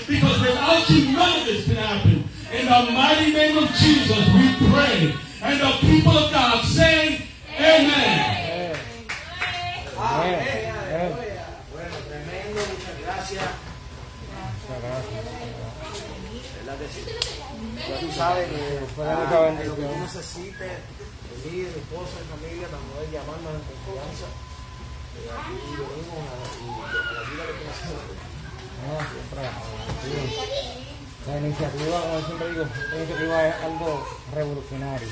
Because 0.06 0.40
without 0.40 0.88
you, 0.90 1.12
none 1.12 1.40
of 1.40 1.46
this 1.46 1.64
can 1.66 1.76
happen. 1.76 2.24
In 2.52 2.66
the 2.66 2.90
mighty 2.92 3.32
name 3.32 3.58
of 3.58 3.70
Jesus, 3.74 4.26
we 4.34 4.54
pray. 4.70 5.14
And 5.42 5.60
the 5.60 5.70
people 5.80 6.16
of 6.16 6.32
God 6.32 6.64
say, 6.64 7.22
Amen. 7.58 8.76
Bueno, 11.72 11.96
tremendo, 12.08 12.60
muchas 12.72 12.96
gracias. 13.02 13.44
Ya 17.88 18.00
tú 18.00 18.08
sabes 18.12 18.48
que 18.48 18.80
cada 18.96 19.26
lo 19.64 19.76
que 19.76 19.82
de 19.82 19.88
mi 19.88 19.94
familia, 22.26 22.66
para 22.68 22.82
poder 22.82 23.10
llamarnos 23.12 23.54
en 23.54 23.62
confianza. 23.70 24.26
Y 25.16 25.18
a 26.28 26.30
la 27.12 27.20
ayuda 27.20 27.44
que 27.46 27.52
tú. 27.62 28.35
No, 28.82 28.92
siempre. 29.10 29.42
La 31.26 31.34
iniciativa, 31.38 31.96
como 32.02 32.20
siempre 32.26 32.50
digo, 32.50 32.64
la 32.64 32.96
iniciativa 32.96 33.48
es 33.48 33.54
algo 33.64 34.06
revolucionario. 34.34 35.08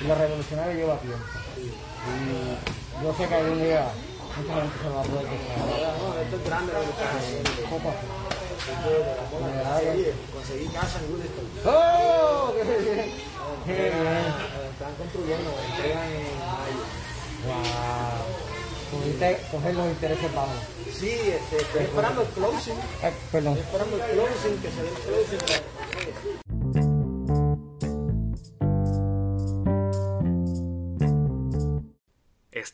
Y 0.00 0.04
lo 0.04 0.14
revolucionario 0.14 0.74
lleva 0.74 0.98
tiempo. 0.98 1.24
Y 1.58 3.04
yo 3.04 3.14
sé 3.14 3.28
que 3.28 3.34
algún 3.34 3.62
día 3.62 3.88
mucha 4.36 4.54
gente 4.54 4.78
se 4.82 4.88
va 4.88 5.00
a 5.00 5.04
poder. 5.04 5.26
No, 5.26 6.18
esto 6.18 6.36
es 6.36 6.44
grande 6.44 6.72
lo 6.72 6.80
que 6.80 6.90
estás 6.90 7.14
haciendo. 7.16 7.50
Conseguí, 10.32 10.66
casa 10.68 10.98
en 10.98 11.06
Williston. 11.12 11.46
¡Oh! 11.66 12.52
¡Qué 12.54 13.72
bien! 13.72 13.94
Están 14.72 14.94
construyendo, 14.98 15.50
entregan 15.70 16.08
en 16.08 16.38
mayo. 16.38 16.84
¡Wow! 17.46 18.53
Pudiste 18.94 19.40
coger 19.50 19.74
los 19.74 19.86
intereses 19.88 20.34
bajos. 20.34 20.56
Sí, 20.92 21.10
este, 21.10 21.56
estoy 21.56 21.82
esperando 21.82 22.22
el 22.22 22.28
closing. 22.28 22.76
Ay, 23.02 23.12
perdón. 23.32 23.58
Estoy 23.58 23.66
esperando 23.66 23.96
el 23.96 24.02
closing, 24.12 24.58
que 24.62 24.70
se 24.70 24.82
dé 24.82 24.88
el 24.88 24.94
closing. 24.94 25.74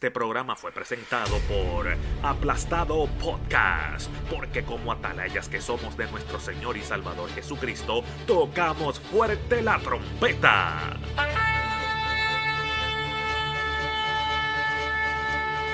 Este 0.01 0.11
programa 0.11 0.57
fue 0.57 0.73
presentado 0.73 1.37
por 1.41 1.89
Aplastado 2.23 3.07
Podcast, 3.23 4.09
porque 4.31 4.63
como 4.63 4.93
atalayas 4.93 5.49
que 5.49 5.61
somos 5.61 5.97
de 5.97 6.07
nuestro 6.11 6.39
Señor 6.39 6.77
y 6.77 6.83
Salvador 6.83 7.29
Jesucristo, 7.31 8.05
tocamos 8.27 9.01
fuerte 9.01 9.63
la 9.63 9.79
trompeta. 9.79 10.97